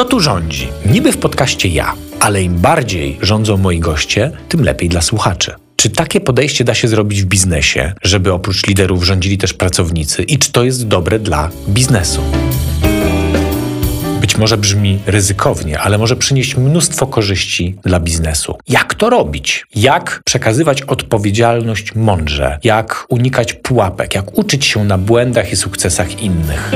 Kto 0.00 0.08
tu 0.08 0.20
rządzi? 0.20 0.68
Niby 0.86 1.12
w 1.12 1.16
podcaście 1.16 1.68
ja, 1.68 1.94
ale 2.20 2.42
im 2.42 2.54
bardziej 2.54 3.18
rządzą 3.22 3.56
moi 3.56 3.78
goście, 3.78 4.30
tym 4.48 4.64
lepiej 4.64 4.88
dla 4.88 5.00
słuchaczy. 5.00 5.54
Czy 5.76 5.90
takie 5.90 6.20
podejście 6.20 6.64
da 6.64 6.74
się 6.74 6.88
zrobić 6.88 7.22
w 7.22 7.26
biznesie, 7.26 7.92
żeby 8.02 8.32
oprócz 8.32 8.66
liderów 8.66 9.04
rządzili 9.04 9.38
też 9.38 9.52
pracownicy 9.52 10.22
i 10.22 10.38
czy 10.38 10.52
to 10.52 10.64
jest 10.64 10.86
dobre 10.86 11.18
dla 11.18 11.50
biznesu? 11.68 12.22
Być 14.20 14.36
może 14.36 14.58
brzmi 14.58 14.98
ryzykownie, 15.06 15.80
ale 15.80 15.98
może 15.98 16.16
przynieść 16.16 16.56
mnóstwo 16.56 17.06
korzyści 17.06 17.76
dla 17.84 18.00
biznesu. 18.00 18.58
Jak 18.68 18.94
to 18.94 19.10
robić? 19.10 19.66
Jak 19.74 20.22
przekazywać 20.24 20.82
odpowiedzialność 20.82 21.94
mądrze? 21.94 22.58
Jak 22.64 23.06
unikać 23.08 23.52
pułapek? 23.52 24.14
Jak 24.14 24.38
uczyć 24.38 24.64
się 24.64 24.84
na 24.84 24.98
błędach 24.98 25.52
i 25.52 25.56
sukcesach 25.56 26.22
innych? 26.22 26.72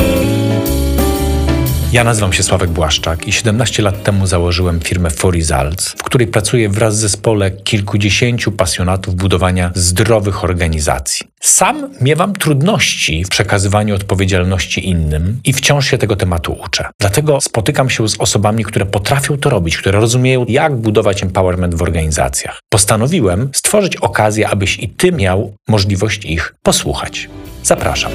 Ja 1.94 2.04
nazywam 2.04 2.32
się 2.32 2.43
Sławek 2.43 2.71
Błaszczak 2.71 3.29
i 3.29 3.32
17 3.32 3.82
lat 3.82 4.02
temu 4.02 4.26
założyłem 4.26 4.80
firmę 4.80 5.11
For 5.11 5.35
Results, 5.35 5.89
w 5.89 6.02
której 6.02 6.26
pracuję 6.26 6.68
wraz 6.68 6.96
z 6.96 7.00
zespole 7.00 7.50
kilkudziesięciu 7.50 8.52
pasjonatów 8.52 9.14
budowania 9.14 9.71
zdrowych 9.75 10.44
organizacji. 10.44 11.26
Sam 11.40 11.90
miewam 12.00 12.32
trudności 12.32 13.25
w 13.25 13.29
przekazywaniu 13.29 13.94
odpowiedzialności 13.94 14.88
innym 14.88 15.40
i 15.44 15.52
wciąż 15.52 15.86
się 15.86 15.99
tego 15.99 16.16
tematu 16.16 16.57
uczę. 16.64 16.88
Dlatego 17.00 17.40
spotykam 17.40 17.90
się 17.90 18.08
z 18.08 18.21
osobami, 18.21 18.64
które 18.64 18.86
potrafią 18.86 19.38
to 19.38 19.50
robić, 19.50 19.76
które 19.76 20.00
rozumieją, 20.00 20.44
jak 20.49 20.76
budować 20.76 21.22
empowerment 21.22 21.74
w 21.74 21.82
organizacjach. 21.82 22.61
Postanowiłem 22.68 23.50
stworzyć 23.52 23.96
okazję, 23.96 24.49
abyś 24.49 24.79
i 24.79 24.88
ty 24.88 25.13
miał 25.13 25.54
możliwość 25.68 26.24
ich 26.24 26.54
posłuchać. 26.63 27.29
Zapraszam. 27.63 28.13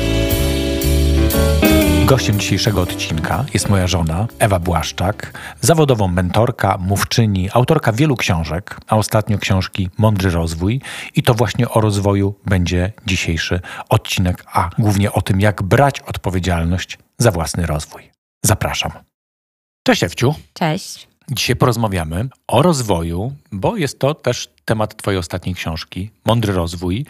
Gościem 2.10 2.40
dzisiejszego 2.40 2.82
odcinka 2.82 3.46
jest 3.54 3.70
moja 3.70 3.88
żona, 3.88 4.28
Ewa 4.40 4.60
Błaszczak, 4.60 5.34
zawodową 5.62 6.08
mentorka, 6.08 6.78
mówczyni, 6.78 7.50
autorka 7.54 7.92
wielu 7.92 8.16
książek, 8.16 8.80
a 8.88 8.98
ostatnio 8.98 9.38
książki 9.38 9.90
Mądry 9.98 10.30
Rozwój. 10.30 10.82
I 11.16 11.24
to 11.24 11.34
właśnie 11.34 11.70
o 11.70 11.82
rozwoju 11.82 12.36
będzie 12.46 12.94
dzisiejszy 13.06 13.60
odcinek, 13.90 14.44
a 14.54 14.70
głównie 14.80 15.12
o 15.12 15.22
tym, 15.22 15.42
jak 15.42 15.64
brać 15.64 16.00
odpowiedzialność 16.00 16.98
za 17.18 17.32
własny 17.32 17.66
rozwój. 17.66 18.12
Zapraszam. 18.46 18.92
Cześć 19.84 20.04
Ewciu. 20.04 20.36
Cześć. 20.54 21.08
Dzisiaj 21.32 21.56
porozmawiamy 21.56 22.28
o 22.48 22.62
rozwoju, 22.62 23.34
bo 23.52 23.78
jest 23.78 24.00
to 24.00 24.14
też 24.14 24.50
temat 24.66 24.98
Twojej 24.98 25.20
ostatniej 25.20 25.56
książki, 25.56 26.12
Mądry 26.26 26.54
Rozwój, 26.54 27.06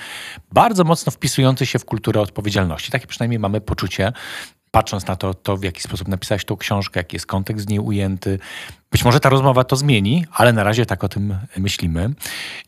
bardzo 0.52 0.84
mocno 0.84 1.12
wpisujący 1.12 1.66
się 1.66 1.80
w 1.80 1.86
kulturę 1.86 2.22
odpowiedzialności. 2.22 2.92
Takie 2.92 3.08
przynajmniej 3.08 3.40
mamy 3.40 3.62
poczucie, 3.62 4.14
patrząc 4.72 5.08
na 5.08 5.16
to, 5.16 5.34
to, 5.34 5.58
w 5.58 5.64
jaki 5.64 5.82
sposób 5.82 6.08
napisałeś 6.08 6.46
tą 6.46 6.58
książkę, 6.58 7.00
jaki 7.00 7.16
jest 7.16 7.26
kontekst 7.26 7.66
w 7.66 7.70
niej 7.70 7.80
ujęty. 7.80 8.40
Być 8.92 9.06
może 9.06 9.20
ta 9.20 9.30
rozmowa 9.30 9.64
to 9.64 9.76
zmieni, 9.76 10.26
ale 10.34 10.54
na 10.54 10.64
razie 10.64 10.86
tak 10.86 11.04
o 11.04 11.10
tym 11.10 11.38
myślimy. 11.58 12.14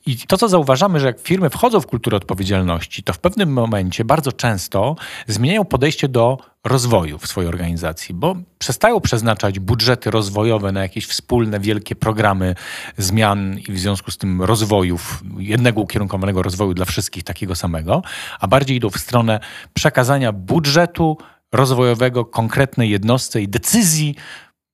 I 0.06 0.18
to, 0.18 0.38
co 0.38 0.48
zauważamy, 0.50 1.00
że 1.00 1.08
jak 1.08 1.20
firmy 1.20 1.50
wchodzą 1.50 1.80
w 1.80 1.88
kulturę 1.88 2.18
odpowiedzialności, 2.18 3.04
to 3.04 3.14
w 3.14 3.20
pewnym 3.20 3.54
momencie 3.54 4.06
bardzo 4.06 4.32
często 4.32 4.96
zmieniają 5.28 5.66
podejście 5.66 6.08
do 6.08 6.38
rozwoju 6.64 7.18
w 7.18 7.28
swojej 7.28 7.48
organizacji, 7.48 8.16
bo 8.16 8.36
przestają 8.58 9.00
przeznaczać 9.00 9.60
budżety 9.60 10.12
rozwojowe 10.12 10.72
na 10.72 10.82
jakieś 10.82 11.06
wspólne, 11.06 11.60
wielkie 11.60 11.96
programy 11.96 12.56
zmian 12.98 13.60
i 13.68 13.72
w 13.72 13.80
związku 13.80 14.12
z 14.12 14.18
tym 14.18 14.42
rozwojów, 14.42 15.24
jednego 15.38 15.82
ukierunkowanego 15.82 16.42
rozwoju 16.42 16.74
dla 16.74 16.86
wszystkich 16.86 17.24
takiego 17.24 17.56
samego, 17.56 18.02
a 18.40 18.48
bardziej 18.48 18.78
idą 18.78 18.90
w 18.90 18.98
stronę 18.98 19.40
przekazania 19.74 20.32
budżetu 20.32 21.18
rozwojowego 21.52 22.26
konkretnej 22.26 22.90
jednostce 22.90 23.42
i 23.42 23.48
decyzji 23.48 24.16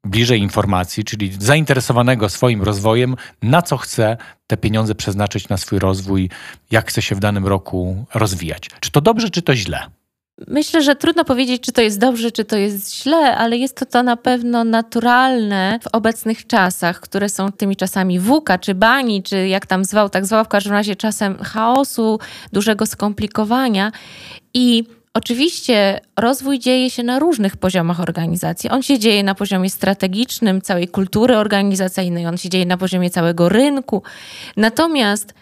bliżej 0.03 0.39
informacji, 0.39 1.03
czyli 1.03 1.31
zainteresowanego 1.39 2.29
swoim 2.29 2.63
rozwojem, 2.63 3.15
na 3.41 3.61
co 3.61 3.77
chce 3.77 4.17
te 4.47 4.57
pieniądze 4.57 4.95
przeznaczyć 4.95 5.49
na 5.49 5.57
swój 5.57 5.79
rozwój, 5.79 6.29
jak 6.71 6.89
chce 6.89 7.01
się 7.01 7.15
w 7.15 7.19
danym 7.19 7.47
roku 7.47 8.05
rozwijać. 8.13 8.69
Czy 8.79 8.91
to 8.91 9.01
dobrze, 9.01 9.29
czy 9.29 9.41
to 9.41 9.55
źle? 9.55 9.79
Myślę, 10.47 10.83
że 10.83 10.95
trudno 10.95 11.25
powiedzieć, 11.25 11.61
czy 11.61 11.71
to 11.71 11.81
jest 11.81 11.99
dobrze, 11.99 12.31
czy 12.31 12.45
to 12.45 12.57
jest 12.57 13.03
źle, 13.03 13.37
ale 13.37 13.57
jest 13.57 13.77
to, 13.77 13.85
to 13.85 14.03
na 14.03 14.17
pewno 14.17 14.63
naturalne 14.63 15.79
w 15.83 15.87
obecnych 15.87 16.47
czasach, 16.47 16.99
które 16.99 17.29
są 17.29 17.51
tymi 17.51 17.75
czasami 17.75 18.19
wuka, 18.19 18.57
czy 18.57 18.75
bani, 18.75 19.23
czy 19.23 19.47
jak 19.47 19.65
tam 19.65 19.85
zwał, 19.85 20.09
tak 20.09 20.25
zwał, 20.25 20.45
w 20.45 20.47
każdym 20.47 20.73
razie 20.73 20.95
czasem 20.95 21.37
chaosu, 21.37 22.19
dużego 22.53 22.85
skomplikowania. 22.85 23.91
I 24.53 24.83
Oczywiście 25.13 25.99
rozwój 26.19 26.59
dzieje 26.59 26.89
się 26.89 27.03
na 27.03 27.19
różnych 27.19 27.57
poziomach 27.57 27.99
organizacji. 27.99 28.69
On 28.69 28.83
się 28.83 28.99
dzieje 28.99 29.23
na 29.23 29.35
poziomie 29.35 29.69
strategicznym, 29.69 30.61
całej 30.61 30.87
kultury 30.87 31.37
organizacyjnej, 31.37 32.27
on 32.27 32.37
się 32.37 32.49
dzieje 32.49 32.65
na 32.65 32.77
poziomie 32.77 33.09
całego 33.09 33.49
rynku. 33.49 34.03
Natomiast 34.57 35.33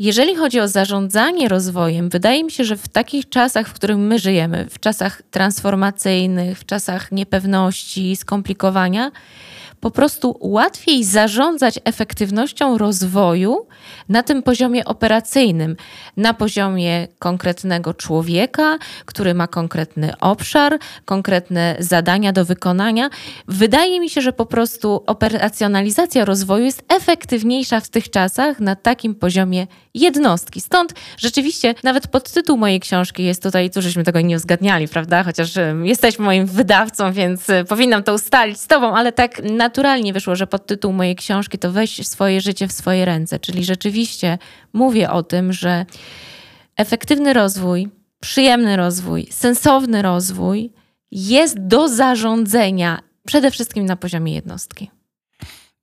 jeżeli 0.00 0.36
chodzi 0.36 0.60
o 0.60 0.68
zarządzanie 0.68 1.48
rozwojem, 1.48 2.08
wydaje 2.08 2.44
mi 2.44 2.50
się, 2.50 2.64
że 2.64 2.76
w 2.76 2.88
takich 2.88 3.28
czasach, 3.28 3.68
w 3.68 3.72
których 3.72 3.96
my 3.96 4.18
żyjemy, 4.18 4.66
w 4.70 4.80
czasach 4.80 5.22
transformacyjnych, 5.30 6.58
w 6.58 6.66
czasach 6.66 7.12
niepewności, 7.12 8.16
skomplikowania, 8.16 9.10
po 9.80 9.90
prostu 9.90 10.38
łatwiej 10.40 11.04
zarządzać 11.04 11.80
efektywnością 11.84 12.78
rozwoju 12.78 13.66
na 14.08 14.22
tym 14.22 14.42
poziomie 14.42 14.84
operacyjnym, 14.84 15.76
na 16.16 16.34
poziomie 16.34 17.08
konkretnego 17.18 17.94
człowieka, 17.94 18.78
który 19.04 19.34
ma 19.34 19.46
konkretny 19.46 20.12
obszar, 20.20 20.78
konkretne 21.04 21.76
zadania 21.78 22.32
do 22.32 22.44
wykonania. 22.44 23.10
Wydaje 23.48 24.00
mi 24.00 24.10
się, 24.10 24.20
że 24.20 24.32
po 24.32 24.46
prostu 24.46 25.02
operacjonalizacja 25.06 26.24
rozwoju 26.24 26.64
jest 26.64 26.84
efektywniejsza 26.88 27.80
w 27.80 27.88
tych 27.88 28.10
czasach 28.10 28.60
na 28.60 28.76
takim 28.76 29.14
poziomie 29.14 29.66
jednostki. 29.94 30.60
Stąd 30.60 30.94
rzeczywiście 31.16 31.74
nawet 31.82 32.08
podtytuł 32.08 32.56
mojej 32.56 32.80
książki 32.80 33.24
jest 33.24 33.42
tutaj, 33.42 33.70
tu 33.70 33.82
żeśmy 33.82 34.04
tego 34.04 34.20
nie 34.20 34.36
uzgadniali, 34.36 34.88
prawda? 34.88 35.24
Chociaż 35.24 35.50
jesteś 35.82 36.18
moim 36.18 36.46
wydawcą, 36.46 37.12
więc 37.12 37.50
e, 37.50 37.64
powinnam 37.64 38.02
to 38.02 38.14
ustalić 38.14 38.60
z 38.60 38.66
tobą, 38.66 38.96
ale 38.96 39.12
tak 39.12 39.42
naturalnie 39.68 40.12
wyszło, 40.12 40.36
że 40.36 40.46
podtytuł 40.46 40.92
mojej 40.92 41.16
książki 41.16 41.58
to 41.58 41.72
weź 41.72 42.06
swoje 42.06 42.40
życie 42.40 42.68
w 42.68 42.72
swoje 42.72 43.04
ręce, 43.04 43.38
czyli 43.38 43.64
rzeczywiście 43.64 44.38
mówię 44.72 45.10
o 45.10 45.22
tym, 45.22 45.52
że 45.52 45.86
efektywny 46.76 47.32
rozwój, 47.32 47.88
przyjemny 48.20 48.76
rozwój, 48.76 49.26
sensowny 49.30 50.02
rozwój 50.02 50.72
jest 51.10 51.66
do 51.66 51.88
zarządzenia 51.88 52.98
przede 53.26 53.50
wszystkim 53.50 53.86
na 53.86 53.96
poziomie 53.96 54.34
jednostki. 54.34 54.90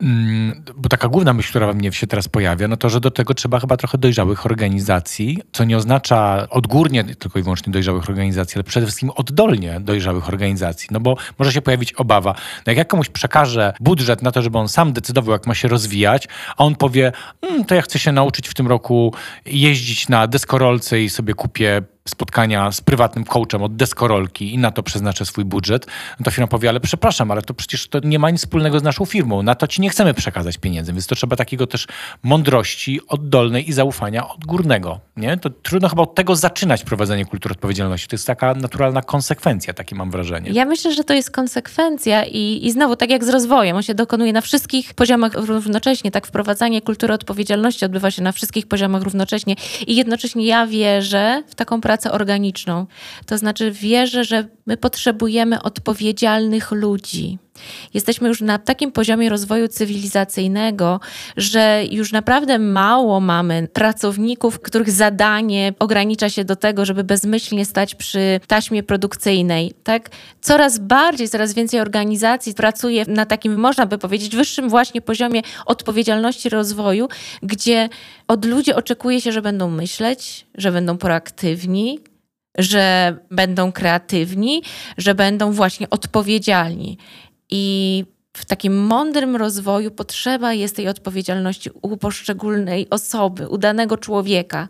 Mm, 0.01 0.63
bo 0.75 0.89
taka 0.89 1.07
główna 1.07 1.33
myśl, 1.33 1.49
która 1.49 1.67
we 1.67 1.73
mnie 1.73 1.93
się 1.93 2.07
teraz 2.07 2.27
pojawia, 2.27 2.67
no 2.67 2.77
to, 2.77 2.89
że 2.89 2.99
do 2.99 3.11
tego 3.11 3.33
trzeba 3.33 3.59
chyba 3.59 3.77
trochę 3.77 3.97
dojrzałych 3.97 4.45
organizacji, 4.45 5.39
co 5.51 5.63
nie 5.63 5.77
oznacza 5.77 6.47
odgórnie 6.49 7.03
tylko 7.03 7.39
i 7.39 7.43
wyłącznie 7.43 7.73
dojrzałych 7.73 8.09
organizacji, 8.09 8.55
ale 8.55 8.63
przede 8.63 8.85
wszystkim 8.85 9.09
oddolnie 9.15 9.79
dojrzałych 9.79 10.29
organizacji. 10.29 10.87
No 10.91 10.99
bo 10.99 11.17
może 11.39 11.51
się 11.51 11.61
pojawić 11.61 11.93
obawa, 11.93 12.35
no 12.65 12.71
jak 12.71 12.77
ja 12.77 12.85
komuś 12.85 13.09
przekażę 13.09 13.73
budżet 13.79 14.21
na 14.21 14.31
to, 14.31 14.41
żeby 14.41 14.57
on 14.57 14.69
sam 14.69 14.93
decydował, 14.93 15.33
jak 15.33 15.47
ma 15.47 15.55
się 15.55 15.67
rozwijać, 15.67 16.27
a 16.57 16.63
on 16.63 16.75
powie, 16.75 17.11
mm, 17.41 17.65
to 17.65 17.75
ja 17.75 17.81
chcę 17.81 17.99
się 17.99 18.11
nauczyć 18.11 18.47
w 18.47 18.53
tym 18.53 18.67
roku 18.67 19.13
jeździć 19.45 20.09
na 20.09 20.27
deskorolce 20.27 21.01
i 21.01 21.09
sobie 21.09 21.33
kupię 21.33 21.81
spotkania 22.07 22.71
z 22.71 22.81
prywatnym 22.81 23.25
coachem 23.25 23.63
od 23.63 23.75
deskorolki 23.75 24.53
i 24.53 24.57
na 24.57 24.71
to 24.71 24.83
przeznaczę 24.83 25.25
swój 25.25 25.45
budżet, 25.45 25.85
to 26.23 26.31
firma 26.31 26.47
powie, 26.47 26.69
ale 26.69 26.79
przepraszam, 26.79 27.31
ale 27.31 27.41
to 27.41 27.53
przecież 27.53 27.87
to 27.87 27.99
nie 28.03 28.19
ma 28.19 28.29
nic 28.29 28.41
wspólnego 28.41 28.79
z 28.79 28.83
naszą 28.83 29.05
firmą, 29.05 29.43
na 29.43 29.55
to 29.55 29.67
ci 29.67 29.81
nie 29.81 29.89
chcemy 29.89 30.13
przekazać 30.13 30.57
pieniędzy, 30.57 30.93
więc 30.93 31.07
to 31.07 31.15
trzeba 31.15 31.35
takiego 31.35 31.67
też 31.67 31.87
mądrości 32.23 32.99
oddolnej 33.07 33.69
i 33.69 33.73
zaufania 33.73 34.29
odgórnego, 34.29 34.99
nie? 35.17 35.37
To 35.37 35.49
trudno 35.49 35.89
chyba 35.89 36.01
od 36.01 36.15
tego 36.15 36.35
zaczynać 36.35 36.83
prowadzenie 36.83 37.25
kultury 37.25 37.53
odpowiedzialności. 37.53 38.07
To 38.07 38.15
jest 38.15 38.27
taka 38.27 38.53
naturalna 38.53 39.01
konsekwencja, 39.01 39.73
takie 39.73 39.95
mam 39.95 40.11
wrażenie. 40.11 40.51
Ja 40.53 40.65
myślę, 40.65 40.93
że 40.93 41.03
to 41.03 41.13
jest 41.13 41.31
konsekwencja 41.31 42.25
i, 42.25 42.59
i 42.63 42.71
znowu, 42.71 42.95
tak 42.95 43.09
jak 43.09 43.23
z 43.23 43.29
rozwojem, 43.29 43.75
on 43.75 43.83
się 43.83 43.95
dokonuje 43.95 44.33
na 44.33 44.41
wszystkich 44.41 44.93
poziomach 44.93 45.33
równocześnie, 45.33 46.11
tak 46.11 46.27
wprowadzanie 46.27 46.81
kultury 46.81 47.13
odpowiedzialności 47.13 47.85
odbywa 47.85 48.11
się 48.11 48.21
na 48.21 48.31
wszystkich 48.31 48.67
poziomach 48.67 49.01
równocześnie 49.01 49.55
i 49.87 49.95
jednocześnie 49.95 50.45
ja 50.45 50.67
wierzę 50.67 51.43
w 51.47 51.55
taką 51.55 51.81
pracę 51.81 51.94
pracę 51.95 52.11
organiczną. 52.11 52.87
To 53.25 53.37
znaczy 53.37 53.71
wierzę, 53.71 54.23
że 54.23 54.47
my 54.65 54.77
potrzebujemy 54.77 55.61
odpowiedzialnych 55.61 56.71
ludzi. 56.71 57.37
Jesteśmy 57.93 58.27
już 58.27 58.41
na 58.41 58.59
takim 58.59 58.91
poziomie 58.91 59.29
rozwoju 59.29 59.67
cywilizacyjnego, 59.67 60.99
że 61.37 61.83
już 61.91 62.11
naprawdę 62.11 62.59
mało 62.59 63.19
mamy 63.19 63.67
pracowników, 63.73 64.59
których 64.59 64.91
zadanie 64.91 65.73
ogranicza 65.79 66.29
się 66.29 66.45
do 66.45 66.55
tego, 66.55 66.85
żeby 66.85 67.03
bezmyślnie 67.03 67.65
stać 67.65 67.95
przy 67.95 68.39
taśmie 68.47 68.83
produkcyjnej. 68.83 69.73
Tak? 69.83 70.09
Coraz 70.41 70.79
bardziej, 70.79 71.29
coraz 71.29 71.53
więcej 71.53 71.79
organizacji 71.79 72.53
pracuje 72.53 73.05
na 73.07 73.25
takim, 73.25 73.55
można 73.55 73.85
by 73.85 73.97
powiedzieć, 73.97 74.35
wyższym 74.35 74.69
właśnie 74.69 75.01
poziomie 75.01 75.41
odpowiedzialności 75.65 76.49
rozwoju, 76.49 77.07
gdzie 77.43 77.89
od 78.27 78.45
ludzi 78.45 78.73
oczekuje 78.73 79.21
się, 79.21 79.31
że 79.31 79.41
będą 79.41 79.69
myśleć, 79.69 80.45
że 80.55 80.71
będą 80.71 80.97
proaktywni, 80.97 81.99
że 82.57 83.17
będą 83.31 83.71
kreatywni, 83.71 84.63
że 84.97 85.15
będą 85.15 85.51
właśnie 85.51 85.89
odpowiedzialni. 85.89 86.97
I 87.49 88.05
w 88.37 88.45
takim 88.45 88.85
mądrym 88.85 89.35
rozwoju 89.35 89.91
potrzeba 89.91 90.53
jest 90.53 90.75
tej 90.75 90.87
odpowiedzialności 90.87 91.69
u 91.81 91.97
poszczególnej 91.97 92.89
osoby, 92.89 93.47
u 93.47 93.57
danego 93.57 93.97
człowieka. 93.97 94.67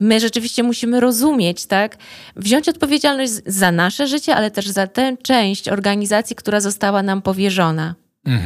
My 0.00 0.20
rzeczywiście 0.20 0.62
musimy 0.62 1.00
rozumieć, 1.00 1.66
tak? 1.66 1.96
Wziąć 2.36 2.68
odpowiedzialność 2.68 3.32
za 3.46 3.72
nasze 3.72 4.06
życie, 4.06 4.34
ale 4.34 4.50
też 4.50 4.68
za 4.68 4.86
tę 4.86 5.16
część 5.22 5.68
organizacji, 5.68 6.36
która 6.36 6.60
została 6.60 7.02
nam 7.02 7.22
powierzona. 7.22 7.94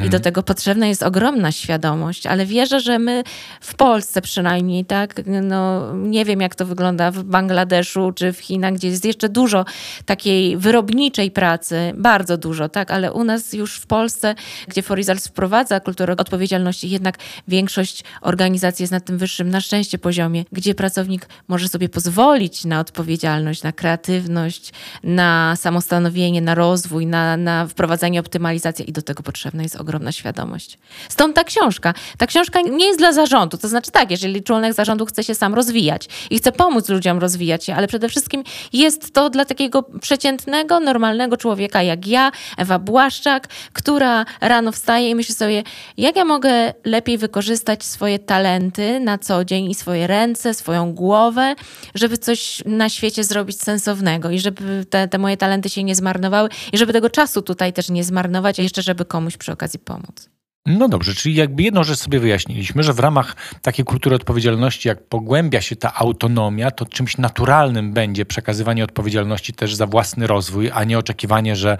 I 0.07 0.11
do 0.11 0.21
tego 0.21 0.43
potrzebna 0.43 0.87
jest 0.87 1.03
ogromna 1.03 1.53
świadomość, 1.53 2.27
ale 2.27 2.47
wierzę, 2.47 2.81
że 2.81 2.99
my 2.99 3.23
w 3.61 3.75
Polsce 3.75 4.23
przynajmniej, 4.23 4.85
tak, 4.85 5.21
no 5.27 5.93
nie 5.95 6.25
wiem 6.25 6.41
jak 6.41 6.55
to 6.55 6.67
wygląda 6.67 7.11
w 7.11 7.23
Bangladeszu 7.23 8.13
czy 8.13 8.33
w 8.33 8.39
Chinach, 8.39 8.75
gdzie 8.75 8.89
jest 8.89 9.05
jeszcze 9.05 9.29
dużo 9.29 9.65
takiej 10.07 10.57
wyrobniczej 10.57 11.31
pracy, 11.31 11.93
bardzo 11.97 12.37
dużo, 12.37 12.69
tak, 12.69 12.91
ale 12.91 13.13
u 13.13 13.25
nas 13.25 13.53
już 13.53 13.77
w 13.77 13.87
Polsce, 13.87 14.35
gdzie 14.69 14.83
Forizals 14.83 15.27
wprowadza 15.29 15.81
kulturę 15.81 16.17
odpowiedzialności, 16.17 16.91
jednak 16.91 17.19
większość 17.49 18.05
organizacji 18.21 18.83
jest 18.83 18.93
na 18.93 19.01
tym 19.01 19.19
wyższym, 19.19 19.51
na 19.51 19.61
szczęście 19.61 19.99
poziomie, 19.99 20.45
gdzie 20.53 20.75
pracownik 20.75 21.29
może 21.49 21.69
sobie 21.69 21.89
pozwolić 21.89 22.65
na 22.65 22.81
odpowiedzialność, 22.81 23.63
na 23.63 23.73
kreatywność, 23.73 24.73
na 25.03 25.57
samostanowienie, 25.57 26.43
na 26.43 26.55
rozwój, 26.55 27.07
na, 27.07 27.37
na 27.37 27.67
wprowadzanie 27.67 28.21
optymalizacji 28.21 28.91
i 28.91 28.93
do 28.93 29.03
tego 29.03 29.23
potrzebna 29.23 29.63
jest 29.63 29.72
jest 29.73 29.81
ogromna 29.81 30.13
świadomość. 30.13 30.79
Stąd 31.09 31.37
ta 31.37 31.45
książka. 31.45 31.95
Ta 32.19 32.27
książka 32.27 32.61
nie 32.61 32.87
jest 32.87 32.99
dla 32.99 33.13
zarządu. 33.13 33.57
To 33.57 33.69
znaczy 33.69 33.91
tak, 33.91 34.11
jeżeli 34.11 34.43
członek 34.43 34.75
zarządu 34.75 35.07
chce 35.07 35.25
się 35.25 35.35
sam 35.35 35.55
rozwijać 35.55 36.09
i 36.31 36.39
chce 36.39 36.53
pomóc 36.53 36.89
ludziom 36.89 37.19
rozwijać 37.19 37.65
się, 37.65 37.75
ale 37.75 37.89
przede 37.89 38.09
wszystkim 38.09 38.45
jest 38.73 39.13
to 39.13 39.31
dla 39.31 39.45
takiego 39.45 39.83
przeciętnego, 40.01 40.81
normalnego 40.81 41.37
człowieka 41.37 41.83
jak 41.83 42.07
ja, 42.07 42.33
Ewa 42.57 42.79
Błaszczak, 42.79 43.49
która 43.73 44.25
rano 44.41 44.73
wstaje 44.73 45.11
i 45.11 45.15
myśli 45.15 45.35
sobie, 45.35 45.63
jak 45.97 46.17
ja 46.17 46.25
mogę 46.25 46.73
lepiej 46.85 47.19
wykorzystać 47.19 47.85
swoje 47.85 48.19
talenty 48.19 49.01
na 49.01 49.19
co 49.19 49.45
dzień 49.45 49.71
i 49.71 49.75
swoje 49.75 50.07
ręce, 50.07 50.55
swoją 50.55 50.93
głowę, 50.93 51.55
żeby 51.95 52.19
coś 52.19 52.63
na 52.67 52.89
świecie 52.89 53.25
zrobić 53.25 53.61
sensownego 53.61 54.31
i 54.31 54.39
żeby 54.39 54.87
te, 54.91 55.09
te 55.09 55.19
moje 55.19 55.37
talenty 55.37 55.69
się 55.69 55.85
nie 55.85 55.95
zmarnowały 55.95 56.49
i 56.73 56.79
żeby 56.79 56.93
tego 56.93 57.11
czasu 57.11 57.43
tutaj 57.43 57.73
też 57.73 57.91
nie 57.91 58.05
zmarnować, 58.05 58.61
a 58.61 58.63
jeszcze 58.63 58.83
żeby 58.83 59.05
komuś 59.05 59.37
przy 59.37 59.52
okazji 59.53 59.79
pomóc. 59.79 60.33
No 60.67 60.89
dobrze, 60.89 61.15
czyli 61.15 61.35
jakby 61.35 61.63
jedną 61.63 61.85
rzecz 61.85 61.99
sobie 61.99 62.21
wyjaśniliśmy, 62.21 62.83
że 62.83 62.93
w 62.93 62.99
ramach 62.99 63.37
takiej 63.63 63.85
kultury 63.85 64.17
odpowiedzialności, 64.17 64.89
jak 64.89 65.09
pogłębia 65.09 65.61
się 65.61 65.77
ta 65.77 65.95
autonomia, 65.95 66.71
to 66.71 66.87
czymś 66.87 67.19
naturalnym 67.19 67.93
będzie 67.93 68.27
przekazywanie 68.27 68.85
odpowiedzialności 68.85 69.53
też 69.53 69.75
za 69.75 69.87
własny 69.87 70.27
rozwój, 70.27 70.71
a 70.75 70.85
nie 70.85 70.99
oczekiwanie, 70.99 71.57
że 71.57 71.79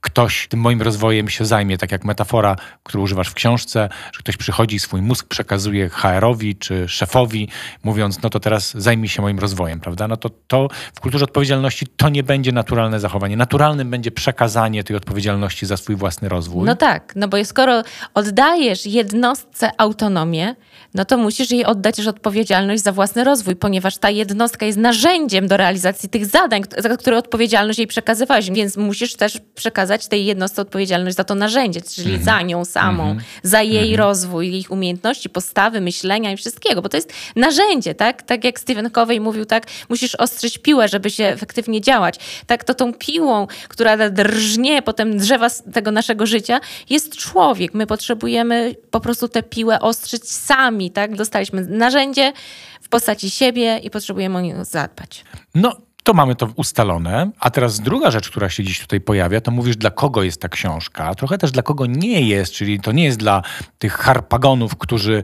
ktoś 0.00 0.48
tym 0.48 0.60
moim 0.60 0.82
rozwojem 0.82 1.28
się 1.28 1.44
zajmie, 1.44 1.78
tak 1.78 1.92
jak 1.92 2.04
metafora, 2.04 2.56
którą 2.82 3.02
używasz 3.02 3.28
w 3.28 3.34
książce, 3.34 3.88
że 4.12 4.18
ktoś 4.18 4.36
przychodzi 4.36 4.78
swój 4.78 5.02
mózg 5.02 5.26
przekazuje 5.26 5.88
HR-owi 5.88 6.56
czy 6.56 6.88
szefowi, 6.88 7.48
mówiąc, 7.84 8.22
no 8.22 8.30
to 8.30 8.40
teraz 8.40 8.72
zajmij 8.74 9.08
się 9.08 9.22
moim 9.22 9.38
rozwojem, 9.38 9.80
prawda? 9.80 10.08
No 10.08 10.16
to, 10.16 10.30
to 10.46 10.68
w 10.94 11.00
kulturze 11.00 11.24
odpowiedzialności 11.24 11.86
to 11.96 12.08
nie 12.08 12.22
będzie 12.22 12.52
naturalne 12.52 13.00
zachowanie. 13.00 13.36
Naturalnym 13.36 13.90
będzie 13.90 14.10
przekazanie 14.10 14.84
tej 14.84 14.96
odpowiedzialności 14.96 15.66
za 15.66 15.76
swój 15.76 15.96
własny 15.96 16.28
rozwój. 16.28 16.64
No 16.64 16.76
tak, 16.76 17.12
no 17.16 17.28
bo 17.28 17.44
skoro 17.44 17.82
oddajesz 18.14 18.86
jednostce 18.86 19.70
autonomię, 19.78 20.54
no 20.94 21.04
to 21.04 21.16
musisz 21.16 21.50
jej 21.50 21.64
oddać 21.64 21.96
też 21.96 22.06
odpowiedzialność 22.06 22.82
za 22.82 22.92
własny 22.92 23.24
rozwój, 23.24 23.56
ponieważ 23.56 23.98
ta 23.98 24.10
jednostka 24.10 24.66
jest 24.66 24.78
narzędziem 24.78 25.48
do 25.48 25.56
realizacji 25.56 26.08
tych 26.08 26.26
zadań, 26.26 26.62
za 26.78 26.96
które 26.96 27.18
odpowiedzialność 27.18 27.78
jej 27.78 27.88
przekazywałeś, 27.88 28.50
więc 28.50 28.76
musisz 28.76 29.16
też 29.16 29.38
przekazać 29.54 29.89
tej 29.98 30.26
jednostce 30.26 30.62
odpowiedzialność 30.62 31.16
za 31.16 31.24
to 31.24 31.34
narzędzie, 31.34 31.80
czyli 31.82 32.18
-hmm. 32.18 32.22
za 32.22 32.42
nią 32.42 32.64
samą, 32.64 33.14
-hmm. 33.14 33.20
za 33.42 33.62
jej 33.62 33.92
-hmm. 33.92 33.98
rozwój, 33.98 34.52
jej 34.52 34.66
umiejętności, 34.68 35.30
postawy, 35.30 35.80
myślenia 35.80 36.32
i 36.32 36.36
wszystkiego, 36.36 36.82
bo 36.82 36.88
to 36.88 36.96
jest 36.96 37.12
narzędzie, 37.36 37.94
tak? 37.94 38.22
Tak 38.22 38.44
jak 38.44 38.60
Stephen 38.60 38.90
Covey 38.90 39.20
mówił, 39.20 39.44
tak, 39.44 39.66
musisz 39.88 40.14
ostrzyć 40.14 40.58
piłę, 40.58 40.88
żeby 40.88 41.10
się 41.10 41.24
efektywnie 41.24 41.80
działać. 41.80 42.18
Tak, 42.46 42.64
to 42.64 42.74
tą 42.74 42.94
piłą, 42.94 43.46
która 43.68 44.10
drżnie 44.10 44.82
potem 44.82 45.18
drzewa 45.18 45.48
tego 45.72 45.90
naszego 45.90 46.26
życia, 46.26 46.60
jest 46.90 47.16
człowiek. 47.16 47.74
My 47.74 47.86
potrzebujemy 47.86 48.74
po 48.90 49.00
prostu 49.00 49.28
tę 49.28 49.42
piłę 49.42 49.80
ostrzyć 49.80 50.30
sami, 50.30 50.90
tak? 50.90 51.16
Dostaliśmy 51.16 51.66
narzędzie 51.66 52.32
w 52.80 52.88
postaci 52.88 53.30
siebie 53.30 53.78
i 53.78 53.90
potrzebujemy 53.90 54.38
o 54.38 54.40
nie 54.40 54.64
zadbać. 54.64 55.24
No, 55.54 55.76
to 56.02 56.14
mamy 56.14 56.34
to 56.34 56.48
ustalone. 56.56 57.30
A 57.40 57.50
teraz 57.50 57.80
druga 57.80 58.10
rzecz, 58.10 58.30
która 58.30 58.48
się 58.48 58.64
dziś 58.64 58.80
tutaj 58.80 59.00
pojawia, 59.00 59.40
to 59.40 59.50
mówisz, 59.50 59.76
dla 59.76 59.90
kogo 59.90 60.22
jest 60.22 60.40
ta 60.40 60.48
książka, 60.48 61.14
trochę 61.14 61.38
też 61.38 61.50
dla 61.50 61.62
kogo 61.62 61.86
nie 61.86 62.20
jest, 62.20 62.52
czyli 62.52 62.80
to 62.80 62.92
nie 62.92 63.04
jest 63.04 63.18
dla 63.18 63.42
tych 63.78 63.92
harpagonów, 63.92 64.76
którzy 64.76 65.22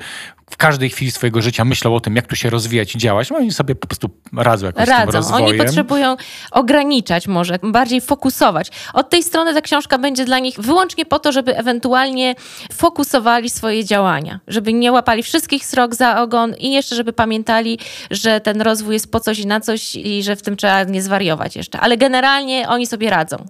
w 0.51 0.57
każdej 0.57 0.91
chwili 0.91 1.11
swojego 1.11 1.43
życia 1.43 1.65
myślą 1.65 1.95
o 1.95 2.01
tym, 2.01 2.17
jak 2.17 2.27
tu 2.27 2.37
się 2.37 2.51
rozwijać 2.51 2.95
i 2.95 2.99
działać. 2.99 3.31
No, 3.31 3.37
oni 3.37 3.53
sobie 3.53 3.75
po 3.75 3.87
prostu 3.87 4.11
radzą 4.37 4.67
jakoś 4.67 4.89
radzą. 4.89 5.03
z 5.03 5.07
tym 5.07 5.15
rozwojem. 5.15 5.47
Oni 5.47 5.59
potrzebują 5.59 6.17
ograniczać 6.51 7.27
może, 7.27 7.59
bardziej 7.63 8.01
fokusować. 8.01 8.71
Od 8.93 9.11
tej 9.11 9.23
strony 9.23 9.55
ta 9.55 9.61
książka 9.61 9.99
będzie 9.99 10.25
dla 10.25 10.39
nich 10.39 10.61
wyłącznie 10.61 11.07
po 11.07 11.19
to, 11.19 11.33
żeby 11.33 11.57
ewentualnie 11.57 12.35
fokusowali 12.73 13.51
swoje 13.51 13.85
działania, 13.85 14.41
żeby 14.49 14.73
nie 14.73 14.93
łapali 14.93 15.23
wszystkich 15.23 15.67
srok 15.67 15.95
za 15.95 16.23
ogon 16.23 16.55
i 16.59 16.73
jeszcze, 16.73 16.97
żeby 16.97 17.13
pamiętali, 17.13 17.79
że 18.11 18.41
ten 18.41 18.61
rozwój 18.61 18.95
jest 18.95 19.13
po 19.13 19.21
coś 19.21 19.39
i 19.39 19.47
na 19.47 19.61
coś 19.61 19.95
i 19.95 20.23
że 20.23 20.37
w 20.37 20.43
tym 20.43 20.57
trzeba 20.57 20.85
nie 20.85 21.03
zwariować 21.03 21.57
jeszcze. 21.57 21.81
Ale 21.81 21.97
generalnie 21.97 22.69
oni 22.69 22.87
sobie 22.87 23.11
radzą. 23.11 23.47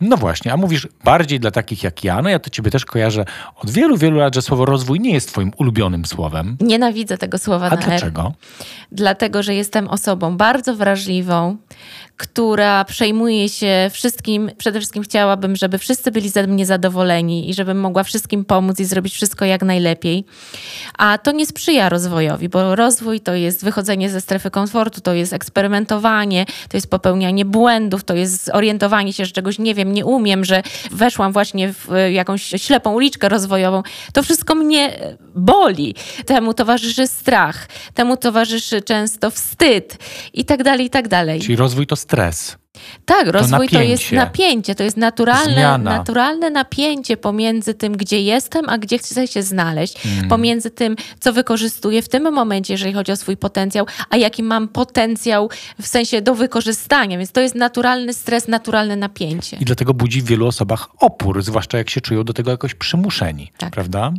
No 0.00 0.16
właśnie, 0.16 0.52
a 0.52 0.56
mówisz 0.56 0.88
bardziej 1.04 1.40
dla 1.40 1.50
takich 1.50 1.82
jak 1.82 2.04
ja, 2.04 2.22
no 2.22 2.28
ja 2.28 2.38
to 2.38 2.50
ciebie 2.50 2.70
też 2.70 2.84
kojarzę 2.84 3.24
od 3.56 3.70
wielu, 3.70 3.96
wielu 3.96 4.18
lat, 4.18 4.34
że 4.34 4.42
słowo 4.42 4.64
rozwój 4.64 5.00
nie 5.00 5.12
jest 5.12 5.28
twoim 5.28 5.52
ulubionym 5.56 6.04
słowem. 6.04 6.56
Nienawidzę 6.60 7.18
tego 7.18 7.38
słowa 7.38 7.66
a 7.66 7.70
na 7.70 7.76
dlaczego? 7.76 8.22
R. 8.26 8.32
Dlatego, 8.92 9.42
że 9.42 9.54
jestem 9.54 9.88
osobą 9.88 10.36
bardzo 10.36 10.76
wrażliwą, 10.76 11.56
która 12.16 12.84
przejmuje 12.84 13.48
się 13.48 13.90
wszystkim. 13.92 14.50
Przede 14.58 14.78
wszystkim 14.78 15.02
chciałabym, 15.02 15.56
żeby 15.56 15.78
wszyscy 15.78 16.10
byli 16.10 16.28
ze 16.28 16.46
mnie 16.46 16.66
zadowoleni 16.66 17.50
i 17.50 17.54
żebym 17.54 17.80
mogła 17.80 18.04
wszystkim 18.04 18.44
pomóc 18.44 18.80
i 18.80 18.84
zrobić 18.84 19.14
wszystko 19.14 19.44
jak 19.44 19.62
najlepiej. 19.62 20.24
A 20.98 21.18
to 21.18 21.32
nie 21.32 21.46
sprzyja 21.46 21.88
rozwojowi, 21.88 22.48
bo 22.48 22.76
rozwój 22.76 23.20
to 23.20 23.34
jest 23.34 23.64
wychodzenie 23.64 24.10
ze 24.10 24.20
strefy 24.20 24.50
komfortu, 24.50 25.00
to 25.00 25.14
jest 25.14 25.32
eksperymentowanie, 25.32 26.46
to 26.68 26.76
jest 26.76 26.90
popełnianie 26.90 27.44
błędów, 27.44 28.04
to 28.04 28.14
jest 28.14 28.50
orientowanie 28.52 29.12
się, 29.12 29.24
że 29.24 29.32
czegoś 29.32 29.58
nie 29.58 29.74
wiem, 29.74 29.92
nie 29.92 30.04
umiem, 30.04 30.44
że 30.44 30.62
weszłam 30.90 31.32
właśnie 31.32 31.72
w 31.72 31.88
jakąś 32.10 32.42
ślepą 32.42 32.92
uliczkę 32.92 33.28
rozwojową. 33.28 33.82
To 34.12 34.22
wszystko 34.22 34.54
mnie 34.54 34.98
boli. 35.34 35.94
Temu 36.26 36.54
towarzyszy 36.54 37.06
strach, 37.06 37.68
temu 37.94 38.16
towarzyszy 38.16 38.82
często 38.82 39.30
wstyd 39.30 39.98
i 40.32 40.44
tak 40.44 40.62
dalej, 40.62 40.86
i 40.86 40.90
tak 40.90 41.08
dalej. 41.08 41.40
Czyli 41.40 41.56
rozwój 41.56 41.86
to 41.86 41.96
stres. 42.02 42.58
Tak, 43.04 43.26
rozwój 43.26 43.68
to, 43.68 43.76
to, 43.76 43.82
jest 43.82 44.12
napięcie, 44.12 44.74
to 44.74 44.82
jest 44.82 44.96
naturalne, 44.96 45.78
naturalne 45.78 46.50
napięcie 46.50 47.16
pomiędzy 47.16 47.74
tym, 47.74 47.96
gdzie 47.96 48.22
jestem, 48.22 48.68
a 48.68 48.78
gdzie 48.78 48.98
chcę 48.98 49.28
się 49.28 49.42
znaleźć, 49.42 50.06
mm. 50.06 50.28
pomiędzy 50.28 50.70
tym, 50.70 50.96
co 51.20 51.32
wykorzystuję 51.32 52.02
w 52.02 52.08
tym 52.08 52.32
momencie, 52.32 52.74
jeżeli 52.74 52.92
chodzi 52.92 53.12
o 53.12 53.16
swój 53.16 53.36
potencjał, 53.36 53.86
a 54.10 54.16
jaki 54.16 54.42
mam 54.42 54.68
potencjał 54.68 55.50
w 55.80 55.86
sensie 55.86 56.22
do 56.22 56.34
wykorzystania. 56.34 57.18
Więc 57.18 57.32
to 57.32 57.40
jest 57.40 57.54
naturalny 57.54 58.14
stres, 58.14 58.48
naturalne 58.48 58.96
napięcie. 58.96 59.56
I 59.60 59.64
dlatego 59.64 59.94
budzi 59.94 60.22
w 60.22 60.24
wielu 60.24 60.46
osobach 60.46 60.88
opór, 60.98 61.42
zwłaszcza 61.42 61.78
jak 61.78 61.90
się 61.90 62.00
czują 62.00 62.24
do 62.24 62.32
tego 62.32 62.50
jakoś 62.50 62.74
przymuszeni, 62.74 63.52
tak. 63.58 63.70
prawda? 63.70 64.12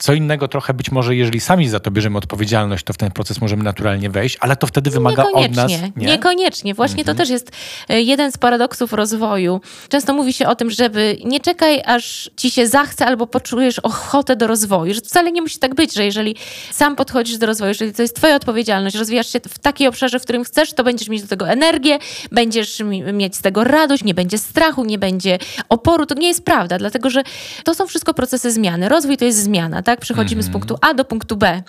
Co 0.00 0.14
innego 0.14 0.48
trochę 0.48 0.74
być 0.74 0.90
może, 0.90 1.16
jeżeli 1.16 1.40
sami 1.40 1.68
za 1.68 1.80
to 1.80 1.90
bierzemy 1.90 2.18
odpowiedzialność, 2.18 2.84
to 2.84 2.92
w 2.92 2.96
ten 2.96 3.10
proces 3.10 3.40
możemy 3.40 3.62
naturalnie 3.62 4.10
wejść, 4.10 4.36
ale 4.40 4.56
to 4.56 4.66
wtedy 4.66 4.90
wymaga 4.90 5.24
od 5.32 5.56
nas. 5.56 5.70
Nie? 5.70 5.92
Niekoniecznie. 5.96 6.74
Właśnie 6.74 7.04
to 7.04 7.10
mhm. 7.10 7.16
też 7.18 7.30
jest 7.30 7.52
e, 7.88 7.99
jeden 8.02 8.32
z 8.32 8.38
paradoksów 8.38 8.92
rozwoju. 8.92 9.60
Często 9.88 10.14
mówi 10.14 10.32
się 10.32 10.48
o 10.48 10.54
tym, 10.54 10.70
żeby 10.70 11.18
nie 11.24 11.40
czekaj, 11.40 11.82
aż 11.86 12.30
ci 12.36 12.50
się 12.50 12.66
zachce 12.66 13.06
albo 13.06 13.26
poczujesz 13.26 13.78
ochotę 13.78 14.36
do 14.36 14.46
rozwoju. 14.46 14.94
Że 14.94 15.00
wcale 15.00 15.32
nie 15.32 15.42
musi 15.42 15.58
tak 15.58 15.74
być, 15.74 15.94
że 15.94 16.04
jeżeli 16.04 16.36
sam 16.70 16.96
podchodzisz 16.96 17.38
do 17.38 17.46
rozwoju, 17.46 17.68
jeżeli 17.68 17.92
to 17.92 18.02
jest 18.02 18.16
twoja 18.16 18.36
odpowiedzialność, 18.36 18.96
rozwijasz 18.96 19.32
się 19.32 19.40
w 19.48 19.58
takiej 19.58 19.88
obszarze, 19.88 20.18
w 20.18 20.22
którym 20.22 20.44
chcesz, 20.44 20.72
to 20.72 20.84
będziesz 20.84 21.08
mieć 21.08 21.22
do 21.22 21.28
tego 21.28 21.48
energię, 21.48 21.98
będziesz 22.32 22.82
mieć 23.12 23.36
z 23.36 23.40
tego 23.40 23.64
radość, 23.64 24.04
nie 24.04 24.14
będzie 24.14 24.38
strachu, 24.38 24.84
nie 24.84 24.98
będzie 24.98 25.38
oporu. 25.68 26.06
To 26.06 26.14
nie 26.14 26.28
jest 26.28 26.44
prawda, 26.44 26.78
dlatego 26.78 27.10
że 27.10 27.22
to 27.64 27.74
są 27.74 27.86
wszystko 27.86 28.14
procesy 28.14 28.50
zmiany. 28.50 28.88
Rozwój 28.88 29.16
to 29.16 29.24
jest 29.24 29.42
zmiana, 29.42 29.82
tak? 29.82 30.00
Przechodzimy 30.00 30.42
z 30.42 30.46
mhm. 30.46 30.52
punktu 30.52 30.76
A 30.88 30.94
do 30.94 31.04
punktu 31.04 31.36
B. 31.36 31.62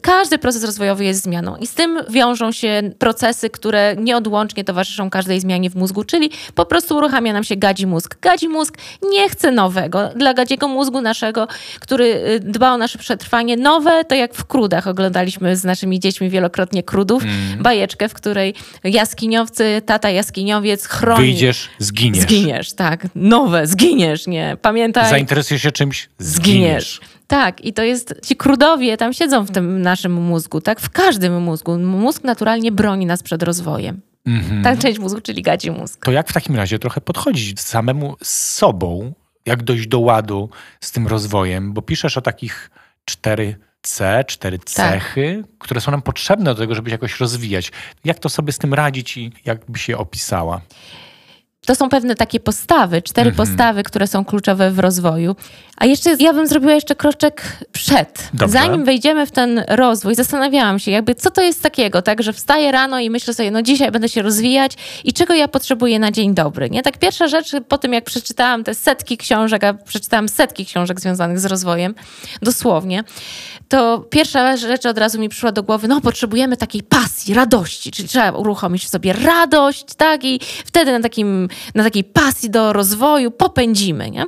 Każdy 0.00 0.38
proces 0.38 0.64
rozwojowy 0.64 1.04
jest 1.04 1.22
zmianą 1.22 1.56
i 1.56 1.66
z 1.66 1.74
tym 1.74 1.98
wiążą 2.10 2.52
się 2.52 2.90
procesy, 2.98 3.50
które 3.50 3.96
nieodłącznie 3.96 4.64
towarzyszą 4.64 5.10
każdej 5.10 5.40
zmianie 5.40 5.70
w 5.70 5.75
mózgu, 5.76 6.04
czyli 6.04 6.30
po 6.54 6.66
prostu 6.66 6.96
uruchamia 6.96 7.32
nam 7.32 7.44
się 7.44 7.56
gadzi 7.56 7.86
mózg. 7.86 8.20
Gadzi 8.20 8.48
mózg 8.48 8.78
nie 9.10 9.28
chce 9.28 9.50
nowego. 9.50 10.08
Dla 10.16 10.34
gadziego 10.34 10.68
mózgu 10.68 11.00
naszego, 11.00 11.48
który 11.80 12.04
y, 12.04 12.40
dba 12.40 12.72
o 12.72 12.78
nasze 12.78 12.98
przetrwanie, 12.98 13.56
nowe 13.56 14.04
to 14.04 14.14
jak 14.14 14.34
w 14.34 14.44
krudach. 14.44 14.86
Oglądaliśmy 14.86 15.56
z 15.56 15.64
naszymi 15.64 16.00
dziećmi 16.00 16.30
wielokrotnie 16.30 16.82
krudów, 16.82 17.22
mm. 17.22 17.62
bajeczkę, 17.62 18.08
w 18.08 18.14
której 18.14 18.54
jaskiniowcy, 18.84 19.82
tata 19.86 20.10
jaskiniowiec 20.10 20.86
chroni. 20.86 21.20
Wyjdziesz, 21.20 21.68
zginiesz. 21.78 22.22
Zginiesz, 22.22 22.72
tak. 22.72 23.06
Nowe, 23.14 23.66
zginiesz, 23.66 24.26
nie. 24.26 24.56
Pamiętaj. 24.62 25.10
Zainteresujesz 25.10 25.62
się 25.62 25.72
czymś, 25.72 26.08
zginiesz. 26.18 26.94
zginiesz. 26.94 27.16
Tak, 27.26 27.64
i 27.64 27.72
to 27.72 27.82
jest, 27.82 28.14
ci 28.24 28.36
krudowie 28.36 28.96
tam 28.96 29.12
siedzą 29.12 29.44
w 29.44 29.50
tym 29.50 29.82
naszym 29.82 30.12
mózgu, 30.12 30.60
tak? 30.60 30.80
W 30.80 30.90
każdym 30.90 31.42
mózgu. 31.42 31.78
Mózg 31.78 32.24
naturalnie 32.24 32.72
broni 32.72 33.06
nas 33.06 33.22
przed 33.22 33.42
rozwojem. 33.42 34.00
Mhm. 34.26 34.62
Ta 34.62 34.76
część 34.76 34.98
mózgu, 34.98 35.20
czyli 35.20 35.42
gadzi 35.42 35.70
mózg. 35.70 36.04
To 36.04 36.12
jak 36.12 36.28
w 36.28 36.32
takim 36.32 36.56
razie 36.56 36.78
trochę 36.78 37.00
podchodzić 37.00 37.60
samemu 37.60 38.16
z 38.22 38.54
sobą, 38.54 39.14
jak 39.46 39.62
dojść 39.62 39.86
do 39.86 40.00
ładu 40.00 40.50
z 40.80 40.92
tym 40.92 41.06
rozwojem, 41.06 41.72
bo 41.72 41.82
piszesz 41.82 42.16
o 42.16 42.20
takich 42.20 42.70
cztery 43.04 43.56
C, 43.82 44.24
cztery 44.26 44.58
tak. 44.58 44.68
cechy, 44.68 45.42
tak. 45.42 45.58
które 45.58 45.80
są 45.80 45.90
nam 45.90 46.02
potrzebne 46.02 46.54
do 46.54 46.60
tego, 46.60 46.74
żeby 46.74 46.90
się 46.90 46.94
jakoś 46.94 47.20
rozwijać. 47.20 47.72
Jak 48.04 48.18
to 48.18 48.28
sobie 48.28 48.52
z 48.52 48.58
tym 48.58 48.74
radzić 48.74 49.16
i 49.16 49.32
jak 49.44 49.70
by 49.70 49.78
się 49.78 49.98
opisała? 49.98 50.60
To 51.66 51.74
są 51.74 51.88
pewne 51.88 52.14
takie 52.14 52.40
postawy, 52.40 53.02
cztery 53.02 53.30
mhm. 53.30 53.48
postawy, 53.48 53.82
które 53.82 54.06
są 54.06 54.24
kluczowe 54.24 54.70
w 54.70 54.78
rozwoju. 54.78 55.36
A 55.76 55.86
jeszcze 55.86 56.16
ja 56.20 56.32
bym 56.32 56.46
zrobiła 56.46 56.72
jeszcze 56.72 56.94
kroczek 56.94 57.42
przed. 57.72 58.30
Zanim 58.46 58.84
wejdziemy 58.84 59.26
w 59.26 59.30
ten 59.30 59.64
rozwój, 59.68 60.14
zastanawiałam 60.14 60.78
się, 60.78 60.90
jakby 60.90 61.14
co 61.14 61.30
to 61.30 61.42
jest 61.42 61.62
takiego, 61.62 62.02
tak, 62.02 62.22
że 62.22 62.32
wstaję 62.32 62.72
rano 62.72 63.00
i 63.00 63.10
myślę 63.10 63.34
sobie, 63.34 63.50
no 63.50 63.62
dzisiaj 63.62 63.90
będę 63.90 64.08
się 64.08 64.22
rozwijać 64.22 64.72
i 65.04 65.12
czego 65.12 65.34
ja 65.34 65.48
potrzebuję 65.48 65.98
na 65.98 66.10
dzień 66.10 66.34
dobry. 66.34 66.70
Nie? 66.70 66.82
Tak 66.82 66.98
pierwsza 66.98 67.28
rzecz, 67.28 67.50
po 67.68 67.78
tym 67.78 67.92
jak 67.92 68.04
przeczytałam 68.04 68.64
te 68.64 68.74
setki 68.74 69.16
książek, 69.16 69.64
a 69.64 69.74
przeczytałam 69.74 70.28
setki 70.28 70.66
książek 70.66 71.00
związanych 71.00 71.40
z 71.40 71.44
rozwojem, 71.44 71.94
dosłownie, 72.42 73.04
to 73.68 73.98
pierwsza 73.98 74.56
rzecz 74.56 74.86
od 74.86 74.98
razu 74.98 75.20
mi 75.20 75.28
przyszła 75.28 75.52
do 75.52 75.62
głowy, 75.62 75.88
no 75.88 76.00
potrzebujemy 76.00 76.56
takiej 76.56 76.82
pasji, 76.82 77.34
radości, 77.34 77.90
czyli 77.90 78.08
trzeba 78.08 78.30
uruchomić 78.30 78.84
w 78.84 78.88
sobie 78.88 79.12
radość, 79.12 79.84
tak, 79.96 80.24
i 80.24 80.40
wtedy 80.64 80.92
na, 80.92 81.00
takim, 81.00 81.48
na 81.74 81.84
takiej 81.84 82.04
pasji 82.04 82.50
do 82.50 82.72
rozwoju 82.72 83.30
popędzimy, 83.30 84.10
nie? 84.10 84.24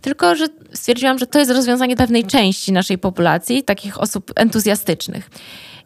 Tylko, 0.00 0.36
że 0.36 0.46
stwierdziłam, 0.72 1.18
że 1.18 1.26
to 1.26 1.38
jest 1.38 1.50
rozwiązanie 1.50 1.96
pewnej 1.96 2.24
części 2.24 2.72
naszej 2.72 2.98
populacji, 2.98 3.62
takich 3.62 4.00
osób 4.00 4.32
entuzjastycznych. 4.36 5.30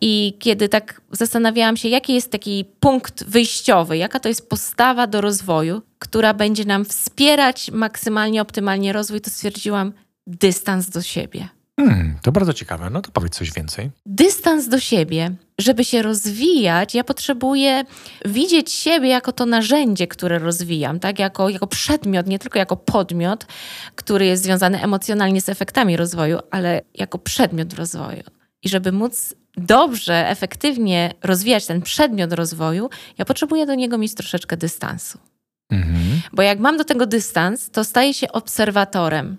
I 0.01 0.37
kiedy 0.39 0.69
tak 0.69 1.01
zastanawiałam 1.11 1.77
się, 1.77 1.89
jaki 1.89 2.15
jest 2.15 2.31
taki 2.31 2.65
punkt 2.81 3.25
wyjściowy, 3.25 3.97
jaka 3.97 4.21
to 4.21 4.29
jest 4.29 4.49
postawa 4.49 5.07
do 5.07 5.21
rozwoju, 5.21 5.83
która 5.99 6.35
będzie 6.35 6.65
nam 6.65 6.85
wspierać 6.85 7.71
maksymalnie, 7.71 8.43
optymalnie 8.43 8.93
rozwój, 8.93 9.21
to 9.21 9.31
stwierdziłam 9.31 9.93
dystans 10.27 10.91
do 10.91 11.03
siebie. 11.03 11.49
Hmm, 11.81 12.19
to 12.23 12.33
bardzo 12.33 12.53
ciekawe. 12.53 12.91
No 12.91 13.03
to 13.03 13.11
powiedz 13.11 13.35
coś 13.35 13.53
więcej. 13.53 13.91
Dystans 14.07 14.69
do 14.69 14.81
siebie. 14.81 15.31
Żeby 15.59 15.85
się 15.85 16.03
rozwijać, 16.03 16.95
ja 16.95 17.05
potrzebuję 17.05 17.85
widzieć 18.25 18.73
siebie 18.73 19.09
jako 19.09 19.33
to 19.33 19.47
narzędzie, 19.47 20.07
które 20.07 20.39
rozwijam, 20.39 21.01
tak? 21.01 21.19
Jako, 21.19 21.49
jako 21.49 21.67
przedmiot, 21.67 22.27
nie 22.27 22.39
tylko 22.39 22.59
jako 22.59 22.77
podmiot, 22.77 23.47
który 23.95 24.27
jest 24.27 24.43
związany 24.43 24.83
emocjonalnie 24.83 25.41
z 25.41 25.49
efektami 25.49 25.97
rozwoju, 25.97 26.39
ale 26.51 26.81
jako 26.95 27.19
przedmiot 27.19 27.75
rozwoju. 27.75 28.23
I 28.63 28.69
żeby 28.69 28.93
móc 28.93 29.35
dobrze, 29.57 30.29
efektywnie 30.29 31.15
rozwijać 31.23 31.67
ten 31.67 31.83
przedmiot 31.83 32.33
rozwoju, 32.33 32.91
ja 33.19 33.25
potrzebuję 33.25 33.67
do 33.67 33.75
niego 33.75 33.99
mieć 33.99 34.15
troszeczkę 34.15 34.57
dystansu. 34.57 35.19
Mhm. 35.71 36.23
Bo 36.33 36.43
jak 36.43 36.59
mam 36.59 36.77
do 36.77 36.85
tego 36.85 37.07
dystans, 37.07 37.71
to 37.71 37.85
staję 37.85 38.15
się 38.15 38.33
obserwatorem 38.33 39.37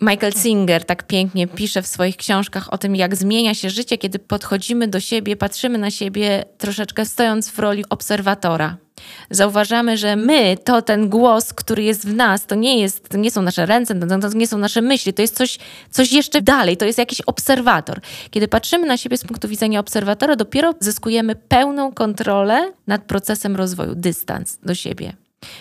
Michael 0.00 0.32
Singer 0.32 0.84
tak 0.84 1.06
pięknie 1.06 1.46
pisze 1.46 1.82
w 1.82 1.86
swoich 1.86 2.16
książkach 2.16 2.72
o 2.72 2.78
tym, 2.78 2.96
jak 2.96 3.16
zmienia 3.16 3.54
się 3.54 3.70
życie, 3.70 3.98
kiedy 3.98 4.18
podchodzimy 4.18 4.88
do 4.88 5.00
siebie, 5.00 5.36
patrzymy 5.36 5.78
na 5.78 5.90
siebie 5.90 6.44
troszeczkę 6.58 7.06
stojąc 7.06 7.50
w 7.50 7.58
roli 7.58 7.84
obserwatora. 7.90 8.76
Zauważamy, 9.30 9.96
że 9.96 10.16
my, 10.16 10.56
to 10.64 10.82
ten 10.82 11.08
głos, 11.08 11.52
który 11.52 11.82
jest 11.82 12.08
w 12.08 12.14
nas, 12.14 12.46
to 12.46 12.54
nie, 12.54 12.80
jest, 12.80 13.08
to 13.08 13.18
nie 13.18 13.30
są 13.30 13.42
nasze 13.42 13.66
ręce, 13.66 13.94
to 13.94 14.28
nie 14.28 14.46
są 14.46 14.58
nasze 14.58 14.82
myśli, 14.82 15.12
to 15.12 15.22
jest 15.22 15.36
coś, 15.36 15.58
coś 15.90 16.12
jeszcze 16.12 16.42
dalej, 16.42 16.76
to 16.76 16.84
jest 16.84 16.98
jakiś 16.98 17.20
obserwator. 17.20 18.00
Kiedy 18.30 18.48
patrzymy 18.48 18.86
na 18.86 18.96
siebie 18.96 19.16
z 19.16 19.24
punktu 19.24 19.48
widzenia 19.48 19.80
obserwatora, 19.80 20.36
dopiero 20.36 20.74
zyskujemy 20.80 21.36
pełną 21.36 21.92
kontrolę 21.92 22.72
nad 22.86 23.02
procesem 23.02 23.56
rozwoju, 23.56 23.94
dystans 23.94 24.58
do 24.62 24.74
siebie. 24.74 25.12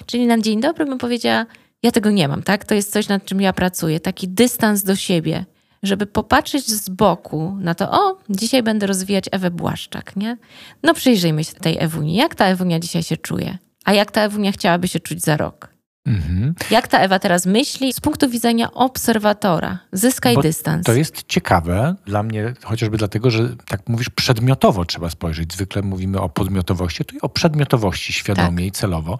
Czyli 0.05 0.27
na 0.27 0.37
dzień 0.37 0.61
dobry 0.61 0.85
bym 0.85 0.97
powiedziała, 0.97 1.45
ja 1.83 1.91
tego 1.91 2.11
nie 2.11 2.27
mam, 2.27 2.43
tak? 2.43 2.65
To 2.65 2.75
jest 2.75 2.91
coś, 2.91 3.07
nad 3.07 3.25
czym 3.25 3.41
ja 3.41 3.53
pracuję. 3.53 3.99
Taki 3.99 4.27
dystans 4.27 4.83
do 4.83 4.95
siebie, 4.95 5.45
żeby 5.83 6.05
popatrzeć 6.05 6.67
z 6.67 6.89
boku 6.89 7.57
na 7.59 7.75
to, 7.75 7.91
o, 7.91 8.17
dzisiaj 8.29 8.63
będę 8.63 8.87
rozwijać 8.87 9.25
Ewę 9.31 9.51
Błaszczak, 9.51 10.15
nie? 10.15 10.37
No 10.83 10.93
przyjrzyjmy 10.93 11.43
się 11.43 11.53
tej 11.53 11.77
Ewuni. 11.79 12.15
Jak 12.15 12.35
ta 12.35 12.45
Ewunia 12.45 12.79
dzisiaj 12.79 13.03
się 13.03 13.17
czuje? 13.17 13.57
A 13.85 13.93
jak 13.93 14.11
ta 14.11 14.21
Ewunia 14.21 14.51
chciałaby 14.51 14.87
się 14.87 14.99
czuć 14.99 15.21
za 15.21 15.37
rok? 15.37 15.73
Mhm. 16.05 16.55
Jak 16.71 16.87
ta 16.87 16.99
Ewa 16.99 17.19
teraz 17.19 17.45
myśli 17.45 17.93
z 17.93 17.99
punktu 17.99 18.29
widzenia 18.29 18.73
obserwatora? 18.73 19.79
Zyskaj 19.91 20.35
Bo 20.35 20.41
dystans. 20.41 20.85
To 20.85 20.93
jest 20.93 21.23
ciekawe 21.27 21.95
dla 22.05 22.23
mnie, 22.23 22.53
chociażby 22.63 22.97
dlatego, 22.97 23.31
że 23.31 23.55
tak 23.67 23.89
mówisz, 23.89 24.09
przedmiotowo 24.09 24.85
trzeba 24.85 25.09
spojrzeć. 25.09 25.53
Zwykle 25.53 25.81
mówimy 25.81 26.21
o 26.21 26.29
podmiotowości, 26.29 27.05
tu 27.05 27.15
i 27.15 27.21
o 27.21 27.29
przedmiotowości 27.29 28.13
świadomie 28.13 28.57
tak. 28.57 28.65
i 28.65 28.71
celowo 28.71 29.17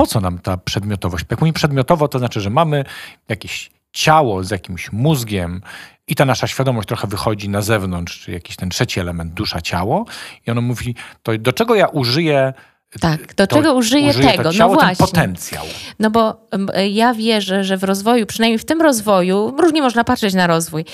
po 0.00 0.06
co 0.06 0.20
nam 0.20 0.38
ta 0.38 0.56
przedmiotowość? 0.56 1.24
Jak 1.30 1.40
mówimy 1.40 1.52
przedmiotowo, 1.52 2.08
to 2.08 2.18
znaczy, 2.18 2.40
że 2.40 2.50
mamy 2.50 2.84
jakieś 3.28 3.70
ciało 3.92 4.44
z 4.44 4.50
jakimś 4.50 4.92
mózgiem 4.92 5.62
i 6.06 6.14
ta 6.14 6.24
nasza 6.24 6.46
świadomość 6.46 6.88
trochę 6.88 7.08
wychodzi 7.08 7.48
na 7.48 7.62
zewnątrz, 7.62 8.20
czy 8.20 8.32
jakiś 8.32 8.56
ten 8.56 8.70
trzeci 8.70 9.00
element, 9.00 9.34
dusza, 9.34 9.60
ciało 9.60 10.04
i 10.46 10.50
ono 10.50 10.60
mówi, 10.60 10.94
to 11.22 11.38
do 11.38 11.52
czego 11.52 11.74
ja 11.74 11.86
użyję 11.86 12.52
tak, 12.98 13.34
do 13.34 13.46
czego 13.46 13.74
użyję 13.74 14.14
tego? 14.14 14.42
To 14.42 14.52
ciało, 14.52 14.74
no 14.74 14.80
właśnie. 14.80 15.06
potencjał. 15.06 15.64
No 15.98 16.10
bo 16.10 16.46
ja 16.90 17.14
wierzę, 17.14 17.64
że 17.64 17.76
w 17.76 17.84
rozwoju, 17.84 18.26
przynajmniej 18.26 18.58
w 18.58 18.64
tym 18.64 18.80
rozwoju, 18.80 19.54
różnie 19.58 19.82
można 19.82 20.04
patrzeć 20.04 20.34
na 20.34 20.46
rozwój. 20.46 20.84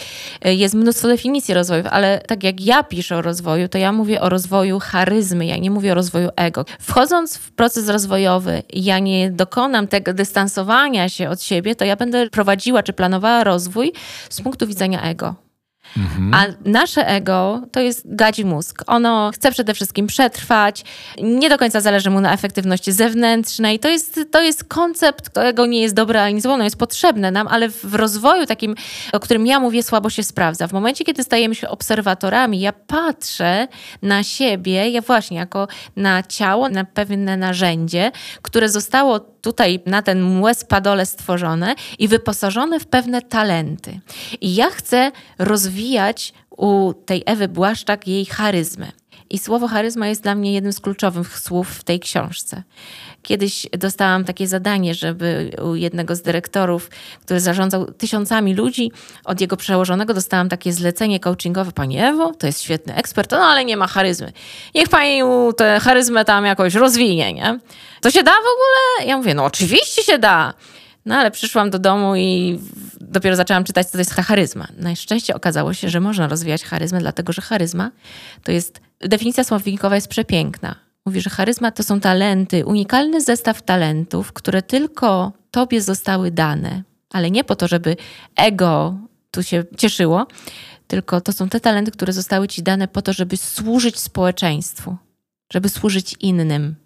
E, 0.43 0.55
jest 0.55 0.75
mnóstwo 0.75 1.09
definicji 1.09 1.55
rozwoju, 1.55 1.85
ale 1.91 2.21
tak 2.27 2.45
jak 2.45 2.61
ja 2.61 2.83
piszę 2.83 3.17
o 3.17 3.23
rozwoju, 3.23 3.69
to 3.69 3.79
ja 3.79 3.93
mówię 3.93 4.21
o 4.21 4.29
rozwoju 4.29 4.79
charyzmy, 4.79 5.47
ja 5.47 5.57
nie 5.57 5.71
mówię 5.71 5.93
o 5.93 5.95
rozwoju 5.95 6.29
ego. 6.37 6.65
Wchodząc 6.81 7.37
w 7.37 7.53
proces 7.53 7.89
rozwojowy, 7.89 8.63
ja 8.73 8.99
nie 8.99 9.31
dokonam 9.31 9.89
tego 9.89 10.15
dystansowania 10.15 11.09
się 11.09 11.31
od 11.31 11.43
siebie, 11.43 11.75
to 11.75 11.85
ja 11.85 11.97
będę 11.97 12.31
prowadziła 12.31 12.83
czy 12.83 12.93
planowała 12.93 13.45
rozwój 13.45 13.93
z 14.31 14.41
punktu 14.41 14.67
widzenia 14.67 15.03
ego. 15.03 15.46
Mhm. 15.97 16.35
A 16.35 16.69
nasze 16.71 17.09
ego 17.09 17.63
to 17.73 17.81
jest 17.81 18.03
gadzi 18.05 18.45
mózg. 18.45 18.83
Ono 18.87 19.31
chce 19.35 19.53
przede 19.53 19.75
wszystkim 19.75 20.07
przetrwać, 20.07 20.85
nie 21.23 21.49
do 21.49 21.59
końca 21.59 21.81
zależy 21.81 22.11
mu 22.11 22.21
na 22.21 22.33
efektywności 22.33 22.93
zewnętrznej. 22.93 23.79
To 23.79 23.89
jest, 23.89 24.21
to 24.31 24.43
jest 24.43 24.65
koncept, 24.65 25.31
którego 25.31 25.67
nie 25.67 25.81
jest 25.81 25.95
dobre 25.95 26.23
ani 26.23 26.41
złe, 26.41 26.53
ono 26.53 26.65
jest 26.65 26.79
potrzebne 26.79 27.31
nam, 27.31 27.49
ale 27.49 27.69
w 27.69 27.95
rozwoju 27.95 28.47
takim, 28.47 28.75
o 29.13 29.21
którym 29.21 29.47
ja 29.47 29.61
mówię, 29.61 29.83
słabo 29.83 30.11
się 30.11 30.23
sprawdza. 30.23 30.69
W 30.69 30.73
momencie, 30.73 31.05
kiedy 31.05 31.23
stajemy 31.23 31.55
się 31.55 31.69
obserwatorami, 31.69 32.61
ja 32.61 32.73
patrzę 32.73 33.69
na 34.03 34.23
siebie, 34.23 34.89
ja 34.89 35.01
właśnie 35.01 35.37
jako 35.37 35.69
na 35.97 36.23
ciało, 36.23 36.69
na 36.69 36.85
pewne 36.85 37.37
narzędzie, 37.37 38.13
które 38.43 38.69
zostało 38.69 39.36
tutaj 39.47 39.81
na 39.87 40.03
ten 40.03 40.41
łez 40.41 40.65
padole 40.65 41.07
stworzone 41.07 41.75
i 41.99 42.09
wyposażone 42.09 42.81
w 42.81 42.87
pewne 42.87 43.23
talenty. 43.23 44.01
I 44.41 44.55
ja 44.55 44.71
chcę 44.71 45.13
rozwijać 45.39 46.33
u 46.51 46.93
tej 47.07 47.23
Ewy 47.27 47.49
Błaszczak 47.49 48.09
jej 48.09 48.27
charyzmę. 48.27 48.93
I 49.31 49.39
słowo 49.39 49.69
charyzma 49.69 50.09
jest 50.09 50.23
dla 50.23 50.35
mnie 50.35 50.53
jednym 50.53 50.73
z 50.73 50.81
kluczowych 50.81 51.39
słów 51.39 51.69
w 51.69 51.85
tej 51.85 52.01
książce. 52.01 52.63
Kiedyś 53.27 53.67
dostałam 53.79 54.25
takie 54.25 54.49
zadanie, 54.49 54.95
żeby 54.95 55.51
u 55.63 55.75
jednego 55.75 56.17
z 56.17 56.23
dyrektorów, 56.23 56.91
który 57.25 57.41
zarządzał 57.41 57.93
tysiącami 57.93 58.55
ludzi, 58.55 58.93
od 59.25 59.41
jego 59.41 59.57
przełożonego 59.57 60.15
dostałam 60.15 60.49
takie 60.49 60.73
zlecenie 60.73 61.21
coachingowe. 61.21 61.73
Pani 61.73 61.99
Ewo, 61.99 62.33
to 62.39 62.47
jest 62.47 62.63
świetny 62.63 62.95
ekspert, 62.95 63.31
no 63.31 63.39
ale 63.39 63.65
nie 63.65 63.77
ma 63.77 63.87
charyzmy. 63.87 64.33
Niech 64.75 64.89
pani 64.89 65.21
tę 65.57 65.81
charyzmę 65.81 66.25
tam 66.25 66.45
jakoś 66.45 66.75
rozwinie, 66.75 67.33
nie? 67.33 67.59
To 68.01 68.11
się 68.11 68.23
da 68.23 68.33
w 68.33 68.35
ogóle? 68.37 69.09
Ja 69.11 69.17
mówię, 69.17 69.35
no 69.35 69.45
oczywiście 69.45 70.03
się 70.03 70.19
da. 70.19 70.55
No 71.07 71.17
ale 71.17 71.31
przyszłam 71.31 71.71
do 71.71 71.79
domu 71.79 72.17
i 72.17 72.61
dopiero 73.01 73.37
zaczęłam 73.37 73.65
czytać, 73.65 73.87
co 73.87 73.93
to 73.93 73.99
jest 73.99 74.15
charyzma. 74.15 74.69
Na 74.79 74.97
szczęście 74.97 75.35
okazało 75.35 75.75
się, 75.75 75.89
że 75.89 76.01
można 76.01 76.29
rozwijać 76.29 76.65
charyzmę, 76.65 77.01
dlatego 77.01 77.33
że 77.33 77.43
charyzma 77.43 77.91
to 78.45 78.53
jest, 78.53 78.81
definicja 79.01 79.45
słownikowa 79.45 79.95
jest 79.95 80.09
przepiękna. 80.09 80.86
Mówi, 81.07 81.21
że 81.21 81.31
charyzma 81.31 81.71
to 81.71 81.83
są 81.83 82.01
talenty, 82.01 82.67
unikalny 82.67 83.21
zestaw 83.21 83.63
talentów, 83.63 84.33
które 84.33 84.63
tylko 84.63 85.33
tobie 85.51 85.83
zostały 85.83 86.31
dane, 86.31 86.83
ale 87.11 87.31
nie 87.31 87.45
po 87.45 87.57
to, 87.57 87.69
żeby 87.69 87.97
ego 88.37 88.99
tu 89.31 89.43
się 89.43 89.65
cieszyło, 89.77 90.27
tylko 90.87 91.21
to 91.21 91.33
są 91.33 91.49
te 91.49 91.61
talenty, 91.61 91.91
które 91.91 92.13
zostały 92.13 92.49
ci 92.49 92.63
dane 92.63 92.89
po 92.89 93.03
to, 93.03 93.13
żeby 93.13 93.37
służyć 93.37 93.99
społeczeństwu, 93.99 94.97
żeby 95.53 95.69
służyć 95.69 96.15
innym. 96.21 96.77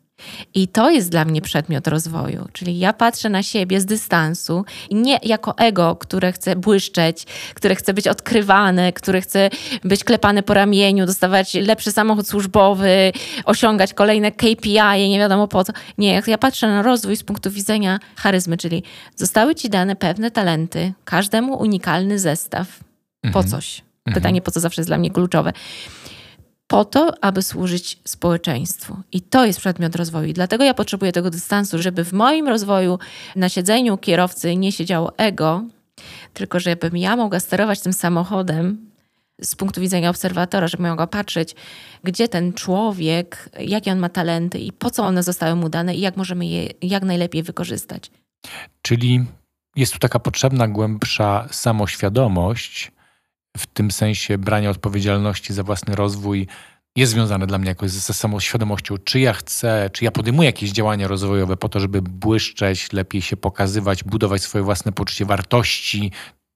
I 0.55 0.69
to 0.69 0.91
jest 0.91 1.11
dla 1.11 1.25
mnie 1.25 1.41
przedmiot 1.41 1.87
rozwoju. 1.87 2.49
Czyli 2.53 2.79
ja 2.79 2.93
patrzę 2.93 3.29
na 3.29 3.43
siebie 3.43 3.81
z 3.81 3.87
dystansu 3.87 4.65
nie 4.91 5.19
jako 5.23 5.59
ego, 5.59 5.97
które 5.97 6.33
chce 6.33 6.57
błyszczeć, 6.57 7.25
które 7.55 7.75
chce 7.75 7.95
być 7.95 8.09
odkrywane, 8.09 8.93
które 8.93 9.21
chce 9.21 9.51
być 9.85 10.05
klepane 10.05 10.43
po 10.43 10.55
ramieniu, 10.55 11.07
dostawać 11.07 11.55
lepszy 11.55 11.93
samochód 11.93 12.29
służbowy, 12.29 13.13
osiągać 13.45 13.95
kolejne 13.95 14.33
KPI, 14.33 15.09
nie 15.09 15.19
wiadomo 15.19 15.49
po 15.49 15.65
co. 15.65 15.73
Nie, 15.99 16.23
ja 16.27 16.39
patrzę 16.39 16.67
na 16.69 16.83
rozwój 16.83 17.17
z 17.17 17.23
punktu 17.23 17.51
widzenia 17.51 17.99
charyzmy, 18.17 18.57
czyli 18.57 18.83
zostały 19.17 19.55
ci 19.55 19.71
dane 19.71 19.97
pewne 19.97 20.31
talenty, 20.31 20.93
każdemu 21.05 21.61
unikalny 21.61 22.19
zestaw 22.19 22.81
po 23.23 23.29
mhm. 23.29 23.49
coś. 23.49 23.83
Mhm. 24.07 24.15
Pytanie 24.15 24.43
po 24.43 24.51
co 24.51 24.61
zawsze 24.61 24.81
jest 24.81 24.89
dla 24.89 24.99
mnie 24.99 25.11
kluczowe 25.11 25.53
po 26.71 26.85
to, 26.85 27.13
aby 27.21 27.43
służyć 27.43 27.99
społeczeństwu. 28.05 28.97
I 29.13 29.21
to 29.21 29.47
jest 29.47 29.59
przedmiot 29.59 29.97
rozwoju. 29.97 30.29
I 30.29 30.33
dlatego 30.33 30.65
ja 30.65 30.75
potrzebuję 30.75 31.13
tego 31.13 31.31
dystansu, 31.31 31.83
żeby 31.83 32.05
w 32.05 32.13
moim 32.13 32.49
rozwoju 32.49 32.99
na 33.37 33.49
siedzeniu 33.49 33.99
kierowcy 33.99 34.57
nie 34.57 34.73
siedziało 34.73 35.13
ego, 35.17 35.65
tylko 36.35 36.61
żebym 36.61 36.97
ja 36.97 37.17
mogła 37.17 37.41
sterować 37.41 37.81
tym 37.81 37.93
samochodem 37.93 38.91
z 39.43 39.55
punktu 39.55 39.81
widzenia 39.81 40.11
obserwatora, 40.11 40.69
żeby 40.69 40.83
mogła 40.83 41.07
patrzeć, 41.07 41.55
gdzie 42.05 42.29
ten 42.29 42.53
człowiek, 42.53 43.51
jakie 43.61 43.93
on 43.93 43.99
ma 43.99 44.09
talenty 44.09 44.59
i 44.59 44.73
po 44.73 44.91
co 44.91 45.05
one 45.05 45.23
zostały 45.23 45.55
mu 45.55 45.69
dane 45.69 45.95
i 45.95 46.01
jak 46.01 46.17
możemy 46.17 46.47
je 46.47 46.69
jak 46.83 47.03
najlepiej 47.03 47.43
wykorzystać. 47.43 48.11
Czyli 48.83 49.25
jest 49.77 49.93
tu 49.93 49.99
taka 49.99 50.19
potrzebna 50.19 50.69
głębsza 50.69 51.49
samoświadomość, 51.51 52.93
w 53.57 53.67
tym 53.67 53.91
sensie 53.91 54.39
brania 54.39 54.71
odpowiedzialności 54.71 55.53
za 55.55 55.63
własny 55.63 55.95
rozwój 55.95 56.47
jest 56.97 57.13
związane 57.13 57.47
dla 57.47 57.59
mnie 57.59 57.69
jakoś 57.69 57.91
ze 57.91 58.13
samoświadomością, 58.13 58.99
czy 59.05 59.21
ja 59.21 59.33
chcę, 59.33 59.91
czy 59.93 60.05
ja 60.05 60.11
podejmuję 60.11 60.47
jakieś 60.47 60.71
działania 60.71 61.09
rozwojowe 61.09 61.57
po 61.57 61.69
to, 61.69 61.81
żeby 61.81 62.03
błyszczeć, 62.03 62.93
lepiej 62.93 63.23
się 63.23 63.37
pokazywać, 63.37 64.05
budować 64.05 64.43
swoje 64.43 64.65
własne 64.65 64.93
poczucie 64.93 65.25
wartości, 65.25 66.13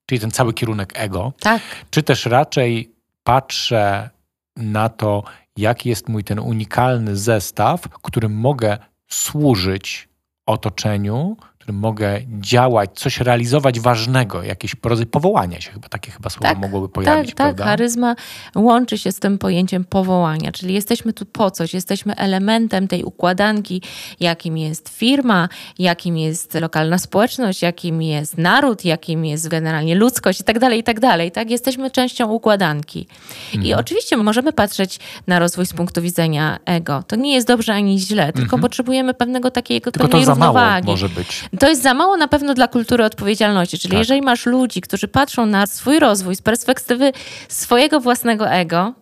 czyli 0.06 0.20
ten 0.20 0.30
cały 0.30 0.54
kierunek 0.54 0.92
ego. 0.96 1.32
Tak. 1.40 1.62
Czy 1.90 2.02
też 2.02 2.26
raczej 2.26 2.92
patrzę 3.24 4.10
na 4.56 4.88
to, 4.88 5.24
jaki 5.56 5.88
jest 5.88 6.08
mój 6.08 6.24
ten 6.24 6.38
unikalny 6.38 7.16
zestaw, 7.16 7.88
którym 7.88 8.32
mogę 8.32 8.78
służyć 9.08 10.08
otoczeniu, 10.46 11.36
którym 11.64 11.80
mogę 11.80 12.20
działać, 12.40 12.90
coś 12.94 13.20
realizować 13.20 13.80
ważnego, 13.80 14.42
jakieś 14.42 14.76
rodzaj 14.84 15.06
powołania 15.06 15.60
się, 15.60 15.70
chyba 15.70 15.88
takie 15.88 16.10
chyba 16.10 16.30
słowa 16.30 16.48
tak, 16.48 16.58
mogłoby 16.58 16.88
pojawić. 16.88 17.28
Tak, 17.28 17.36
prawda? 17.36 17.64
tak, 17.64 17.66
charyzma 17.66 18.16
łączy 18.54 18.98
się 18.98 19.12
z 19.12 19.18
tym 19.18 19.38
pojęciem 19.38 19.84
powołania, 19.84 20.52
czyli 20.52 20.74
jesteśmy 20.74 21.12
tu 21.12 21.26
po 21.26 21.50
coś, 21.50 21.74
jesteśmy 21.74 22.16
elementem 22.16 22.88
tej 22.88 23.04
układanki, 23.04 23.82
jakim 24.20 24.58
jest 24.58 24.88
firma, 24.88 25.48
jakim 25.78 26.16
jest 26.18 26.54
lokalna 26.54 26.98
społeczność, 26.98 27.62
jakim 27.62 28.02
jest 28.02 28.38
naród, 28.38 28.84
jakim 28.84 29.24
jest 29.24 29.48
generalnie 29.48 29.94
ludzkość 29.94 30.40
i 30.40 30.44
tak 30.44 30.58
dalej, 30.58 30.80
i 30.80 30.82
tak 30.82 31.00
dalej. 31.00 31.32
Tak? 31.32 31.50
Jesteśmy 31.50 31.90
częścią 31.90 32.28
układanki. 32.28 33.06
Mhm. 33.46 33.64
I 33.64 33.74
oczywiście 33.74 34.16
możemy 34.16 34.52
patrzeć 34.52 34.98
na 35.26 35.38
rozwój 35.38 35.66
z 35.66 35.72
punktu 35.72 36.02
widzenia 36.02 36.58
ego. 36.64 37.02
To 37.06 37.16
nie 37.16 37.34
jest 37.34 37.46
dobrze 37.46 37.74
ani 37.74 37.98
źle, 37.98 38.26
tylko 38.26 38.42
mhm. 38.42 38.62
potrzebujemy 38.62 39.14
pewnego 39.14 39.50
takiego 39.50 39.92
tylko 39.92 40.08
pewnej 40.08 40.26
to 40.26 40.34
Mało 40.34 40.82
może 40.84 41.08
być. 41.08 41.44
To 41.60 41.68
jest 41.68 41.82
za 41.82 41.94
mało 41.94 42.16
na 42.16 42.28
pewno 42.28 42.54
dla 42.54 42.68
kultury 42.68 43.04
odpowiedzialności. 43.04 43.78
Czyli 43.78 43.90
tak. 43.90 43.98
jeżeli 43.98 44.22
masz 44.22 44.46
ludzi, 44.46 44.80
którzy 44.80 45.08
patrzą 45.08 45.46
na 45.46 45.66
swój 45.66 45.98
rozwój 45.98 46.36
z 46.36 46.42
perspektywy 46.42 47.12
swojego 47.48 48.00
własnego 48.00 48.50
ego, 48.50 48.94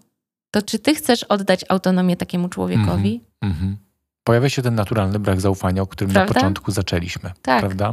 to 0.51 0.63
czy 0.63 0.79
ty 0.79 0.95
chcesz 0.95 1.25
oddać 1.25 1.65
autonomię 1.69 2.17
takiemu 2.17 2.49
człowiekowi? 2.49 3.21
Mm 3.43 3.55
-hmm. 3.55 3.75
Pojawia 4.25 4.49
się 4.49 4.63
ten 4.63 4.75
naturalny 4.75 5.19
brak 5.19 5.41
zaufania, 5.41 5.83
o 5.83 5.87
którym 5.87 6.13
prawda? 6.13 6.35
na 6.35 6.35
początku 6.35 6.73
zaczęliśmy. 6.73 7.31
Tak. 7.43 7.61
Prawda? 7.61 7.93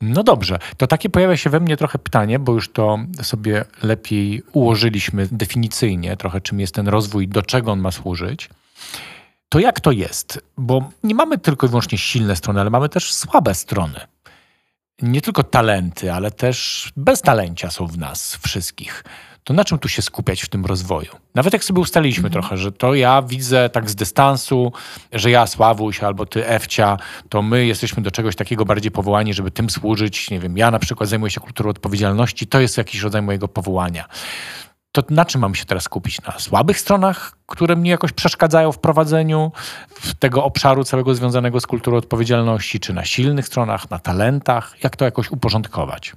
No 0.00 0.22
dobrze, 0.22 0.58
to 0.76 0.86
takie 0.86 1.10
pojawia 1.10 1.36
się 1.36 1.50
we 1.50 1.60
mnie 1.60 1.76
trochę 1.76 1.98
pytanie, 1.98 2.38
bo 2.38 2.52
już 2.52 2.72
to 2.72 2.98
sobie 3.22 3.64
lepiej 3.82 4.42
ułożyliśmy 4.52 5.28
definicyjnie, 5.32 6.16
trochę 6.16 6.40
czym 6.40 6.60
jest 6.60 6.74
ten 6.74 6.88
rozwój, 6.88 7.28
do 7.28 7.42
czego 7.42 7.72
on 7.72 7.80
ma 7.80 7.90
służyć 7.90 8.48
to 9.50 9.58
jak 9.58 9.80
to 9.80 9.90
jest? 9.92 10.40
Bo 10.56 10.90
nie 11.02 11.14
mamy 11.14 11.38
tylko 11.38 11.66
i 11.66 11.70
wyłącznie 11.70 11.98
silne 11.98 12.36
strony, 12.36 12.60
ale 12.60 12.70
mamy 12.70 12.88
też 12.88 13.14
słabe 13.14 13.54
strony. 13.54 14.00
Nie 15.02 15.20
tylko 15.20 15.42
talenty, 15.42 16.12
ale 16.12 16.30
też 16.30 16.92
beztalencia 16.96 17.70
są 17.70 17.86
w 17.86 17.98
nas 17.98 18.38
wszystkich. 18.46 19.04
To 19.44 19.54
na 19.54 19.64
czym 19.64 19.78
tu 19.78 19.88
się 19.88 20.02
skupiać 20.02 20.42
w 20.42 20.48
tym 20.48 20.66
rozwoju? 20.66 21.10
Nawet 21.34 21.52
jak 21.52 21.64
sobie 21.64 21.80
ustaliliśmy 21.80 22.26
mhm. 22.26 22.32
trochę, 22.32 22.56
że 22.56 22.72
to 22.72 22.94
ja 22.94 23.22
widzę 23.22 23.70
tak 23.70 23.90
z 23.90 23.94
dystansu, 23.94 24.72
że 25.12 25.30
ja 25.30 25.46
Sławuś 25.46 26.02
albo 26.02 26.26
ty 26.26 26.46
Ewcia, 26.46 26.96
to 27.28 27.42
my 27.42 27.66
jesteśmy 27.66 28.02
do 28.02 28.10
czegoś 28.10 28.36
takiego 28.36 28.64
bardziej 28.64 28.90
powołani, 28.90 29.34
żeby 29.34 29.50
tym 29.50 29.70
służyć. 29.70 30.30
Nie 30.30 30.40
wiem, 30.40 30.58
ja 30.58 30.70
na 30.70 30.78
przykład 30.78 31.08
zajmuję 31.08 31.30
się 31.30 31.40
kulturą 31.40 31.70
odpowiedzialności, 31.70 32.46
to 32.46 32.60
jest 32.60 32.78
jakiś 32.78 33.00
rodzaj 33.00 33.22
mojego 33.22 33.48
powołania 33.48 34.04
to 34.92 35.02
na 35.10 35.24
czym 35.24 35.40
mam 35.40 35.54
się 35.54 35.64
teraz 35.64 35.84
skupić? 35.84 36.22
Na 36.22 36.38
słabych 36.38 36.80
stronach, 36.80 37.36
które 37.46 37.76
mnie 37.76 37.90
jakoś 37.90 38.12
przeszkadzają 38.12 38.72
w 38.72 38.78
prowadzeniu 38.78 39.52
tego 40.18 40.44
obszaru 40.44 40.84
całego 40.84 41.14
związanego 41.14 41.60
z 41.60 41.66
kulturą 41.66 41.96
odpowiedzialności, 41.96 42.80
czy 42.80 42.92
na 42.92 43.04
silnych 43.04 43.46
stronach, 43.46 43.90
na 43.90 43.98
talentach? 43.98 44.76
Jak 44.82 44.96
to 44.96 45.04
jakoś 45.04 45.30
uporządkować? 45.30 46.12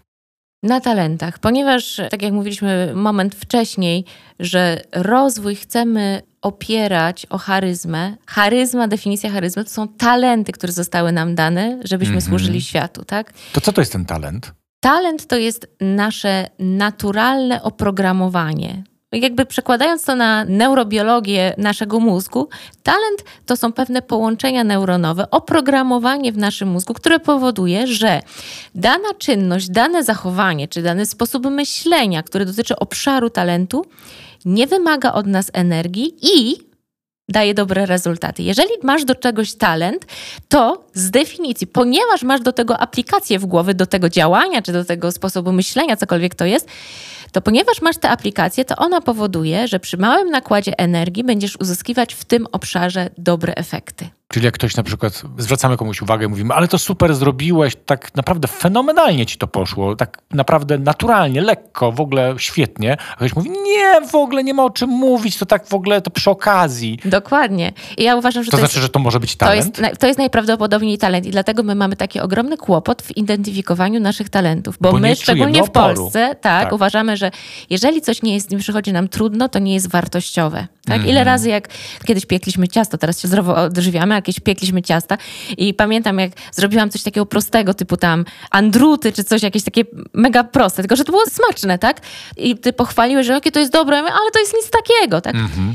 Na 0.63 0.81
talentach, 0.81 1.39
ponieważ, 1.39 2.01
tak 2.09 2.21
jak 2.21 2.33
mówiliśmy 2.33 2.91
moment 2.95 3.36
wcześniej, 3.36 4.05
że 4.39 4.81
rozwój 4.91 5.55
chcemy 5.55 6.21
opierać 6.41 7.25
o 7.25 7.38
charyzmę. 7.38 8.17
Charyzma, 8.27 8.88
definicja 8.88 9.31
charyzmy 9.31 9.63
to 9.63 9.69
są 9.69 9.88
talenty, 9.88 10.51
które 10.51 10.73
zostały 10.73 11.12
nam 11.12 11.36
dane, 11.36 11.79
żebyśmy 11.83 12.13
mm 12.13 12.21
-hmm. 12.23 12.27
służyli 12.27 12.62
światu, 12.62 13.05
tak? 13.05 13.33
To 13.53 13.62
co 13.62 13.73
to 13.73 13.81
jest 13.81 13.91
ten 13.91 14.05
talent? 14.05 14.53
Talent 14.84 15.28
to 15.28 15.36
jest 15.36 15.67
nasze 15.82 16.48
naturalne 16.60 17.63
oprogramowanie. 17.63 18.84
Jakby 19.12 19.46
przekładając 19.46 20.06
to 20.06 20.15
na 20.15 20.46
neurobiologię 20.46 21.56
naszego 21.58 22.00
mózgu, 22.00 22.50
talent 22.84 23.24
to 23.46 23.56
są 23.56 23.74
pewne 23.74 24.02
połączenia 24.02 24.63
neuronowe, 24.63 25.32
oprogramowanie 25.32 26.32
w 26.32 26.38
naszym 26.38 26.69
mózgu, 26.69 26.93
które 26.93 27.19
powoduje, 27.19 27.88
że 27.88 28.19
dana 28.76 29.13
czynność, 29.17 29.69
dane 29.69 30.04
zachowanie 30.04 30.67
czy 30.67 30.82
dany 30.82 31.06
sposób 31.06 31.46
myślenia, 31.46 32.24
który 32.24 32.46
dotyczy 32.46 32.76
obszaru 32.76 33.30
talentu, 33.30 33.86
nie 34.46 34.67
wymaga 34.67 35.13
od 35.13 35.28
nas 35.28 35.52
energii 35.54 36.15
i 36.22 36.56
daje 37.29 37.53
dobre 37.53 37.86
rezultaty. 37.86 38.43
Jeżeli 38.43 38.71
masz 38.83 39.05
do 39.05 39.15
czegoś 39.15 39.55
talent, 39.55 40.05
to 40.49 40.83
z 40.93 41.12
definicji, 41.12 41.67
ponieważ 41.67 42.23
masz 42.23 42.41
do 42.41 42.53
tego 42.53 42.77
aplikację 42.79 43.39
w 43.39 43.45
głowie, 43.45 43.73
do 43.73 43.86
tego 43.86 44.09
działania, 44.09 44.62
czy 44.62 44.73
do 44.73 44.86
tego 44.86 45.12
sposobu 45.12 45.51
myślenia, 45.51 45.95
cokolwiek 45.95 46.36
to 46.36 46.45
jest, 46.45 46.67
to 47.31 47.41
ponieważ 47.41 47.81
masz 47.81 47.97
tę 47.97 48.09
aplikację, 48.09 48.65
to 48.65 48.75
ona 48.75 49.01
powoduje, 49.01 49.67
że 49.67 49.79
przy 49.79 49.97
małym 49.97 50.29
nakładzie 50.29 50.79
energii 50.79 51.23
będziesz 51.23 51.55
uzyskiwać 51.59 52.13
w 52.13 52.25
tym 52.25 52.47
obszarze 52.51 53.09
dobre 53.17 53.53
efekty. 53.55 54.09
Czyli 54.34 54.46
jak 54.46 54.54
ktoś 54.54 54.76
na 54.76 54.84
przykład, 54.84 55.24
zwracamy 55.38 55.78
komuś 55.78 56.02
uwagę 56.02 56.28
mówimy, 56.28 56.54
ale 56.54 56.67
to 56.67 56.78
super 56.78 57.15
zrobiłeś, 57.15 57.74
tak 57.86 58.15
naprawdę 58.15 58.48
fenomenalnie 58.48 59.26
ci 59.26 59.38
to 59.38 59.48
poszło, 59.48 59.96
tak 59.96 60.17
naprawdę 60.32 60.78
naturalnie, 60.78 61.41
lekko, 61.41 61.91
w 61.91 62.02
ogóle 62.02 62.36
świetnie. 62.38 62.98
A 63.12 63.15
ktoś 63.15 63.36
mówi, 63.36 63.50
nie, 63.50 64.08
w 64.12 64.15
ogóle 64.15 64.43
nie 64.43 64.54
ma 64.54 64.63
o 64.63 64.69
czym 64.69 64.89
mówić, 64.89 65.38
to 65.38 65.46
tak 65.46 65.67
w 65.67 65.74
ogóle 65.74 66.02
to 66.02 66.12
przy 66.12 66.30
okazji. 66.30 67.00
Dokładnie. 67.06 67.74
I 67.98 68.04
ja 68.04 68.15
uważam, 68.15 68.43
że 68.43 68.52
to, 68.52 68.58
to 68.58 68.62
znaczy, 68.62 68.78
jest, 68.78 68.84
że 68.84 68.89
to 68.89 69.00
może 69.00 69.19
być 69.19 69.36
talent? 69.36 69.76
To 69.76 69.82
jest, 69.82 70.00
to 70.00 70.08
jest 70.08 70.19
najprawdopodobniej 70.19 70.98
talent 70.98 71.26
i 71.26 71.32
dlatego 71.32 71.63
my 71.63 71.76
mamy 71.76 71.96
taki 71.96 72.19
ogromny 72.19 72.58
kłopot 72.58 73.02
w 73.02 73.17
identyfikowaniu 73.17 74.00
naszych 74.00 74.30
talentów, 74.30 74.78
bo, 74.82 74.91
bo 74.91 75.00
my 75.00 75.15
szczególnie 75.15 75.63
w 75.63 75.72
Polsce 75.72 76.36
tak, 76.41 76.63
tak, 76.63 76.74
uważamy, 76.74 77.17
że 77.17 77.32
jeżeli 77.69 78.02
coś 78.02 78.22
nie 78.22 78.34
jest, 78.34 78.52
nie 78.52 78.58
przychodzi 78.58 78.93
nam 78.93 79.08
trudno, 79.08 79.50
to 79.50 79.60
nie 79.60 79.74
jest 79.74 79.89
wartościowe. 79.89 80.67
Tak? 80.86 80.96
Mm. 80.96 81.08
Ile 81.08 81.19
mhm. 81.19 81.26
razy 81.26 81.50
jak 81.50 81.67
kiedyś 82.06 82.26
piekliśmy 82.26 82.67
ciasto, 82.67 82.98
teraz 82.98 83.22
się 83.22 83.28
zdrowo 83.28 83.56
odżywiamy, 83.56 84.15
jakieś 84.23 84.39
piekliśmy 84.39 84.81
ciasta 84.81 85.17
i 85.57 85.73
pamiętam 85.73 86.19
jak 86.19 86.31
zrobiłam 86.51 86.89
coś 86.89 87.03
takiego 87.03 87.25
prostego, 87.25 87.73
typu 87.73 87.97
tam 87.97 88.25
andruty 88.51 89.12
czy 89.12 89.23
coś 89.23 89.43
jakieś 89.43 89.63
takie 89.63 89.83
mega 90.13 90.43
proste, 90.43 90.81
tylko 90.81 90.95
że 90.95 91.03
to 91.03 91.12
było 91.12 91.23
smaczne, 91.25 91.79
tak? 91.79 92.01
I 92.38 92.57
ty 92.57 92.73
pochwaliłeś, 92.73 93.27
że 93.27 93.33
jakie 93.33 93.51
to 93.51 93.59
jest 93.59 93.71
dobre, 93.71 93.97
ale 93.97 94.31
to 94.33 94.39
jest 94.39 94.53
nic 94.53 94.69
takiego, 94.69 95.21
tak? 95.21 95.36
-hmm. 95.36 95.73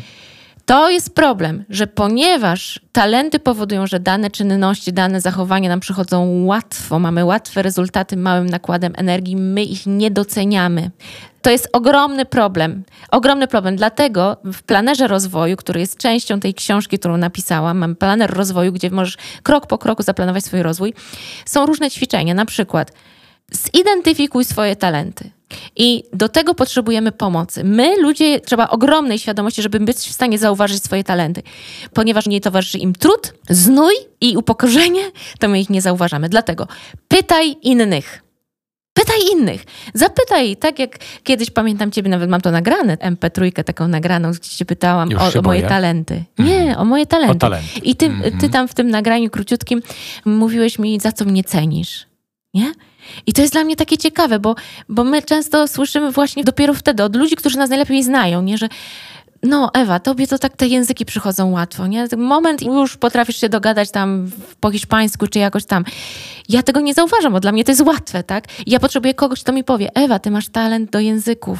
To 0.68 0.90
jest 0.90 1.14
problem, 1.14 1.64
że 1.68 1.87
ponieważ 1.87 2.80
talenty 2.92 3.38
powodują, 3.38 3.87
że 3.87 4.00
dane 4.00 4.30
czynności, 4.30 4.92
dane 4.92 5.20
zachowania 5.20 5.68
nam 5.68 5.80
przychodzą 5.80 6.44
łatwo, 6.44 6.98
mamy 6.98 7.24
łatwe 7.24 7.62
rezultaty 7.62 8.16
małym 8.16 8.46
nakładem 8.46 8.92
energii, 8.96 9.37
my 9.37 9.62
ich 9.62 9.87
nie 9.87 10.11
doceniamy. 10.11 10.90
To 11.42 11.51
jest 11.51 11.68
ogromny 11.72 12.24
problem. 12.24 12.85
Ogromny 13.11 13.46
problem. 13.46 13.77
Dlatego 13.77 14.37
w 14.44 14.62
planerze 14.62 15.07
rozwoju, 15.07 15.57
który 15.57 15.81
jest 15.81 15.98
częścią 15.98 16.40
tej 16.40 16.55
książki, 16.55 16.98
którą 16.98 17.16
napisałam, 17.16 17.79
mam 17.79 17.96
planer 17.96 18.31
rozwoju, 18.31 18.72
gdzie 18.72 18.90
możesz 18.90 19.16
krok 19.42 19.66
po 19.66 19.79
kroku 19.79 20.03
zaplanować 20.03 20.44
swój 20.44 20.62
rozwój, 20.62 20.94
są 21.44 21.66
różne 21.66 21.90
ćwiczenia. 21.90 22.35
Na 22.35 22.44
przykład 22.44 22.92
zidentyfikuj 23.53 24.44
swoje 24.44 24.77
talenty. 24.77 25.31
I 25.77 26.05
do 26.12 26.29
tego 26.29 26.55
potrzebujemy 26.55 27.12
pomocy. 27.12 27.64
My, 27.64 27.96
ludzie, 28.03 28.40
trzeba 28.40 28.68
ogromnej 28.68 29.18
świadomości, 29.18 29.62
żeby 29.62 29.81
być 29.81 29.96
w 29.96 30.12
stanie 30.12 30.38
zauważyć 30.38 30.85
swoje 30.85 31.05
talenty. 31.05 31.42
Ponieważ 31.92 32.27
nie 32.27 32.40
towarzyszy 32.40 32.79
im 32.79 32.92
trud, 32.92 33.35
znój 33.51 33.94
i 34.20 34.37
upokorzenie, 34.37 35.03
to 35.38 35.48
my 35.48 35.61
ich 35.61 35.70
nie 35.70 35.83
zauważamy. 35.83 36.29
Dlatego 36.29 36.68
pytaj 37.09 37.57
innych. 37.62 38.28
Pytaj 38.98 39.18
innych. 39.32 39.64
Zapytaj, 39.94 40.56
tak 40.56 40.78
jak 40.78 40.98
kiedyś 41.24 41.50
pamiętam 41.50 41.90
ciebie, 41.90 42.11
nawet 42.11 42.30
mam 42.30 42.40
to 42.40 42.50
nagrane, 42.50 42.96
MP3 42.96 43.64
taką 43.64 43.88
nagraną, 43.88 44.30
gdzie 44.32 44.56
cię 44.56 44.64
pytałam 44.64 45.08
o, 45.18 45.38
o 45.38 45.42
moje 45.42 45.62
talenty. 45.62 46.24
Nie, 46.38 46.78
o 46.78 46.84
moje 46.84 47.06
talenty. 47.06 47.32
O 47.37 47.38
talenty. 47.38 47.78
I 47.82 47.96
ty, 47.96 48.06
Mhm. 48.06 48.38
ty 48.38 48.48
tam 48.48 48.68
w 48.68 48.74
tym 48.74 48.90
nagraniu 48.90 49.30
króciutkim 49.30 49.82
mówiłeś 50.24 50.78
mi, 50.78 51.00
za 51.00 51.12
co 51.12 51.24
mnie 51.24 51.44
cenisz. 51.44 52.06
Nie? 52.54 52.72
I 53.26 53.32
to 53.32 53.40
jest 53.42 53.54
dla 53.54 53.64
mnie 53.64 53.76
takie 53.76 53.98
ciekawe, 53.98 54.38
bo, 54.38 54.54
bo 54.88 55.04
my 55.04 55.22
często 55.22 55.68
słyszymy 55.68 56.12
właśnie 56.12 56.44
dopiero 56.44 56.74
wtedy 56.74 57.04
od 57.04 57.16
ludzi, 57.16 57.37
którzy 57.37 57.58
nas 57.58 57.70
najlepiej 57.70 58.02
znają, 58.02 58.42
nie? 58.42 58.58
że 58.58 58.68
no 59.42 59.70
Ewa, 59.74 60.01
tobie 60.01 60.27
to 60.27 60.38
tak 60.38 60.57
te 60.57 60.66
języki 60.66 61.05
przychodzą 61.05 61.51
łatwo, 61.51 61.87
nie? 61.87 62.07
Moment 62.16 62.62
już 62.62 62.96
potrafisz 62.96 63.37
się 63.37 63.48
dogadać 63.48 63.90
tam 63.90 64.31
po 64.61 64.70
hiszpańsku 64.70 65.27
czy 65.27 65.38
jakoś 65.38 65.64
tam. 65.64 65.85
Ja 66.48 66.62
tego 66.62 66.81
nie 66.81 66.94
zauważam, 66.94 67.33
bo 67.33 67.40
dla 67.40 67.53
mnie 67.53 67.64
to 67.64 67.72
jest 67.72 67.81
łatwe, 67.81 68.22
tak? 68.22 68.44
Ja 68.66 68.81
potrzebuję 68.81 69.14
kogoś, 69.14 69.42
kto 69.42 69.53
mi 69.53 69.64
powie, 69.64 69.90
Ewa, 69.94 70.18
ty 70.18 70.31
masz 70.31 70.48
talent 70.48 70.90
do 70.90 71.01
języków. 71.01 71.59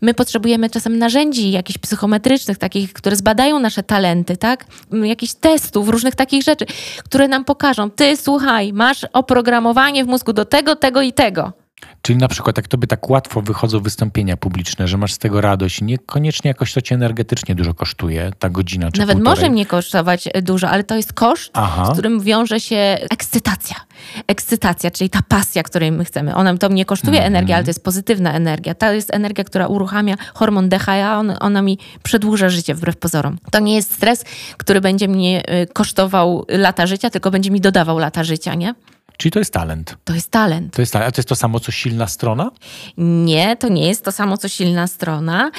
My 0.00 0.14
potrzebujemy 0.14 0.70
czasem 0.70 0.98
narzędzi 0.98 1.50
jakichś 1.50 1.78
psychometrycznych, 1.78 2.58
takich, 2.58 2.92
które 2.92 3.16
zbadają 3.16 3.58
nasze 3.58 3.82
talenty, 3.82 4.36
tak? 4.36 4.66
Jakichś 4.92 5.32
testów, 5.32 5.88
różnych 5.88 6.14
takich 6.14 6.42
rzeczy, 6.42 6.66
które 7.04 7.28
nam 7.28 7.44
pokażą, 7.44 7.90
ty 7.90 8.16
słuchaj, 8.16 8.72
masz 8.72 9.06
oprogramowanie 9.12 10.04
w 10.04 10.08
mózgu 10.08 10.32
do 10.32 10.44
tego, 10.44 10.76
tego 10.76 11.02
i 11.02 11.12
tego. 11.12 11.52
Czyli 12.02 12.18
na 12.18 12.28
przykład, 12.28 12.56
jak 12.56 12.68
tobie 12.68 12.86
tak 12.86 13.10
łatwo 13.10 13.42
wychodzą 13.42 13.80
wystąpienia 13.80 14.36
publiczne, 14.36 14.88
że 14.88 14.96
masz 14.98 15.12
z 15.12 15.18
tego 15.18 15.40
radość, 15.40 15.80
niekoniecznie 15.80 16.48
jakoś 16.48 16.72
to 16.72 16.80
cię 16.82 16.94
energetycznie 16.94 17.54
dużo 17.54 17.74
kosztuje, 17.74 18.30
ta 18.38 18.50
godzina 18.50 18.90
czy 18.90 19.00
Nawet 19.00 19.16
półtorej. 19.16 19.36
może 19.40 19.50
mnie 19.50 19.66
kosztować 19.66 20.28
e, 20.34 20.42
dużo, 20.42 20.68
ale 20.68 20.84
to 20.84 20.96
jest 20.96 21.12
koszt, 21.12 21.50
Aha. 21.54 21.86
z 21.86 21.92
którym 21.92 22.20
wiąże 22.20 22.60
się 22.60 22.76
ekscytacja. 23.10 23.76
Ekscytacja, 24.26 24.90
czyli 24.90 25.10
ta 25.10 25.20
pasja, 25.28 25.62
której 25.62 25.92
my 25.92 26.04
chcemy. 26.04 26.34
Ona 26.34 26.56
to 26.58 26.68
mnie 26.68 26.84
kosztuje 26.84 27.16
Mhm. 27.18 27.34
energię, 27.34 27.54
ale 27.54 27.64
to 27.64 27.70
jest 27.70 27.84
pozytywna 27.84 28.32
energia. 28.32 28.74
To 28.74 28.92
jest 28.92 29.14
energia, 29.14 29.44
która 29.44 29.66
uruchamia 29.66 30.14
hormon 30.34 30.68
DHA, 30.68 31.18
on, 31.18 31.34
ona 31.40 31.62
mi 31.62 31.78
przedłuża 32.02 32.48
życie 32.48 32.74
wbrew 32.74 32.96
pozorom. 32.96 33.38
To 33.50 33.58
nie 33.58 33.74
jest 33.74 33.94
stres, 33.94 34.24
który 34.56 34.80
będzie 34.80 35.08
mnie 35.08 35.42
y, 35.62 35.66
kosztował 35.66 36.44
lata 36.48 36.86
życia, 36.86 37.10
tylko 37.10 37.30
będzie 37.30 37.50
mi 37.50 37.60
dodawał 37.60 37.98
lata 37.98 38.24
życia, 38.24 38.54
nie? 38.54 38.74
Czyli 39.18 39.32
to 39.32 39.38
jest 39.38 39.52
talent. 39.52 39.96
To 40.04 40.14
jest 40.14 40.30
talent. 40.30 40.74
To 40.74 40.82
jest 40.82 40.92
talent. 40.92 41.08
A 41.08 41.12
to 41.12 41.18
jest 41.18 41.28
to 41.28 41.36
samo, 41.36 41.60
co 41.60 41.72
silna 41.72 42.06
strona? 42.06 42.50
Nie, 42.98 43.56
to 43.56 43.68
nie 43.68 43.88
jest 43.88 44.04
to 44.04 44.12
samo, 44.12 44.36
co 44.36 44.48
silna 44.48 44.86
strona, 44.86 45.50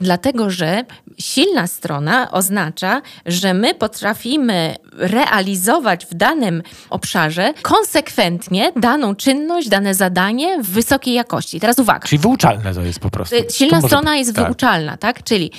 dlatego 0.00 0.50
że 0.50 0.84
silna 1.18 1.66
strona 1.66 2.30
oznacza, 2.30 3.02
że 3.26 3.54
my 3.54 3.74
potrafimy 3.74 4.76
realizować 4.92 6.06
w 6.06 6.14
danym 6.14 6.62
obszarze 6.90 7.54
konsekwentnie 7.62 8.72
daną 8.76 9.14
czynność, 9.14 9.68
dane 9.68 9.94
zadanie 9.94 10.62
w 10.62 10.66
wysokiej 10.70 11.14
jakości. 11.14 11.60
Teraz 11.60 11.78
uwaga. 11.78 12.06
Czyli 12.08 12.18
wyuczalne 12.18 12.74
to 12.74 12.82
jest 12.82 13.00
po 13.00 13.10
prostu. 13.10 13.36
Y, 13.36 13.46
Silna 13.50 13.70
To 13.76 13.82
może- 13.82 13.88
strona 13.96 14.16
jest 14.16 14.34
tak. 14.34 14.44
wyuczalna, 14.46 14.96
tak? 14.96 15.22
Czyli 15.24 15.50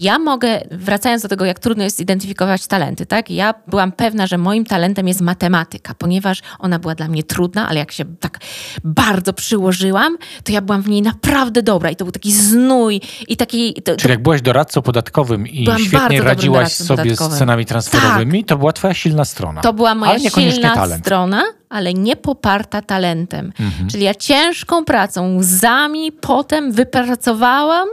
ja 0.00 0.18
mogę, 0.18 0.60
wracając 0.70 1.22
do 1.22 1.28
tego, 1.28 1.44
jak 1.44 1.58
trudno 1.58 1.84
jest 1.84 2.00
identyfikować 2.00 2.66
talenty, 2.66 3.06
tak? 3.06 3.30
Ja 3.30 3.54
byłam 3.66 3.92
pewna, 3.92 4.26
że 4.26 4.38
moim 4.38 4.64
talentem 4.64 5.08
jest 5.08 5.20
matematyka, 5.20 5.94
ponieważ 5.94 6.42
ona 6.58 6.78
była 6.78 6.94
dla 6.94 7.03
mnie 7.08 7.22
trudna, 7.22 7.68
ale 7.68 7.78
jak 7.78 7.92
się 7.92 8.04
tak 8.20 8.38
bardzo 8.84 9.32
przyłożyłam, 9.32 10.16
to 10.44 10.52
ja 10.52 10.60
byłam 10.60 10.82
w 10.82 10.88
niej 10.88 11.02
naprawdę 11.02 11.62
dobra 11.62 11.90
i 11.90 11.96
to 11.96 12.04
był 12.04 12.12
taki 12.12 12.32
znój 12.32 13.00
i 13.28 13.36
taki... 13.36 13.74
To, 13.74 13.96
Czyli 13.96 14.10
jak 14.10 14.22
byłaś 14.22 14.42
doradcą 14.42 14.82
podatkowym 14.82 15.46
i 15.48 15.68
świetnie 15.86 16.22
radziłaś 16.22 16.72
sobie 16.72 16.84
z 16.84 16.88
podatkowym. 17.04 17.38
cenami 17.38 17.66
transferowymi, 17.66 18.44
to 18.44 18.58
była 18.58 18.72
twoja 18.72 18.94
silna 18.94 19.24
strona. 19.24 19.60
To 19.60 19.72
była 19.72 19.94
moja 19.94 20.18
silna 20.18 20.74
talent. 20.74 21.04
strona, 21.04 21.42
ale 21.74 21.94
nie 21.94 22.16
poparta 22.16 22.82
talentem. 22.82 23.52
Mhm. 23.60 23.88
Czyli 23.90 24.04
ja 24.04 24.14
ciężką 24.14 24.84
pracą, 24.84 25.36
łzami, 25.36 26.12
potem 26.12 26.72
wypracowałam 26.72 27.88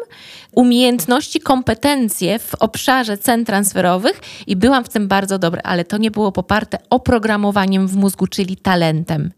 umiejętności, 0.51 1.39
kompetencje 1.39 2.39
w 2.39 2.55
obszarze 2.55 3.17
cen 3.17 3.45
transferowych 3.45 4.19
i 4.47 4.55
byłam 4.55 4.83
w 4.83 4.89
tym 4.89 5.07
bardzo 5.07 5.39
dobra, 5.39 5.61
ale 5.63 5.85
to 5.85 5.97
nie 5.97 6.11
było 6.11 6.31
poparte 6.31 6.77
oprogramowaniem 6.89 7.87
w 7.87 7.95
mózgu, 7.95 8.27
czyli 8.27 8.57
talentem. 8.57 9.31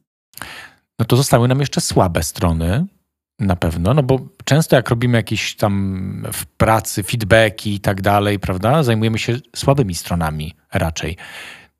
No 0.99 1.05
to 1.05 1.17
zostały 1.17 1.47
nam 1.47 1.59
jeszcze 1.59 1.81
słabe 1.81 2.23
strony. 2.23 2.85
Na 3.39 3.55
pewno, 3.55 3.93
no 3.93 4.03
bo 4.03 4.19
często 4.45 4.75
jak 4.75 4.89
robimy 4.89 5.17
jakieś 5.17 5.55
tam 5.55 6.23
w 6.33 6.45
pracy 6.45 7.03
feedbacki 7.03 7.73
i 7.73 7.79
tak 7.79 8.01
dalej, 8.01 8.39
prawda, 8.39 8.83
zajmujemy 8.83 9.19
się 9.19 9.37
słabymi 9.55 9.95
stronami 9.95 10.55
raczej. 10.73 11.17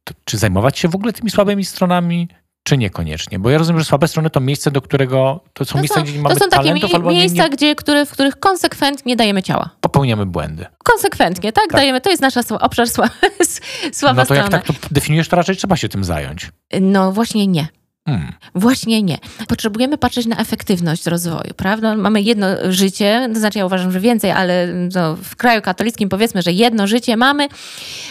To, 0.03 0.13
czy 0.25 0.37
zajmować 0.37 0.79
się 0.79 0.87
w 0.87 0.95
ogóle 0.95 1.13
tymi 1.13 1.31
słabymi 1.31 1.65
stronami, 1.65 2.29
czy 2.63 2.77
niekoniecznie? 2.77 3.39
Bo 3.39 3.49
ja 3.49 3.57
rozumiem, 3.57 3.79
że 3.79 3.85
słabe 3.85 4.07
strony 4.07 4.29
to 4.29 4.39
miejsce, 4.39 4.71
do 4.71 4.81
którego, 4.81 5.39
to 5.53 5.65
są 5.65 5.71
To 5.73 5.77
miejsca, 5.79 5.95
są, 5.95 6.03
gdzie 6.03 6.11
nie 6.11 6.17
to 6.17 6.23
mamy 6.23 6.35
są 6.35 6.49
takie 6.49 6.63
talentów 6.63 6.89
mi- 6.89 6.95
albo 6.95 7.11
nie, 7.11 7.17
miejsca, 7.17 7.43
nie 7.43 7.49
Gdzie, 7.49 7.75
które, 7.75 8.05
w 8.05 8.11
których 8.11 8.39
konsekwentnie 8.39 9.15
dajemy 9.15 9.43
ciała. 9.43 9.69
popełniamy 9.81 10.25
błędy. 10.25 10.65
Konsekwentnie, 10.83 11.51
tak? 11.53 11.63
Tak. 11.63 11.71
Dajemy, 11.79 12.01
to 12.01 12.09
jest 12.09 12.21
nasza 12.21 12.41
sła- 12.41 12.57
obszar 12.61 12.89
sła, 12.89 13.09
słaba 13.93 14.21
no 14.21 14.25
to 14.25 14.35
jak 14.35 14.49
tak 14.49 14.65
to 14.65 14.73
definiujesz, 14.91 15.27
to 15.27 15.35
raczej 15.35 15.55
trzeba 15.55 15.75
się 15.75 15.89
tym 15.89 16.03
zająć. 16.03 16.51
No 16.81 17.11
właśnie 17.11 17.47
nie. 17.47 17.67
Hmm. 18.07 18.33
Właśnie 18.55 19.03
nie. 19.03 19.17
Potrzebujemy 19.47 19.97
patrzeć 19.97 20.25
na 20.25 20.37
efektywność 20.37 21.05
rozwoju, 21.05 21.53
prawda? 21.57 21.95
Mamy 21.95 22.21
jedno 22.21 22.47
życie, 22.69 23.29
to 23.33 23.39
znaczy 23.39 23.59
ja 23.59 23.65
uważam, 23.65 23.91
że 23.91 23.99
więcej, 23.99 24.31
ale 24.31 24.67
no, 24.95 25.15
w 25.15 25.35
kraju 25.35 25.61
katolickim 25.61 26.09
powiedzmy, 26.09 26.41
że 26.41 26.51
jedno 26.51 26.87
życie 26.87 27.17
mamy, 27.17 27.47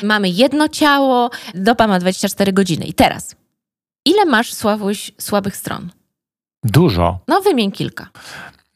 mamy 0.03 0.29
jedno 0.29 0.69
ciało, 0.69 1.31
doba 1.55 1.87
ma 1.87 1.99
24 1.99 2.53
godziny. 2.53 2.85
I 2.85 2.95
teraz, 2.95 3.37
ile 4.05 4.25
masz 4.25 4.55
słabuś, 4.55 5.13
słabych 5.19 5.57
stron? 5.57 5.91
Dużo. 6.65 7.19
No 7.29 7.41
wymień 7.41 7.73
kilka. 7.73 8.09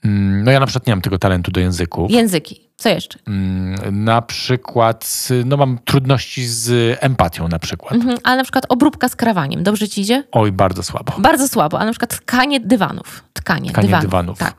Mm, 0.04 0.44
No 0.44 0.50
ja 0.50 0.60
na 0.60 0.66
przykład 0.66 0.86
nie 0.86 0.92
mam 0.92 1.00
tego 1.02 1.18
talentu 1.18 1.50
do 1.50 1.60
języków. 1.60 2.10
Języki. 2.10 2.65
Co 2.78 2.88
jeszcze? 2.88 3.18
Mm, 3.26 4.04
Na 4.04 4.22
przykład, 4.22 5.28
no 5.44 5.56
mam 5.56 5.78
trudności 5.84 6.46
z 6.46 6.98
empatią 7.00 7.48
na 7.48 7.58
przykład. 7.58 7.92
Mhm. 7.92 8.18
Ale 8.24 8.36
na 8.36 8.42
przykład 8.42 8.64
obróbka 8.68 9.08
z 9.08 9.16
krawaniem. 9.16 9.62
Dobrze 9.62 9.88
ci 9.88 10.00
idzie? 10.00 10.24
Oj, 10.32 10.52
bardzo 10.52 10.82
słabo. 10.82 11.12
Bardzo 11.18 11.48
słabo. 11.48 11.78
A 11.80 11.84
na 11.84 11.90
przykład 11.90 12.16
tkanie 12.20 12.60
dywanów. 12.60 13.24
Tkanie, 13.32 13.70
Tkanie 13.70 13.86
dywanów. 13.88 14.04
dywanów. 14.10 14.38
Tak. 14.38 14.54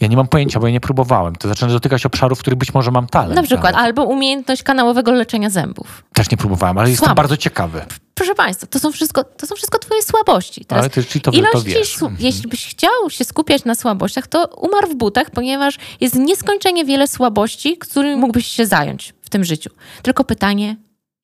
Ja 0.00 0.08
nie 0.08 0.16
mam 0.16 0.28
pojęcia, 0.28 0.60
bo 0.60 0.66
ja 0.66 0.72
nie 0.72 0.80
próbowałem. 0.80 1.36
To 1.36 1.48
zaczynam 1.48 1.72
dotykać 1.74 2.06
obszarów, 2.06 2.38
w 2.38 2.40
których 2.42 2.58
być 2.58 2.74
może 2.74 2.90
mam 2.90 3.06
talent. 3.06 3.34
Na 3.34 3.42
przykład. 3.42 3.72
nawet. 3.72 3.86
Albo 3.86 4.04
umiejętność 4.04 4.62
kanałowego 4.62 5.12
leczenia 5.12 5.50
zębów. 5.50 6.04
Też 6.14 6.30
nie 6.30 6.36
próbowałem, 6.36 6.78
ale 6.78 6.90
jestem 6.90 7.14
bardzo 7.14 7.36
ciekawy. 7.36 7.84
Proszę 8.14 8.34
Państwa, 8.34 8.66
to 8.66 8.78
są 8.78 8.92
wszystko, 8.92 9.24
to 9.24 9.46
są 9.46 9.54
wszystko 9.56 9.78
Twoje 9.78 10.02
słabości. 10.02 10.64
Teraz 10.64 10.82
Ale 10.82 10.90
ty, 10.90 11.04
czyli 11.04 11.20
to, 11.22 11.30
to 11.30 11.38
ilość 11.38 11.64
wiesz. 11.64 11.96
słu- 11.96 12.06
Mhm. 12.08 12.16
Jeśli 12.26 12.48
byś 12.48 12.66
chciał 12.66 12.90
się 13.10 13.24
skupiać 13.24 13.64
na 13.64 13.74
słabościach, 13.74 14.26
to 14.26 14.46
umarł 14.46 14.88
w 14.88 14.94
butach, 14.96 15.30
ponieważ 15.30 15.78
jest 16.00 16.14
nieskończenie 16.14 16.84
wiele 16.84 17.08
słabości, 17.08 17.61
którymi 17.80 18.16
mógłbyś 18.16 18.46
się 18.46 18.66
zająć 18.66 19.14
w 19.22 19.30
tym 19.30 19.44
życiu. 19.44 19.70
Tylko 20.02 20.24
pytanie, 20.24 20.76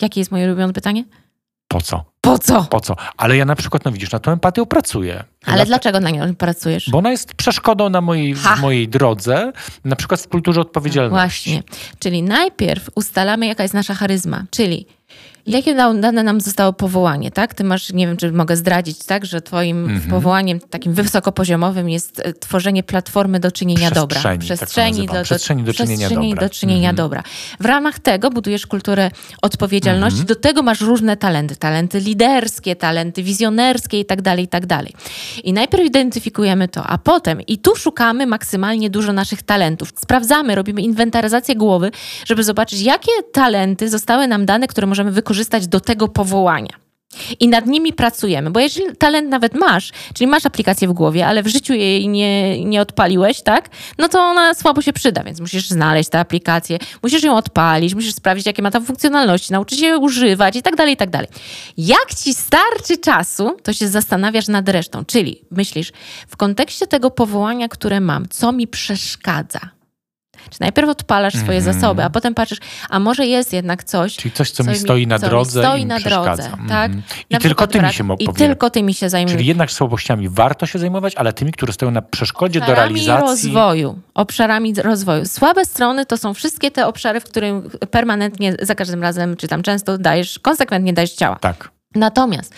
jakie 0.02 0.20
jest 0.20 0.30
moje 0.30 0.46
ulubione 0.46 0.72
pytanie? 0.72 1.04
Po 1.68 1.80
co? 1.80 2.04
Po 2.20 2.38
co? 2.38 2.64
Po 2.64 2.80
co? 2.80 2.96
Ale 3.16 3.36
ja 3.36 3.44
na 3.44 3.56
przykład, 3.56 3.84
no 3.84 3.92
widzisz, 3.92 4.12
na 4.12 4.18
tą 4.18 4.32
empatię 4.32 4.66
pracuję. 4.66 5.24
Ale 5.46 5.58
Na- 5.58 5.64
dlaczego 5.64 6.00
na 6.00 6.10
nią 6.10 6.34
pracujesz? 6.34 6.90
Bo 6.90 6.98
ona 6.98 7.10
jest 7.10 7.34
przeszkodą 7.34 7.88
na 7.90 8.00
mojej, 8.00 8.34
mojej 8.60 8.88
drodze, 8.88 9.52
na 9.84 9.96
przykład 9.96 10.20
w 10.20 10.28
kulturze 10.28 10.60
odpowiedzialności. 10.60 11.50
Właśnie. 11.50 11.62
Czyli 11.98 12.22
najpierw 12.22 12.90
ustalamy, 12.94 13.46
jaka 13.46 13.62
jest 13.62 13.74
nasza 13.74 13.94
charyzma, 13.94 14.44
czyli 14.50 14.86
jakie 15.48 15.74
da- 15.74 15.94
dane 15.94 16.22
nam 16.22 16.40
zostało 16.40 16.72
powołanie, 16.72 17.30
tak? 17.30 17.54
Ty 17.54 17.64
masz, 17.64 17.92
nie 17.92 18.06
wiem, 18.06 18.16
czy 18.16 18.32
mogę 18.32 18.56
zdradzić, 18.56 18.98
tak, 19.04 19.26
że 19.26 19.40
twoim 19.40 19.84
Mhm. 19.84 20.10
powołaniem 20.10 20.60
takim 20.60 20.92
wysokopoziomowym 20.94 21.88
jest 21.88 22.20
e, 22.24 22.32
tworzenie 22.32 22.82
platformy 22.82 23.40
do 23.40 23.52
czynienia 23.52 23.90
dobra. 23.90 24.20
Przestrzeni, 24.20 24.38
tak 24.48 24.56
Przestrzeni, 24.58 24.98
nazywam. 24.98 25.24
Przestrzeni 25.24 25.62
do 25.64 25.72
czynienia 25.74 25.96
przestrzeni 26.06 26.30
dobra. 26.30 26.48
do 26.48 26.54
czynienia 26.54 26.90
Mhm. 26.90 26.96
dobra. 26.96 27.22
W 27.60 27.64
ramach 27.64 27.98
tego 27.98 28.30
budujesz 28.30 28.66
kulturę 28.66 29.10
odpowiedzialności. 29.42 30.20
Mhm. 30.20 30.26
Do 30.26 30.34
tego 30.34 30.62
masz 30.62 30.80
różne 30.80 31.16
talenty. 31.16 31.56
Talenty 31.56 32.00
liderskie, 32.00 32.76
talenty 32.76 33.22
wizjonerskie 33.22 34.00
i 34.00 34.04
tak 34.04 34.22
dalej, 34.22 34.44
i 34.44 34.48
tak 34.48 34.66
dalej. 34.66 34.92
I 35.44 35.52
najpierw 35.52 35.84
identyfikujemy 35.84 36.68
to, 36.68 36.84
a 36.84 36.98
potem 36.98 37.40
i 37.42 37.58
tu 37.58 37.76
szukamy 37.76 38.26
maksymalnie 38.26 38.90
dużo 38.90 39.12
naszych 39.12 39.42
talentów. 39.42 39.88
Sprawdzamy, 40.02 40.54
robimy 40.54 40.82
inwentaryzację 40.82 41.56
głowy, 41.56 41.90
żeby 42.26 42.44
zobaczyć, 42.44 42.80
jakie 42.80 43.12
talenty 43.32 43.88
zostały 43.88 44.26
nam 44.26 44.46
dane, 44.46 44.66
które 44.66 44.86
możemy 44.86 45.12
wykorzystać 45.12 45.37
do 45.68 45.80
tego 45.80 46.08
powołania. 46.08 46.88
I 47.40 47.48
nad 47.48 47.66
nimi 47.66 47.92
pracujemy, 47.92 48.50
bo 48.50 48.60
jeżeli 48.60 48.96
talent 48.96 49.28
nawet 49.28 49.54
masz, 49.54 49.90
czyli 50.14 50.30
masz 50.30 50.46
aplikację 50.46 50.88
w 50.88 50.92
głowie, 50.92 51.26
ale 51.26 51.42
w 51.42 51.46
życiu 51.46 51.74
jej 51.74 52.08
nie, 52.08 52.64
nie 52.64 52.80
odpaliłeś, 52.80 53.42
tak? 53.42 53.68
No 53.98 54.08
to 54.08 54.20
ona 54.20 54.54
słabo 54.54 54.82
się 54.82 54.92
przyda, 54.92 55.22
więc 55.24 55.40
musisz 55.40 55.68
znaleźć 55.68 56.10
tę 56.10 56.20
aplikację, 56.20 56.78
musisz 57.02 57.22
ją 57.22 57.36
odpalić, 57.36 57.94
musisz 57.94 58.14
sprawdzić, 58.14 58.46
jakie 58.46 58.62
ma 58.62 58.70
tam 58.70 58.84
funkcjonalności, 58.84 59.52
nauczyć 59.52 59.80
się 59.80 59.86
jej 59.86 59.96
używać 59.96 60.56
i 60.56 60.62
tak 60.62 60.76
dalej, 60.76 60.94
i 60.94 60.96
tak 60.96 61.10
dalej. 61.10 61.28
Jak 61.76 62.14
ci 62.24 62.34
starczy 62.34 62.98
czasu, 62.98 63.56
to 63.62 63.72
się 63.72 63.88
zastanawiasz 63.88 64.48
nad 64.48 64.68
resztą, 64.68 65.04
czyli 65.04 65.40
myślisz, 65.50 65.92
w 66.28 66.36
kontekście 66.36 66.86
tego 66.86 67.10
powołania, 67.10 67.68
które 67.68 68.00
mam, 68.00 68.28
co 68.28 68.52
mi 68.52 68.66
przeszkadza? 68.66 69.77
Czy 70.50 70.60
najpierw 70.60 70.88
odpalasz 70.88 71.34
swoje 71.34 71.58
Mhm. 71.58 71.74
zasoby, 71.74 72.02
a 72.04 72.10
potem 72.10 72.34
patrzysz, 72.34 72.58
a 72.90 72.98
może 73.00 73.26
jest 73.26 73.52
jednak 73.52 73.84
coś, 73.84 74.16
Czyli 74.16 74.32
coś, 74.32 74.50
co, 74.50 74.64
mi 74.64 74.70
mi- 74.70 74.76
stoi 74.78 75.06
na 75.06 75.18
co 75.18 75.28
drodze 75.28 75.60
stoi 75.62 75.80
i 75.82 75.86
na 75.86 76.00
drodze, 76.00 76.50
tak? 76.68 76.92
I 77.30 77.34
Na 77.34 77.38
tylko 77.38 77.66
tymi 77.66 77.92
się 77.92 78.08
I 78.18 78.28
tylko 78.28 78.70
tymi 78.70 78.94
się 78.94 79.08
zajmujesz. 79.08 79.36
Czyli 79.36 79.48
jednak 79.48 79.70
słabościami 79.70 80.28
warto 80.28 80.66
się 80.66 80.78
zajmować, 80.78 81.14
ale 81.14 81.32
tymi, 81.32 81.52
które 81.52 81.72
stoją 81.72 81.90
na 81.92 82.02
przeszkodzie 82.02 82.60
do 82.60 82.66
obszarami 82.66 82.94
realizacji. 83.06 83.26
rozwoju. 83.52 83.98
Obszarami 84.14 84.74
rozwoju. 84.74 85.24
Słabe 85.26 85.64
strony 85.64 86.06
to 86.06 86.16
są 86.16 86.34
wszystkie 86.34 86.70
te 86.70 86.86
obszary, 86.86 87.20
w 87.20 87.24
którym 87.24 87.70
permanentnie, 87.90 88.54
za 88.62 88.74
każdym 88.74 89.02
razem, 89.02 89.36
czy 89.36 89.48
tam 89.48 89.62
często 89.62 89.98
dajesz, 89.98 90.38
konsekwentnie 90.38 90.92
dajesz 90.92 91.12
ciała. 91.12 91.36
Tak. 91.36 91.70
Natomiast 91.94 92.54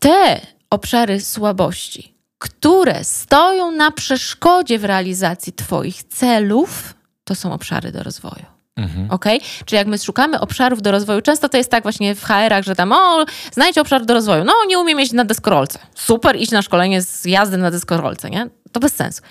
te 0.00 0.40
obszary 0.70 1.20
słabości, 1.20 2.14
które 2.38 3.04
stoją 3.04 3.70
na 3.70 3.90
przeszkodzie 3.90 4.78
w 4.78 4.84
realizacji 4.84 5.52
Twoich 5.52 6.02
celów, 6.02 6.94
to 7.30 7.34
są 7.34 7.52
obszary 7.52 7.92
do 7.92 8.02
rozwoju. 8.02 8.44
Mhm. 8.76 9.10
Ok? 9.10 9.24
Czyli 9.64 9.78
jak 9.78 9.86
my 9.86 9.98
szukamy 9.98 10.40
obszarów 10.40 10.82
do 10.82 10.90
rozwoju, 10.90 11.20
często 11.22 11.48
to 11.48 11.56
jest 11.56 11.70
tak 11.70 11.82
właśnie 11.82 12.14
w 12.14 12.24
HR-ach, 12.24 12.64
że 12.64 12.74
tam, 12.74 12.92
o, 12.92 13.24
znajdź 13.52 13.78
obszar 13.78 14.06
do 14.06 14.14
rozwoju. 14.14 14.44
No, 14.44 14.52
nie 14.68 14.78
umiem 14.78 14.98
jeździć 14.98 15.16
na 15.16 15.24
deskorolce. 15.24 15.78
Super, 15.94 16.36
idź 16.36 16.50
na 16.50 16.62
szkolenie 16.62 17.02
z 17.02 17.24
jazdy 17.24 17.56
na 17.56 17.70
deskorolce, 17.70 18.30
nie? 18.30 18.46
To 18.72 18.80
bez 18.80 18.94
sensu. 18.94 19.22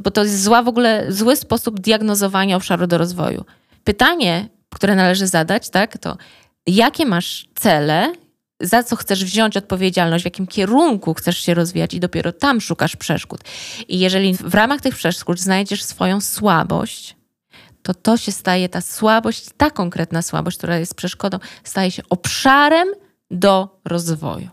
Bo 0.00 0.10
to 0.10 0.22
jest 0.22 0.42
zła 0.42 0.62
w 0.62 0.68
ogóle, 0.68 1.12
zły 1.12 1.36
sposób 1.36 1.80
diagnozowania 1.80 2.56
obszaru 2.56 2.86
do 2.86 2.98
rozwoju. 2.98 3.44
Pytanie, 3.84 4.48
które 4.74 4.94
należy 4.94 5.26
zadać, 5.26 5.70
tak, 5.70 5.98
to 5.98 6.16
jakie 6.66 7.06
masz 7.06 7.48
cele, 7.54 8.12
za 8.60 8.82
co 8.82 8.96
chcesz 8.96 9.24
wziąć 9.24 9.56
odpowiedzialność, 9.56 10.24
w 10.24 10.26
jakim 10.26 10.46
kierunku 10.46 11.14
chcesz 11.14 11.38
się 11.38 11.54
rozwijać 11.54 11.94
i 11.94 12.00
dopiero 12.00 12.32
tam 12.32 12.60
szukasz 12.60 12.96
przeszkód. 12.96 13.40
I 13.88 13.98
jeżeli 13.98 14.34
w 14.34 14.54
ramach 14.54 14.80
tych 14.80 14.94
przeszkód 14.94 15.40
znajdziesz 15.40 15.82
swoją 15.82 16.20
słabość, 16.20 17.16
to 17.84 17.94
to 17.94 18.16
się 18.16 18.32
staje, 18.32 18.68
ta 18.68 18.80
słabość, 18.80 19.46
ta 19.56 19.70
konkretna 19.70 20.22
słabość, 20.22 20.58
która 20.58 20.78
jest 20.78 20.94
przeszkodą, 20.94 21.38
staje 21.64 21.90
się 21.90 22.02
obszarem 22.10 22.88
do 23.30 23.80
rozwoju. 23.84 24.48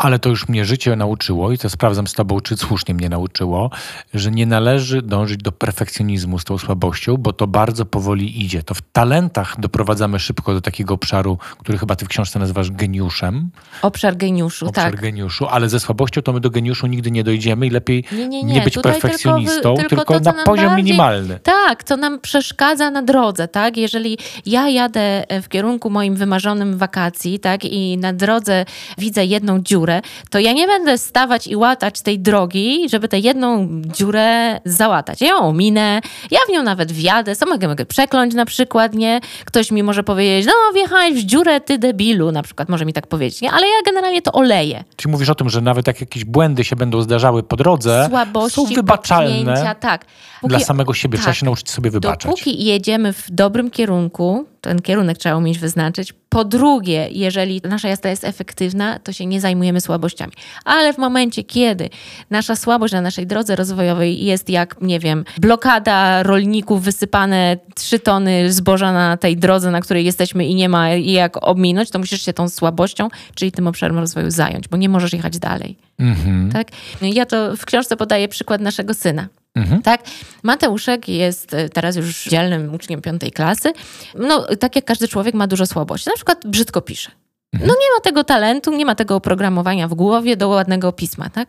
Ale 0.00 0.18
to 0.18 0.28
już 0.28 0.48
mnie 0.48 0.64
życie 0.64 0.96
nauczyło 0.96 1.52
i 1.52 1.58
to 1.58 1.70
sprawdzam 1.70 2.06
z 2.06 2.12
tobą, 2.12 2.40
czy 2.40 2.56
słusznie 2.56 2.94
mnie 2.94 3.08
nauczyło, 3.08 3.70
że 4.14 4.30
nie 4.30 4.46
należy 4.46 5.02
dążyć 5.02 5.42
do 5.42 5.52
perfekcjonizmu 5.52 6.38
z 6.38 6.44
tą 6.44 6.58
słabością, 6.58 7.16
bo 7.16 7.32
to 7.32 7.46
bardzo 7.46 7.84
powoli 7.84 8.44
idzie. 8.44 8.62
To 8.62 8.74
w 8.74 8.82
talentach 8.92 9.60
doprowadzamy 9.60 10.18
szybko 10.18 10.52
do 10.54 10.60
takiego 10.60 10.94
obszaru, 10.94 11.38
który 11.58 11.78
chyba 11.78 11.96
ty 11.96 12.04
w 12.04 12.08
książce 12.08 12.38
nazywasz 12.38 12.70
geniuszem. 12.70 13.50
Obszar 13.82 14.16
geniuszu, 14.16 14.66
Obszar 14.68 14.90
tak. 14.92 15.00
geniuszu, 15.00 15.46
ale 15.46 15.68
ze 15.68 15.80
słabością 15.80 16.22
to 16.22 16.32
my 16.32 16.40
do 16.40 16.50
geniuszu 16.50 16.86
nigdy 16.86 17.10
nie 17.10 17.24
dojdziemy 17.24 17.66
i 17.66 17.70
lepiej 17.70 18.04
Nie, 18.12 18.28
nie, 18.28 18.42
nie, 18.42 18.54
nie. 18.54 18.60
być 18.60 18.74
Tutaj 18.74 18.92
perfekcjonistą, 18.92 19.74
tylko 19.76 19.88
tylko, 19.88 20.04
tylko 20.04 20.14
to, 20.14 20.20
co 20.32 20.36
na 20.36 20.44
poziom 20.44 20.66
bardziej- 20.66 20.84
minimalny. 20.84 21.38
Tak, 21.42 21.84
to 21.84 21.96
nam 21.96 22.20
przeszkadza 22.20 22.90
na 22.90 23.02
drodze, 23.02 23.48
tak? 23.48 23.76
Jeżeli 23.76 24.18
ja 24.46 24.68
jadę 24.68 25.24
w 25.42 25.48
kierunku 25.48 25.90
moim 25.90 26.14
wymarzonym 26.16 26.78
wakacji, 26.78 27.38
tak, 27.40 27.64
i 27.64 27.98
na 27.98 28.12
drodze 28.12 28.64
widzę 28.98 29.24
jedną 29.24 29.60
dziurę, 29.62 29.89
to 30.30 30.38
ja 30.38 30.52
nie 30.52 30.66
będę 30.66 30.98
stawać 30.98 31.46
i 31.46 31.56
łatać 31.56 32.00
tej 32.02 32.18
drogi, 32.18 32.88
żeby 32.88 33.08
tę 33.08 33.18
jedną 33.18 33.68
dziurę 33.86 34.60
załatać. 34.64 35.20
Ja 35.20 35.28
ją 35.28 35.38
ominę, 35.38 36.00
ja 36.30 36.38
w 36.48 36.52
nią 36.52 36.62
nawet 36.62 36.92
wjadę, 36.92 37.36
co 37.36 37.46
mogę, 37.46 37.68
mogę 37.68 37.86
przekląć 37.86 38.34
na 38.34 38.44
przykład, 38.44 38.94
nie? 38.94 39.20
Ktoś 39.44 39.70
mi 39.70 39.82
może 39.82 40.02
powiedzieć, 40.02 40.46
no 40.46 40.52
wjechałeś 40.74 41.14
w 41.14 41.26
dziurę, 41.26 41.60
ty 41.60 41.78
debilu, 41.78 42.32
na 42.32 42.42
przykład 42.42 42.68
może 42.68 42.84
mi 42.84 42.92
tak 42.92 43.06
powiedzieć, 43.06 43.40
nie? 43.40 43.50
Ale 43.50 43.66
ja 43.66 43.82
generalnie 43.86 44.22
to 44.22 44.32
oleję. 44.32 44.84
Czyli 44.96 45.12
mówisz 45.12 45.28
o 45.28 45.34
tym, 45.34 45.50
że 45.50 45.60
nawet 45.60 45.86
jak 45.86 46.00
jakieś 46.00 46.24
błędy 46.24 46.64
się 46.64 46.76
będą 46.76 47.02
zdarzały 47.02 47.42
po 47.42 47.56
drodze, 47.56 48.06
Słabości, 48.08 48.56
są 48.56 48.66
wybaczalne 48.66 49.74
tak. 49.80 50.04
dla 50.42 50.58
Póki- 50.58 50.64
samego 50.64 50.94
siebie. 50.94 51.18
Trzeba 51.18 51.30
tak. 51.30 51.36
się 51.38 51.44
nauczyć 51.44 51.70
sobie 51.70 51.90
wybaczać. 51.90 52.30
Dopóki 52.30 52.64
jedziemy 52.64 53.12
w 53.12 53.30
dobrym 53.30 53.70
kierunku, 53.70 54.46
ten 54.60 54.82
kierunek 54.82 55.18
trzeba 55.18 55.36
umieć 55.36 55.58
wyznaczyć. 55.58 56.14
Po 56.32 56.44
drugie, 56.44 57.08
jeżeli 57.12 57.60
nasza 57.64 57.88
jazda 57.88 58.08
jest 58.08 58.24
efektywna, 58.24 58.98
to 58.98 59.12
się 59.12 59.26
nie 59.26 59.40
zajmujemy 59.40 59.80
słabościami. 59.80 60.32
Ale 60.64 60.92
w 60.92 60.98
momencie, 60.98 61.44
kiedy 61.44 61.90
nasza 62.30 62.56
słabość 62.56 62.92
na 62.92 63.00
naszej 63.00 63.26
drodze 63.26 63.56
rozwojowej 63.56 64.24
jest 64.24 64.50
jak, 64.50 64.76
nie 64.80 65.00
wiem, 65.00 65.24
blokada 65.38 66.22
rolników, 66.22 66.82
wysypane 66.82 67.56
trzy 67.74 67.98
tony 67.98 68.52
zboża 68.52 68.92
na 68.92 69.16
tej 69.16 69.36
drodze, 69.36 69.70
na 69.70 69.80
której 69.80 70.04
jesteśmy 70.04 70.46
i 70.46 70.54
nie 70.54 70.68
ma 70.68 70.88
jak 70.88 71.48
ominąć, 71.48 71.90
to 71.90 71.98
musisz 71.98 72.22
się 72.22 72.32
tą 72.32 72.48
słabością, 72.48 73.08
czyli 73.34 73.52
tym 73.52 73.66
obszarem 73.66 73.98
rozwoju 73.98 74.30
zająć, 74.30 74.68
bo 74.68 74.76
nie 74.76 74.88
możesz 74.88 75.12
jechać 75.12 75.38
dalej. 75.38 75.76
Mhm. 75.98 76.52
Tak? 76.52 76.68
Ja 77.02 77.26
to 77.26 77.56
w 77.56 77.64
książce 77.64 77.96
podaję 77.96 78.28
przykład 78.28 78.60
naszego 78.60 78.94
syna. 78.94 79.28
Mhm. 79.54 79.82
Tak? 79.82 80.02
Mateuszek 80.42 81.08
jest 81.08 81.54
e, 81.54 81.68
teraz 81.68 81.96
już 81.96 82.24
dzielnym 82.24 82.74
uczniem 82.74 83.02
piątej 83.02 83.30
klasy. 83.30 83.72
No, 84.14 84.46
tak 84.60 84.76
jak 84.76 84.84
każdy 84.84 85.08
człowiek 85.08 85.34
ma 85.34 85.46
dużo 85.46 85.66
słabości. 85.66 86.10
Na 86.10 86.16
przykład 86.16 86.46
brzydko 86.46 86.80
pisze. 86.82 87.10
No 87.52 87.66
nie 87.66 87.90
ma 87.96 88.00
tego 88.02 88.24
talentu, 88.24 88.76
nie 88.76 88.84
ma 88.84 88.94
tego 88.94 89.16
oprogramowania 89.16 89.88
w 89.88 89.94
głowie 89.94 90.36
do 90.36 90.48
ładnego 90.48 90.92
pisma, 90.92 91.30
tak? 91.30 91.48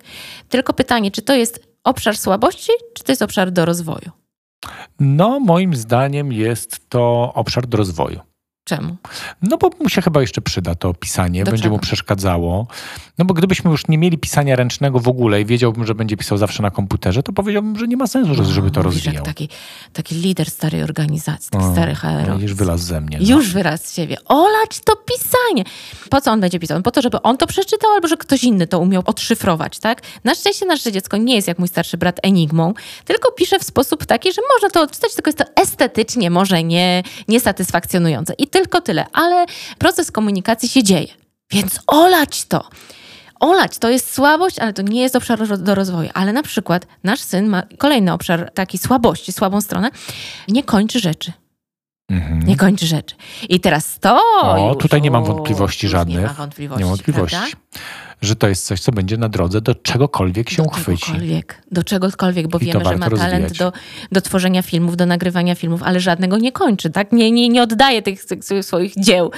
Tylko 0.50 0.74
pytanie, 0.74 1.12
czy 1.12 1.22
to 1.22 1.36
jest 1.36 1.68
obszar 1.84 2.18
słabości, 2.18 2.72
czy 2.94 3.04
to 3.04 3.12
jest 3.12 3.22
obszar 3.22 3.52
do 3.52 3.66
rozwoju? 3.66 4.12
No, 5.00 5.40
moim 5.40 5.76
zdaniem 5.76 6.32
jest 6.32 6.90
to 6.90 7.32
obszar 7.34 7.68
do 7.68 7.78
rozwoju. 7.78 8.20
Czemu? 8.64 8.96
No 9.42 9.58
bo 9.58 9.70
mu 9.80 9.90
się 9.90 10.02
chyba 10.02 10.22
jeszcze 10.22 10.42
przyda 10.42 10.76
to 10.76 10.94
pisanie, 10.94 11.44
Do 11.44 11.52
będzie 11.52 11.64
czego? 11.64 11.76
mu 11.76 11.82
przeszkadzało. 11.82 12.68
No 13.18 13.26
bo 13.26 13.34
gdybyśmy 13.34 13.72
już 13.72 13.88
nie 13.88 13.98
mieli 13.98 14.18
pisania 14.18 14.56
ręcznego 14.56 15.00
w 15.00 15.08
ogóle 15.08 15.42
i 15.42 15.46
wiedziałbym, 15.46 15.86
że 15.86 15.96
będzie 15.96 16.18
pisał 16.18 16.38
zawsze 16.38 16.64
na 16.64 16.72
komputerze, 16.72 17.24
to 17.24 17.34
powiedziałbym, 17.34 17.80
że 17.80 17.88
nie 17.88 17.98
ma 17.98 18.08
sensu, 18.08 18.36
że- 18.36 18.46
żeby 18.46 18.72
to 18.72 18.80
No, 18.80 18.84
rozwijał. 18.84 19.26
Taki, 19.26 19.50
taki 19.94 20.16
lider 20.16 20.50
starej 20.50 20.84
organizacji, 20.84 21.50
taki 21.52 21.66
O, 21.66 21.72
stary 21.72 21.92
no, 22.04 22.36
HR. 22.36 22.42
Już 22.42 22.54
wylaz 22.54 22.82
ze 22.82 23.02
mnie. 23.02 23.18
no. 23.22 23.30
Już 23.30 23.54
wyraz 23.54 23.86
z 23.86 23.96
siebie. 23.96 24.18
Olać 24.26 24.80
to 24.86 24.96
pisanie. 24.96 25.64
Po 26.10 26.22
co 26.22 26.32
on 26.32 26.42
będzie 26.42 26.60
pisał? 26.60 26.82
Po 26.82 26.92
to, 26.92 27.02
żeby 27.02 27.22
on 27.22 27.38
to 27.38 27.48
przeczytał, 27.48 27.92
albo 27.92 28.08
że 28.08 28.18
ktoś 28.18 28.44
inny 28.44 28.68
to 28.68 28.80
umiał 28.80 29.02
odszyfrować, 29.06 29.80
tak? 29.80 30.02
Na 30.24 30.36
szczęście 30.36 30.66
nasze 30.66 30.92
dziecko 30.92 31.18
nie 31.18 31.36
jest 31.36 31.48
jak 31.48 31.60
mój 31.60 31.68
starszy 31.68 31.98
brat 31.98 32.20
enigmą, 32.24 32.74
tylko 33.06 33.32
pisze 33.32 33.60
w 33.60 33.64
sposób 33.64 34.06
taki, 34.06 34.34
że 34.34 34.42
można 34.56 34.70
to 34.70 34.82
odczytać, 34.82 35.14
tylko 35.16 35.30
jest 35.30 35.38
to 35.38 35.46
estetycznie 35.62 36.30
może 36.30 36.64
nie, 36.64 37.04
niesatysfakcjonujące. 37.28 38.34
I 38.38 38.48
tylko 38.52 38.82
tyle. 38.82 39.06
Ale 39.14 39.46
proces 39.78 40.12
komunikacji 40.12 40.70
się 40.70 40.84
dzieje. 40.84 41.08
Więc 41.52 41.80
olać 41.88 42.46
to. 42.46 42.70
Olać 43.40 43.78
to 43.78 43.90
jest 43.90 44.14
słabość, 44.14 44.60
ale 44.60 44.74
to 44.74 44.82
nie 44.82 45.02
jest 45.02 45.16
obszar 45.16 45.58
do 45.58 45.76
rozwoju. 45.76 46.10
Ale 46.14 46.34
na 46.34 46.44
przykład 46.44 46.88
nasz 47.04 47.20
syn 47.20 47.48
ma 47.48 47.64
kolejny 47.78 48.14
obszar 48.14 48.52
takiej 48.54 48.80
słabości, 48.80 49.32
słabą 49.32 49.62
stronę. 49.62 49.90
Nie 50.48 50.64
kończy 50.64 51.00
rzeczy. 51.00 51.32
Mhm. 52.10 52.40
Nie 52.40 52.58
kończy 52.58 52.88
rzeczy. 52.88 53.16
I 53.50 53.60
teraz 53.60 54.00
to. 54.00 54.20
O, 54.42 54.70
już, 54.70 54.78
tutaj 54.78 55.02
nie 55.02 55.12
mam 55.12 55.24
wątpliwości 55.24 55.88
żadnych. 55.88 56.22
Nie 56.22 56.28
ma 56.28 56.34
wątpliwości. 56.34 56.80
Nie 56.80 56.86
ma 56.86 56.90
wątpliwości. 56.90 57.38
Że 58.22 58.36
to 58.36 58.48
jest 58.48 58.66
coś, 58.66 58.82
co 58.82 58.92
będzie 58.92 59.18
na 59.18 59.30
drodze 59.30 59.62
do 59.62 59.76
czegokolwiek 59.76 60.50
się 60.50 60.58
do 60.58 60.64
uchwyci. 60.64 61.02
czegokolwiek, 61.06 61.64
do 61.72 61.84
czegokolwiek, 61.84 62.48
bo 62.48 62.58
I 62.58 62.66
wiemy, 62.66 62.86
że 62.86 62.92
ma 62.92 62.98
warto 62.98 63.18
talent 63.18 63.44
rozwijać. 63.44 63.58
do, 63.58 63.74
do 64.12 64.22
tworzenia 64.22 64.62
filmów, 64.62 64.98
do 64.98 65.06
nagrywania 65.06 65.56
filmów, 65.56 65.84
ale 65.84 66.00
żadnego 66.00 66.38
nie 66.38 66.52
kończy, 66.52 66.90
tak? 66.90 67.12
Nie, 67.12 67.32
nie, 67.32 67.50
nie 67.50 67.64
oddaje 67.64 68.02
tych, 68.02 68.26
tych 68.26 68.44
swoich 68.62 68.94
dzieł 68.98 69.32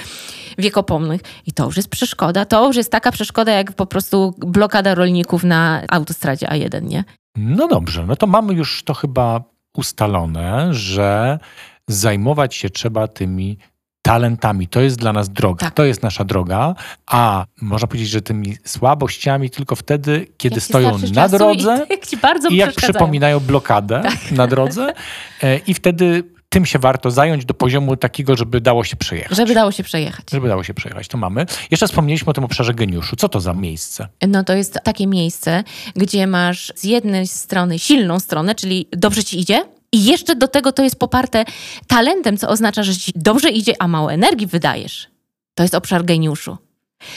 wiekopomnych. 0.58 1.20
I 1.46 1.52
to 1.52 1.64
już 1.64 1.76
jest 1.76 1.88
przeszkoda. 1.88 2.44
To 2.44 2.66
już 2.66 2.76
jest 2.76 2.90
taka 2.90 3.12
przeszkoda, 3.12 3.52
jak 3.52 3.72
po 3.72 3.86
prostu 3.86 4.34
blokada 4.38 4.94
rolników 4.94 5.44
na 5.44 5.82
autostradzie 5.88 6.46
A1, 6.46 6.82
nie? 6.82 7.04
No 7.36 7.68
dobrze, 7.68 8.06
no 8.06 8.16
to 8.16 8.26
mamy 8.26 8.54
już 8.54 8.82
to 8.84 8.94
chyba 8.94 9.44
ustalone, 9.76 10.74
że 10.74 11.38
zajmować 11.88 12.54
się 12.54 12.70
trzeba 12.70 13.08
tymi 13.08 13.58
talentami. 14.04 14.68
To 14.68 14.80
jest 14.80 14.98
dla 14.98 15.12
nas 15.12 15.28
droga. 15.28 15.66
Tak. 15.66 15.74
To 15.74 15.84
jest 15.84 16.02
nasza 16.02 16.24
droga, 16.24 16.74
a 17.06 17.46
można 17.60 17.88
powiedzieć, 17.88 18.08
że 18.08 18.22
tymi 18.22 18.56
słabościami 18.64 19.50
tylko 19.50 19.76
wtedy, 19.76 20.26
kiedy 20.36 20.54
Jak 20.54 20.64
stoją 20.64 20.98
na 21.14 21.28
drodze 21.28 21.86
I, 21.90 21.92
jak 21.92 22.52
i 22.52 22.56
jak 22.56 22.74
przypominają 22.74 23.40
blokadę 23.40 24.02
na 24.30 24.46
drodze 24.46 24.92
e, 25.42 25.58
i 25.58 25.74
wtedy 25.74 26.24
tym 26.48 26.66
się 26.66 26.78
warto 26.78 27.10
zająć 27.10 27.44
do 27.44 27.54
poziomu 27.54 27.96
takiego, 27.96 28.36
żeby 28.36 28.60
dało 28.60 28.84
się 28.84 28.96
przejechać. 28.96 29.36
Żeby 29.36 29.54
dało 29.54 29.72
się 29.72 29.82
przejechać. 29.82 30.24
Żeby 30.32 30.48
dało 30.48 30.64
się 30.64 30.74
przejechać, 30.74 31.08
to 31.08 31.18
mamy. 31.18 31.46
Jeszcze 31.70 31.86
wspomnieliśmy 31.86 32.30
o 32.30 32.32
tym 32.32 32.44
obszarze 32.44 32.74
geniuszu. 32.74 33.16
Co 33.16 33.28
to 33.28 33.40
za 33.40 33.54
miejsce? 33.54 34.08
No 34.28 34.44
to 34.44 34.52
jest 34.52 34.78
takie 34.84 35.06
miejsce, 35.06 35.64
gdzie 35.96 36.26
masz 36.26 36.72
z 36.76 36.84
jednej 36.84 37.26
strony 37.26 37.78
silną 37.78 38.20
stronę, 38.20 38.54
czyli 38.54 38.88
dobrze 38.92 39.24
ci 39.24 39.40
idzie, 39.40 39.64
i 39.94 40.04
jeszcze 40.04 40.36
do 40.36 40.48
tego 40.48 40.72
to 40.72 40.82
jest 40.82 40.98
poparte 40.98 41.44
talentem, 41.86 42.36
co 42.36 42.48
oznacza, 42.48 42.82
że 42.82 42.96
ci 42.96 43.12
dobrze 43.16 43.50
idzie, 43.50 43.72
a 43.78 43.88
mało 43.88 44.12
energii 44.12 44.46
wydajesz. 44.46 45.08
To 45.54 45.62
jest 45.62 45.74
obszar 45.74 46.04
geniuszu. 46.04 46.56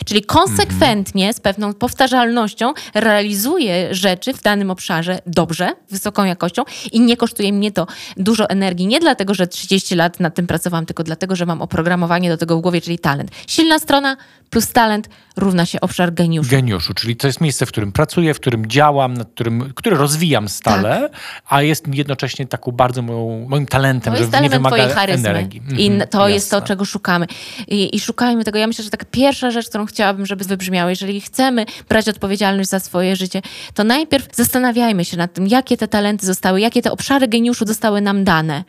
Czyli 0.06 0.22
konsekwentnie, 0.22 1.34
z 1.34 1.40
pewną 1.40 1.74
powtarzalnością 1.74 2.74
realizuję 2.94 3.96
rzeczy 3.96 4.34
w 4.34 4.42
danym 4.42 4.72
obszarze 4.72 5.20
dobrze, 5.26 5.70
wysoką 5.92 6.24
jakością 6.24 6.64
i 6.92 7.00
nie 7.00 7.18
kosztuje 7.18 7.54
mnie 7.54 7.72
to 7.72 7.88
dużo 8.18 8.50
energii. 8.50 8.88
Nie 8.88 9.00
dlatego, 9.00 9.34
że 9.34 9.48
30 9.48 9.96
lat 9.96 10.20
nad 10.20 10.36
tym 10.36 10.48
pracowałam, 10.48 10.86
tylko 10.86 11.04
dlatego, 11.04 11.36
że 11.36 11.46
mam 11.46 11.62
oprogramowanie 11.62 12.30
do 12.30 12.38
tego 12.38 12.58
w 12.58 12.62
głowie, 12.62 12.82
czyli 12.82 13.00
talent. 13.00 13.32
Silna 13.48 13.80
strona 13.80 14.18
plus 14.50 14.74
talent 14.74 15.10
równa 15.38 15.66
się 15.66 15.82
obszar 15.82 16.14
geniuszu. 16.14 16.50
Geniuszu, 16.50 16.94
czyli 16.94 17.16
to 17.16 17.28
jest 17.28 17.42
miejsce, 17.42 17.66
w 17.66 17.70
którym 17.70 17.92
pracuję, 17.92 18.34
w 18.34 18.40
którym 18.40 18.66
działam, 18.66 19.14
nad 19.14 19.30
którym, 19.30 19.74
które 19.76 19.98
rozwijam 19.98 20.50
stale, 20.50 21.10
tak. 21.12 21.22
a 21.50 21.62
jest 21.62 21.96
jednocześnie 21.96 22.48
taką 22.48 22.72
bardzo 22.72 23.02
moją, 23.02 23.46
moim 23.50 23.66
talentem, 23.66 24.14
to 24.14 24.18
że 24.18 24.24
jest 24.26 24.42
nie 24.42 24.50
wymaga 24.50 24.90
charyzmy. 24.90 25.30
energii. 25.30 25.62
I 25.78 25.88
mhm, 25.88 26.10
to 26.10 26.18
jasne. 26.18 26.34
jest 26.34 26.52
to, 26.52 26.62
czego 26.62 26.86
szukamy. 26.86 27.26
I, 27.68 27.96
I 27.96 28.00
szukajmy 28.00 28.44
tego. 28.44 28.58
Ja 28.58 28.68
myślę, 28.68 28.84
że 28.84 28.90
taka 28.90 29.06
pierwsza 29.12 29.52
rzecz, 29.52 29.70
którą 29.78 29.86
chciałabym, 29.86 30.26
żeby 30.26 30.46
wybrzmiało, 30.46 30.90
jeżeli 30.90 31.22
chcemy 31.22 31.66
brać 31.90 32.10
odpowiedzialność 32.10 32.70
za 32.70 32.80
swoje 32.80 33.16
życie, 33.16 33.42
to 33.74 33.84
najpierw 33.84 34.36
zastanawiajmy 34.36 35.06
się 35.06 35.18
nad 35.18 35.34
tym, 35.34 35.48
jakie 35.48 35.78
te 35.78 35.88
talenty 35.88 36.26
zostały, 36.26 36.62
jakie 36.62 36.82
te 36.82 36.92
obszary 36.92 37.28
geniuszu 37.28 37.66
zostały 37.68 38.02
nam 38.02 38.24
dane. 38.24 38.64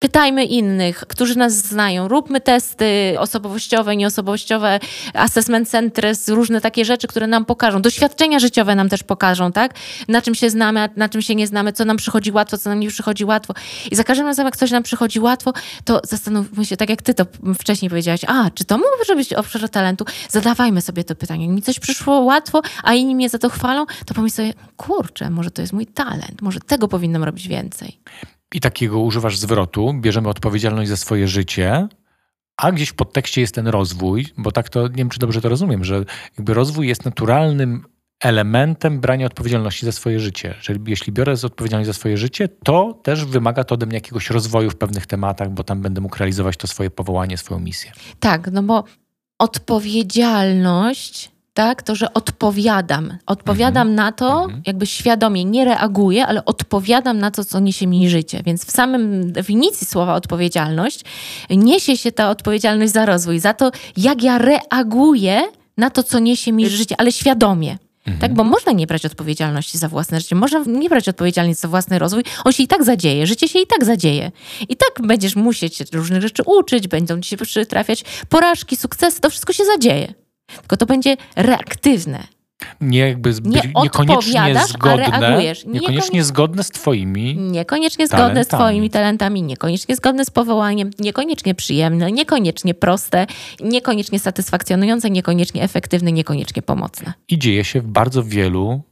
Pytajmy 0.00 0.44
innych, 0.44 0.98
którzy 1.08 1.38
nas 1.38 1.52
znają. 1.52 2.08
Róbmy 2.08 2.40
testy 2.40 3.14
osobowościowe, 3.18 3.96
nieosobowościowe, 3.96 4.80
assessment 5.14 5.68
centers, 5.68 6.28
różne 6.28 6.60
takie 6.60 6.84
rzeczy, 6.84 7.06
które 7.06 7.26
nam 7.26 7.44
pokażą. 7.44 7.82
Doświadczenia 7.82 8.38
życiowe 8.38 8.74
nam 8.74 8.88
też 8.88 9.02
pokażą, 9.02 9.52
tak? 9.52 9.74
Na 10.08 10.22
czym 10.22 10.34
się 10.34 10.50
znamy, 10.50 10.80
a 10.80 10.88
na 10.96 11.08
czym 11.08 11.22
się 11.22 11.34
nie 11.34 11.46
znamy, 11.46 11.72
co 11.72 11.84
nam 11.84 11.96
przychodzi 11.96 12.32
łatwo, 12.32 12.58
co 12.58 12.70
nam 12.70 12.80
nie 12.80 12.88
przychodzi 12.88 13.24
łatwo. 13.24 13.54
I 13.90 13.96
za 13.96 14.04
każdym 14.04 14.26
razem, 14.26 14.46
jak 14.46 14.56
coś 14.56 14.70
nam 14.70 14.82
przychodzi 14.82 15.20
łatwo, 15.20 15.52
to 15.84 16.00
zastanówmy 16.04 16.64
się, 16.64 16.76
tak 16.76 16.90
jak 16.90 17.02
ty 17.02 17.14
to 17.14 17.26
wcześniej 17.58 17.88
powiedziałaś, 17.88 18.20
a, 18.26 18.50
czy 18.50 18.64
to 18.64 18.78
może 18.78 19.16
być 19.16 19.34
obszar 19.34 19.68
talentu? 19.68 20.04
Zadawajmy 20.28 20.80
sobie 20.80 21.04
to 21.04 21.14
pytanie. 21.14 21.46
Jak 21.46 21.54
mi 21.54 21.62
coś 21.62 21.78
przyszło 21.78 22.20
łatwo, 22.20 22.62
a 22.82 22.94
inni 22.94 23.14
mnie 23.14 23.28
za 23.28 23.38
to 23.38 23.48
chwalą, 23.48 23.86
to 24.06 24.14
pomyśl 24.14 24.36
sobie, 24.36 24.54
kurczę, 24.76 25.30
może 25.30 25.50
to 25.50 25.62
jest 25.62 25.72
mój 25.72 25.86
talent, 25.86 26.42
może 26.42 26.60
tego 26.60 26.88
powinnam 26.88 27.24
robić 27.24 27.48
więcej 27.48 27.98
i 28.54 28.60
takiego 28.60 29.00
używasz 29.00 29.38
zwrotu, 29.38 29.94
bierzemy 30.00 30.28
odpowiedzialność 30.28 30.90
za 30.90 30.96
swoje 30.96 31.28
życie, 31.28 31.88
a 32.56 32.72
gdzieś 32.72 32.88
w 32.88 32.94
podtekście 32.94 33.40
jest 33.40 33.54
ten 33.54 33.68
rozwój, 33.68 34.26
bo 34.36 34.52
tak 34.52 34.68
to, 34.68 34.88
nie 34.88 34.94
wiem 34.94 35.08
czy 35.08 35.18
dobrze 35.18 35.40
to 35.40 35.48
rozumiem, 35.48 35.84
że 35.84 36.04
jakby 36.38 36.54
rozwój 36.54 36.88
jest 36.88 37.04
naturalnym 37.04 37.84
elementem 38.20 39.00
brania 39.00 39.26
odpowiedzialności 39.26 39.86
za 39.86 39.92
swoje 39.92 40.20
życie. 40.20 40.54
Czyli 40.60 40.80
jeśli 40.86 41.12
biorę 41.12 41.34
odpowiedzialność 41.44 41.86
za 41.86 41.92
swoje 41.92 42.16
życie, 42.16 42.48
to 42.48 43.00
też 43.02 43.24
wymaga 43.24 43.64
to 43.64 43.74
ode 43.74 43.86
mnie 43.86 43.94
jakiegoś 43.94 44.30
rozwoju 44.30 44.70
w 44.70 44.76
pewnych 44.76 45.06
tematach, 45.06 45.50
bo 45.50 45.64
tam 45.64 45.82
będę 45.82 46.00
mógł 46.00 46.18
realizować 46.18 46.56
to 46.56 46.66
swoje 46.66 46.90
powołanie, 46.90 47.36
swoją 47.36 47.60
misję. 47.60 47.92
Tak, 48.20 48.50
no 48.52 48.62
bo 48.62 48.84
odpowiedzialność 49.38 51.30
tak? 51.58 51.82
To, 51.82 51.94
że 51.94 52.14
odpowiadam. 52.14 53.18
Odpowiadam 53.26 53.88
mhm. 53.88 53.94
na 53.94 54.12
to, 54.12 54.42
mhm. 54.44 54.62
jakby 54.66 54.86
świadomie, 54.86 55.44
nie 55.44 55.64
reaguję, 55.64 56.26
ale 56.26 56.44
odpowiadam 56.44 57.18
na 57.18 57.30
to, 57.30 57.44
co 57.44 57.60
niesie 57.60 57.86
mi 57.86 58.08
życie. 58.08 58.42
Więc 58.46 58.64
w 58.64 58.70
samym 58.70 59.32
definicji 59.32 59.86
słowa 59.86 60.14
odpowiedzialność 60.14 61.04
niesie 61.50 61.96
się 61.96 62.12
ta 62.12 62.30
odpowiedzialność 62.30 62.92
za 62.92 63.06
rozwój, 63.06 63.38
za 63.38 63.54
to, 63.54 63.70
jak 63.96 64.22
ja 64.22 64.38
reaguję 64.38 65.42
na 65.76 65.90
to, 65.90 66.02
co 66.02 66.18
niesie 66.18 66.52
mi 66.52 66.68
życie, 66.68 66.94
ale 66.98 67.12
świadomie. 67.12 67.78
Mhm. 68.06 68.18
Tak, 68.18 68.34
bo 68.34 68.44
można 68.44 68.72
nie 68.72 68.86
brać 68.86 69.06
odpowiedzialności 69.06 69.78
za 69.78 69.88
własne 69.88 70.20
życie, 70.20 70.36
można 70.36 70.64
nie 70.66 70.88
brać 70.88 71.08
odpowiedzialności 71.08 71.60
za 71.60 71.68
własny 71.68 71.98
rozwój, 71.98 72.22
on 72.44 72.52
się 72.52 72.62
i 72.62 72.68
tak 72.68 72.84
zadzieje, 72.84 73.26
życie 73.26 73.48
się 73.48 73.58
i 73.58 73.66
tak 73.66 73.84
zadzieje. 73.84 74.32
I 74.68 74.76
tak 74.76 75.06
będziesz 75.06 75.36
musieć 75.36 75.76
się 75.76 75.84
różnych 75.92 76.22
rzeczy 76.22 76.42
uczyć, 76.46 76.88
będą 76.88 77.20
ci 77.20 77.30
się 77.30 77.36
przytrafiać 77.36 78.04
porażki, 78.28 78.76
sukcesy, 78.76 79.20
to 79.20 79.30
wszystko 79.30 79.52
się 79.52 79.64
zadzieje. 79.64 80.27
Tylko 80.56 80.76
to 80.76 80.86
będzie 80.86 81.16
reaktywne. 81.36 82.26
Nie 82.80 82.98
jakby 82.98 83.32
zbyt, 83.32 83.52
nie 83.52 83.72
niekoniecznie 83.82 84.54
zgodne, 84.68 85.38
niekoniecznie 85.66 86.24
zgodne 86.24 86.62
z 86.64 86.70
twoimi 86.70 87.36
Niekoniecznie 87.36 88.08
zgodne 88.08 88.44
z 88.44 88.48
twoimi 88.48 88.90
talentami, 88.90 89.42
niekoniecznie 89.42 89.96
zgodne 89.96 90.24
z 90.24 90.30
powołaniem, 90.30 90.90
niekoniecznie 90.98 91.54
przyjemne, 91.54 92.12
niekoniecznie 92.12 92.74
proste, 92.74 93.26
niekoniecznie 93.60 94.18
satysfakcjonujące, 94.18 95.10
niekoniecznie 95.10 95.62
efektywne, 95.62 96.12
niekoniecznie 96.12 96.62
pomocne. 96.62 97.12
I 97.28 97.38
dzieje 97.38 97.64
się 97.64 97.80
w 97.80 97.86
bardzo 97.86 98.24
wielu 98.24 98.82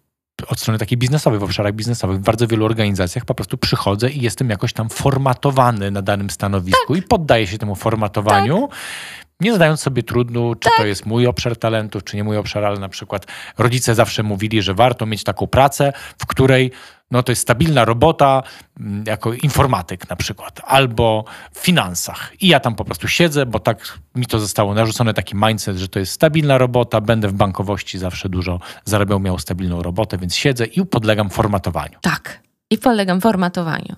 od 0.48 0.60
strony 0.60 0.78
takiej 0.78 0.98
biznesowej, 0.98 1.38
w 1.38 1.42
obszarach 1.42 1.74
biznesowych, 1.74 2.18
w 2.18 2.22
bardzo 2.22 2.46
wielu 2.46 2.64
organizacjach 2.64 3.24
po 3.24 3.34
prostu 3.34 3.58
przychodzę 3.58 4.10
i 4.10 4.20
jestem 4.20 4.50
jakoś 4.50 4.72
tam 4.72 4.88
formatowany 4.88 5.90
na 5.90 6.02
danym 6.02 6.30
stanowisku 6.30 6.94
tak. 6.94 6.98
i 6.98 7.02
poddaję 7.02 7.46
się 7.46 7.58
temu 7.58 7.74
formatowaniu. 7.74 8.68
Tak 8.68 9.25
nie 9.40 9.52
zadając 9.52 9.80
sobie 9.80 10.02
trudu, 10.02 10.54
czy 10.54 10.68
tak. 10.68 10.78
to 10.78 10.86
jest 10.86 11.06
mój 11.06 11.26
obszar 11.26 11.56
talentów, 11.56 12.04
czy 12.04 12.16
nie 12.16 12.24
mój 12.24 12.36
obszar, 12.36 12.64
ale 12.64 12.80
na 12.80 12.88
przykład 12.88 13.26
rodzice 13.58 13.94
zawsze 13.94 14.22
mówili, 14.22 14.62
że 14.62 14.74
warto 14.74 15.06
mieć 15.06 15.24
taką 15.24 15.46
pracę, 15.46 15.92
w 16.18 16.26
której 16.26 16.70
no 17.10 17.22
to 17.22 17.32
jest 17.32 17.42
stabilna 17.42 17.84
robota, 17.84 18.42
mm, 18.80 19.04
jako 19.06 19.32
informatyk 19.32 20.10
na 20.10 20.16
przykład, 20.16 20.60
albo 20.64 21.24
w 21.52 21.58
finansach. 21.58 22.32
I 22.40 22.48
ja 22.48 22.60
tam 22.60 22.74
po 22.74 22.84
prostu 22.84 23.08
siedzę, 23.08 23.46
bo 23.46 23.60
tak 23.60 23.98
mi 24.14 24.26
to 24.26 24.38
zostało 24.38 24.74
narzucone, 24.74 25.14
taki 25.14 25.36
mindset, 25.36 25.76
że 25.76 25.88
to 25.88 25.98
jest 25.98 26.12
stabilna 26.12 26.58
robota, 26.58 27.00
będę 27.00 27.28
w 27.28 27.32
bankowości 27.32 27.98
zawsze 27.98 28.28
dużo 28.28 28.60
zarabiał, 28.84 29.20
miał 29.20 29.38
stabilną 29.38 29.82
robotę, 29.82 30.18
więc 30.18 30.34
siedzę 30.34 30.64
i 30.66 30.86
podlegam 30.86 31.30
formatowaniu. 31.30 31.98
Tak, 32.00 32.42
i 32.70 32.78
podlegam 32.78 33.20
formatowaniu. 33.20 33.96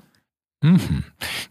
Mm 0.62 0.77
-hmm. 0.77 1.01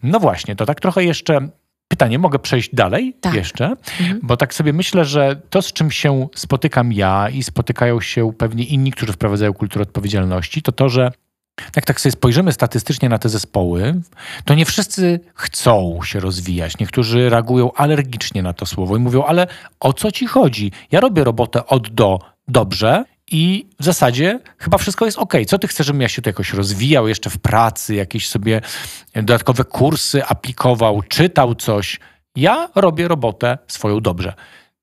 No 0.02 0.20
właśnie, 0.20 0.56
to 0.56 0.66
tak 0.66 0.80
trochę 0.80 1.04
jeszcze 1.04 1.48
pytanie, 1.88 2.18
mogę 2.18 2.38
przejść 2.38 2.74
dalej 2.74 3.14
tak. 3.20 3.34
jeszcze, 3.34 3.64
mhm. 4.00 4.20
bo 4.22 4.36
tak 4.36 4.54
sobie 4.54 4.72
myślę, 4.72 5.04
że 5.04 5.40
to, 5.50 5.62
z 5.62 5.72
czym 5.72 5.90
się 5.90 6.28
spotykam 6.34 6.92
ja 6.92 7.28
i 7.28 7.42
spotykają 7.42 8.00
się 8.00 8.32
pewnie 8.32 8.64
inni, 8.64 8.92
którzy 8.92 9.12
wprowadzają 9.12 9.52
kulturę 9.52 9.82
odpowiedzialności, 9.82 10.62
to 10.62 10.72
to, 10.72 10.88
że 10.88 11.12
jak 11.76 11.84
tak 11.84 12.00
sobie 12.00 12.12
spojrzymy 12.12 12.52
statystycznie 12.52 13.08
na 13.08 13.18
te 13.18 13.28
zespoły, 13.28 14.00
to 14.44 14.54
nie 14.54 14.64
wszyscy 14.64 15.20
chcą 15.34 15.98
się 16.04 16.20
rozwijać. 16.20 16.78
Niektórzy 16.78 17.30
reagują 17.30 17.72
alergicznie 17.72 18.42
na 18.42 18.52
to 18.52 18.66
słowo 18.66 18.96
i 18.96 19.00
mówią, 19.00 19.24
ale 19.24 19.46
o 19.80 19.92
co 19.92 20.12
ci 20.12 20.26
chodzi? 20.26 20.72
Ja 20.92 21.00
robię 21.00 21.24
robotę 21.24 21.66
od 21.66 21.88
do 21.88 22.18
dobrze 22.48 23.04
i 23.30 23.66
w 23.80 23.84
zasadzie 23.84 24.40
chyba 24.58 24.78
wszystko 24.78 25.04
jest 25.04 25.18
ok. 25.18 25.34
Co 25.46 25.58
ty 25.58 25.68
chcesz, 25.68 25.86
żebym 25.86 26.02
ja 26.02 26.08
się 26.08 26.22
tu 26.22 26.28
jakoś 26.28 26.52
rozwijał 26.52 27.08
jeszcze 27.08 27.30
w 27.30 27.38
pracy, 27.38 27.94
jakieś 27.94 28.28
sobie 28.28 28.60
dodatkowe 29.14 29.64
kursy 29.64 30.24
aplikował, 30.24 31.02
czytał 31.02 31.54
coś? 31.54 32.00
Ja 32.36 32.68
robię 32.74 33.08
robotę 33.08 33.58
swoją 33.66 34.00
dobrze. 34.00 34.34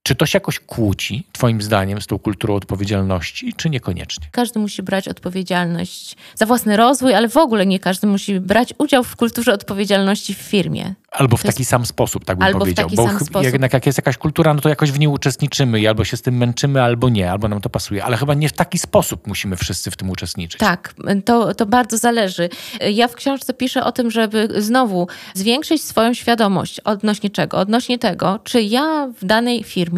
Czy 0.07 0.15
to 0.15 0.25
się 0.25 0.35
jakoś 0.35 0.59
kłóci, 0.59 1.27
Twoim 1.31 1.61
zdaniem, 1.61 2.01
z 2.01 2.07
tą 2.07 2.19
kulturą 2.19 2.55
odpowiedzialności, 2.55 3.53
czy 3.53 3.69
niekoniecznie? 3.69 4.27
Każdy 4.31 4.59
musi 4.59 4.83
brać 4.83 5.07
odpowiedzialność 5.07 6.15
za 6.35 6.45
własny 6.45 6.77
rozwój, 6.77 7.13
ale 7.13 7.29
w 7.29 7.37
ogóle 7.37 7.65
nie 7.65 7.79
każdy 7.79 8.07
musi 8.07 8.39
brać 8.39 8.73
udział 8.77 9.03
w 9.03 9.15
kulturze 9.15 9.53
odpowiedzialności 9.53 10.33
w 10.33 10.37
firmie. 10.37 10.95
Albo 11.11 11.37
w 11.37 11.41
to 11.41 11.47
taki 11.47 11.61
jest... 11.61 11.69
sam 11.69 11.85
sposób, 11.85 12.25
tak 12.25 12.37
bym 12.37 12.47
albo 12.47 12.59
powiedział. 12.59 12.87
W 12.87 12.91
taki 12.91 12.95
Bo 12.95 13.07
sam 13.07 13.19
sposób. 13.19 13.43
jednak 13.43 13.73
jak 13.73 13.85
jest 13.85 13.97
jakaś 13.97 14.17
kultura, 14.17 14.53
no 14.53 14.61
to 14.61 14.69
jakoś 14.69 14.91
w 14.91 14.99
niej 14.99 15.07
uczestniczymy 15.07 15.79
i 15.79 15.87
albo 15.87 16.03
się 16.03 16.17
z 16.17 16.21
tym 16.21 16.37
męczymy, 16.37 16.81
albo 16.81 17.09
nie, 17.09 17.31
albo 17.31 17.47
nam 17.47 17.61
to 17.61 17.69
pasuje. 17.69 18.03
Ale 18.03 18.17
chyba 18.17 18.33
nie 18.33 18.49
w 18.49 18.53
taki 18.53 18.79
sposób 18.79 19.27
musimy 19.27 19.55
wszyscy 19.55 19.91
w 19.91 19.95
tym 19.95 20.09
uczestniczyć. 20.09 20.59
Tak, 20.59 20.93
to, 21.25 21.55
to 21.55 21.65
bardzo 21.65 21.97
zależy. 21.97 22.49
Ja 22.93 23.07
w 23.07 23.15
książce 23.15 23.53
piszę 23.53 23.83
o 23.83 23.91
tym, 23.91 24.11
żeby 24.11 24.49
znowu 24.57 25.07
zwiększyć 25.33 25.83
swoją 25.83 26.13
świadomość 26.13 26.79
odnośnie 26.79 27.29
czego? 27.29 27.57
Odnośnie 27.57 27.99
tego, 27.99 28.39
czy 28.43 28.61
ja 28.61 29.07
w 29.21 29.25
danej 29.25 29.63
firmie 29.63 29.94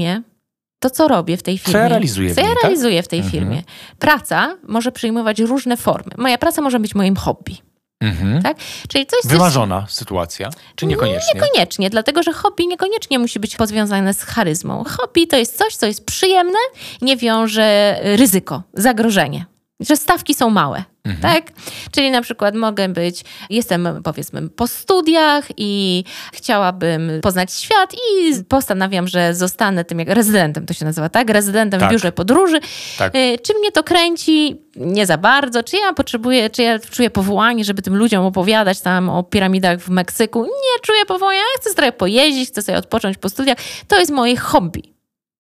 to, 0.80 0.90
co 0.90 1.08
robię 1.08 1.38
w 1.38 1.44
tej 1.44 1.58
firmie. 1.58 1.74
Co 1.74 1.78
ja 1.78 1.88
realizuję 1.88 2.36
Co 2.36 2.42
ja 2.42 2.48
tak? 2.48 2.64
realizuję 2.64 3.04
w 3.04 3.08
tej 3.08 3.20
mhm. 3.20 3.32
firmie. 3.32 3.64
Praca 4.00 4.58
może 4.68 4.92
przyjmować 4.92 5.40
różne 5.40 5.78
formy. 5.78 6.12
Moja 6.18 6.38
praca 6.38 6.62
może 6.62 6.80
być 6.80 6.96
moim 6.96 7.16
hobby. 7.16 7.58
Mhm. 8.02 8.42
Tak? 8.42 8.58
Czyli 8.88 9.06
coś, 9.06 9.20
Wymarzona 9.32 9.82
coś... 9.82 9.92
sytuacja, 9.92 10.50
czy 10.76 10.86
niekoniecznie? 10.86 11.42
Niekoniecznie, 11.42 11.90
dlatego 11.90 12.24
że 12.24 12.34
hobby 12.34 12.68
niekoniecznie 12.68 13.20
musi 13.20 13.40
być 13.40 13.56
powiązane 13.56 14.14
z 14.14 14.24
charyzmą. 14.24 14.84
Hobby 14.84 15.28
to 15.28 15.38
jest 15.38 15.58
coś, 15.58 15.76
co 15.76 15.86
jest 15.86 16.06
przyjemne, 16.06 16.60
nie 17.02 17.18
wiąże 17.18 18.00
ryzyko, 18.04 18.64
zagrożenie 18.74 19.46
że 19.80 19.98
stawki 19.98 20.34
są 20.34 20.50
małe. 20.50 20.84
Mhm. 21.06 21.34
Tak? 21.34 21.52
Czyli 21.92 22.12
na 22.12 22.22
przykład 22.22 22.56
mogę 22.56 22.90
być, 22.90 23.24
jestem 23.50 23.88
powiedzmy 24.04 24.50
po 24.50 24.68
studiach 24.68 25.48
i 25.58 26.04
chciałabym 26.34 27.12
poznać 27.22 27.54
świat 27.54 27.94
i 27.94 28.44
postanawiam, 28.44 29.08
że 29.08 29.34
zostanę 29.34 29.86
tym 29.86 30.00
jak 30.00 30.10
rezydentem, 30.10 30.66
to 30.66 30.74
się 30.74 30.86
nazywa, 30.86 31.10
tak? 31.10 31.30
Rezydentem 31.30 31.80
tak. 31.80 31.90
w 31.90 31.92
biurze 31.92 32.12
podróży. 32.12 32.60
Tak. 32.98 33.16
Y, 33.16 33.38
czy 33.44 33.54
mnie 33.60 33.72
to 33.72 33.84
kręci? 33.84 34.62
Nie 34.76 35.06
za 35.06 35.18
bardzo. 35.18 35.64
Czy 35.64 35.78
ja 35.78 35.94
potrzebuję, 35.94 36.50
czy 36.50 36.64
ja 36.64 36.80
czuję 36.80 37.10
powołanie, 37.10 37.64
żeby 37.64 37.82
tym 37.82 37.96
ludziom 37.96 38.26
opowiadać 38.26 38.82
tam 38.82 39.10
o 39.10 39.24
piramidach 39.24 39.80
w 39.80 39.90
Meksyku? 39.90 40.44
Nie 40.44 40.82
czuję 40.82 41.06
powołania, 41.06 41.42
chcę 41.62 41.74
trochę 41.74 41.92
pojeździć, 41.92 42.50
chcę 42.50 42.62
sobie 42.62 42.78
odpocząć 42.78 43.18
po 43.18 43.30
studiach. 43.30 43.58
To 43.88 44.00
jest 44.00 44.12
moje 44.12 44.38
hobby. 44.38 44.97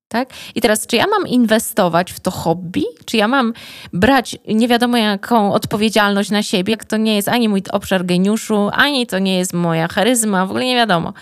Tak? 0.10 0.30
I 0.56 0.62
teraz, 0.62 0.88
czy 0.88 0.96
ja 0.96 1.06
mam 1.08 1.28
inwestować 1.28 2.12
w 2.12 2.20
to 2.20 2.32
hobby, 2.32 2.84
czy 3.06 3.17
ja 3.17 3.28
mam 3.28 3.54
brać 3.93 4.38
nie 4.48 4.67
wiadomo 4.67 4.98
jaką 4.98 5.54
odpowiedzialność 5.54 6.30
na 6.30 6.43
siebie, 6.43 6.72
jak 6.72 6.86
to 6.86 6.98
nie 6.98 7.15
jest 7.15 7.28
ani 7.28 7.50
mój 7.50 7.63
obszar 7.72 8.06
geniuszu, 8.06 8.70
ani 8.74 9.08
to 9.08 9.20
nie 9.20 9.38
jest 9.38 9.54
moja 9.54 9.88
charyzma, 9.88 10.46
w 10.46 10.50
ogóle 10.50 10.65
nie 10.65 10.76
wiadomo. 10.76 11.13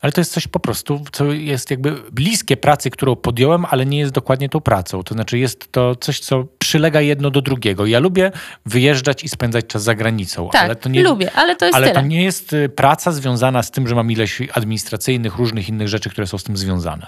Ale 0.00 0.12
to 0.12 0.20
jest 0.20 0.32
coś 0.32 0.48
po 0.48 0.60
prostu, 0.60 1.00
co 1.12 1.24
jest 1.24 1.70
jakby 1.70 1.94
bliskie 2.12 2.56
pracy, 2.56 2.90
którą 2.90 3.16
podjąłem, 3.16 3.66
ale 3.70 3.86
nie 3.86 3.98
jest 3.98 4.12
dokładnie 4.12 4.48
tą 4.48 4.60
pracą. 4.60 5.02
To 5.02 5.14
znaczy 5.14 5.38
jest 5.38 5.72
to 5.72 5.96
coś, 5.96 6.20
co 6.20 6.44
przylega 6.58 7.00
jedno 7.00 7.30
do 7.30 7.42
drugiego. 7.42 7.86
Ja 7.86 7.98
lubię 7.98 8.32
wyjeżdżać 8.66 9.24
i 9.24 9.28
spędzać 9.28 9.66
czas 9.66 9.82
za 9.82 9.94
granicą. 9.94 10.48
Tak, 10.52 10.62
ale 10.62 10.76
to 10.76 10.88
nie, 10.88 11.02
lubię, 11.02 11.30
ale 11.34 11.56
to 11.56 11.64
jest 11.64 11.76
Ale 11.76 11.88
tyle. 11.88 12.00
to 12.00 12.06
nie 12.06 12.24
jest 12.24 12.52
y, 12.52 12.68
praca 12.68 13.12
związana 13.12 13.62
z 13.62 13.70
tym, 13.70 13.88
że 13.88 13.94
mam 13.94 14.10
ileś 14.10 14.42
administracyjnych, 14.52 15.36
różnych 15.36 15.68
innych 15.68 15.88
rzeczy, 15.88 16.10
które 16.10 16.26
są 16.26 16.38
z 16.38 16.44
tym 16.44 16.56
związane. 16.56 17.06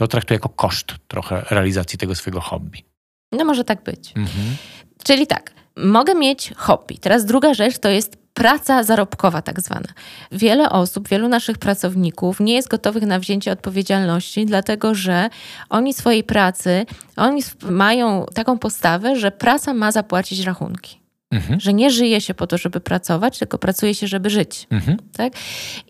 To 0.00 0.08
traktuję 0.08 0.36
jako 0.36 0.48
koszt 0.48 0.94
trochę 1.08 1.44
realizacji 1.50 1.98
tego 1.98 2.14
swojego 2.14 2.40
hobby. 2.40 2.84
No 3.32 3.44
może 3.44 3.64
tak 3.64 3.82
być. 3.82 4.12
Mhm. 4.16 4.56
Czyli 5.04 5.26
tak, 5.26 5.52
mogę 5.76 6.14
mieć 6.14 6.52
hobby. 6.56 6.98
Teraz 6.98 7.24
druga 7.24 7.54
rzecz 7.54 7.78
to 7.78 7.88
jest 7.88 8.16
praca 8.34 8.82
zarobkowa 8.82 9.42
tak 9.42 9.60
zwana. 9.60 9.88
Wiele 10.32 10.70
osób, 10.70 11.08
wielu 11.08 11.28
naszych 11.28 11.58
pracowników 11.58 12.40
nie 12.40 12.54
jest 12.54 12.68
gotowych 12.68 13.02
na 13.02 13.18
wzięcie 13.18 13.52
odpowiedzialności, 13.52 14.46
dlatego 14.46 14.94
że 14.94 15.30
oni 15.68 15.94
swojej 15.94 16.24
pracy, 16.24 16.86
oni 17.16 17.42
mają 17.70 18.26
taką 18.34 18.58
postawę, 18.58 19.16
że 19.16 19.30
praca 19.30 19.74
ma 19.74 19.92
zapłacić 19.92 20.40
rachunki. 20.40 21.00
Mhm. 21.30 21.60
Że 21.60 21.72
nie 21.72 21.90
żyje 21.90 22.20
się 22.20 22.34
po 22.34 22.46
to, 22.46 22.58
żeby 22.58 22.80
pracować, 22.80 23.38
tylko 23.38 23.58
pracuje 23.58 23.94
się, 23.94 24.06
żeby 24.06 24.30
żyć. 24.30 24.66
Mhm. 24.70 24.98
Tak? 25.12 25.32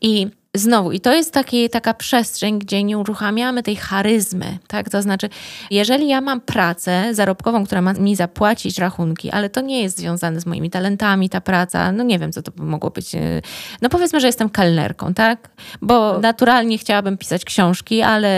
I 0.02 0.39
znowu, 0.54 0.92
i 0.92 1.00
to 1.00 1.14
jest 1.14 1.32
taki, 1.32 1.70
taka 1.70 1.94
przestrzeń, 1.94 2.58
gdzie 2.58 2.84
nie 2.84 2.98
uruchamiamy 2.98 3.62
tej 3.62 3.76
charyzmy, 3.76 4.58
tak? 4.66 4.90
To 4.90 5.02
znaczy, 5.02 5.28
jeżeli 5.70 6.08
ja 6.08 6.20
mam 6.20 6.40
pracę 6.40 7.14
zarobkową, 7.14 7.66
która 7.66 7.82
ma 7.82 7.92
mi 7.92 8.16
zapłacić 8.16 8.78
rachunki, 8.78 9.30
ale 9.30 9.50
to 9.50 9.60
nie 9.60 9.82
jest 9.82 9.98
związane 9.98 10.40
z 10.40 10.46
moimi 10.46 10.70
talentami, 10.70 11.28
ta 11.28 11.40
praca, 11.40 11.92
no 11.92 12.04
nie 12.04 12.18
wiem, 12.18 12.32
co 12.32 12.42
to 12.42 12.52
mogło 12.56 12.90
być. 12.90 13.14
e, 13.14 13.42
No 13.82 13.88
powiedzmy, 13.88 14.20
że 14.20 14.26
jestem 14.26 14.50
kelnerką, 14.50 15.14
tak? 15.14 15.50
Bo 15.82 16.18
naturalnie 16.18 16.78
chciałabym 16.78 17.18
pisać 17.18 17.44
książki, 17.44 18.02
ale 18.02 18.30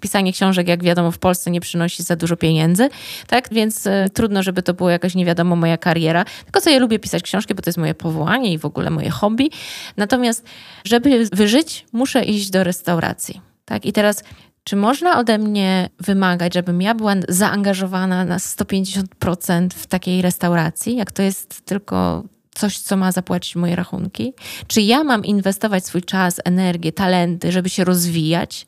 pisanie 0.00 0.32
książek, 0.32 0.68
jak 0.68 0.82
wiadomo, 0.82 1.10
w 1.10 1.18
Polsce 1.18 1.50
nie 1.50 1.60
przynosi 1.60 2.02
za 2.02 2.16
dużo 2.16 2.36
pieniędzy, 2.36 2.88
tak? 3.26 3.48
Więc 3.52 3.86
e, 3.86 4.06
trudno, 4.14 4.42
żeby 4.42 4.62
to 4.62 4.74
było 4.74 4.90
jakaś 4.90 5.14
nie 5.14 5.24
wiadomo 5.24 5.56
moja 5.56 5.78
kariera. 5.78 6.24
Tylko 6.44 6.60
co 6.60 6.70
ja 6.70 6.78
lubię 6.78 6.98
pisać 6.98 7.22
książki, 7.22 7.54
bo 7.54 7.62
to 7.62 7.68
jest 7.68 7.78
moje 7.78 7.94
powołanie 7.94 8.52
i 8.52 8.58
w 8.58 8.64
ogóle 8.64 8.90
moje 8.90 9.10
hobby. 9.10 9.50
Natomiast, 9.96 10.44
żeby 10.84 11.09
wyżyć, 11.32 11.86
muszę 11.92 12.24
iść 12.24 12.50
do 12.50 12.64
restauracji, 12.64 13.40
tak? 13.64 13.86
I 13.86 13.92
teraz 13.92 14.24
czy 14.64 14.76
można 14.76 15.18
ode 15.18 15.38
mnie 15.38 15.88
wymagać, 15.98 16.54
żebym 16.54 16.82
ja 16.82 16.94
była 16.94 17.14
zaangażowana 17.28 18.24
na 18.24 18.36
150% 18.38 19.68
w 19.74 19.86
takiej 19.86 20.22
restauracji, 20.22 20.96
jak 20.96 21.12
to 21.12 21.22
jest 21.22 21.64
tylko 21.64 22.24
coś, 22.54 22.78
co 22.78 22.96
ma 22.96 23.12
zapłacić 23.12 23.56
moje 23.56 23.76
rachunki? 23.76 24.32
Czy 24.66 24.80
ja 24.80 25.04
mam 25.04 25.24
inwestować 25.24 25.86
swój 25.86 26.02
czas, 26.02 26.40
energię, 26.44 26.92
talenty, 26.92 27.52
żeby 27.52 27.68
się 27.68 27.84
rozwijać 27.84 28.66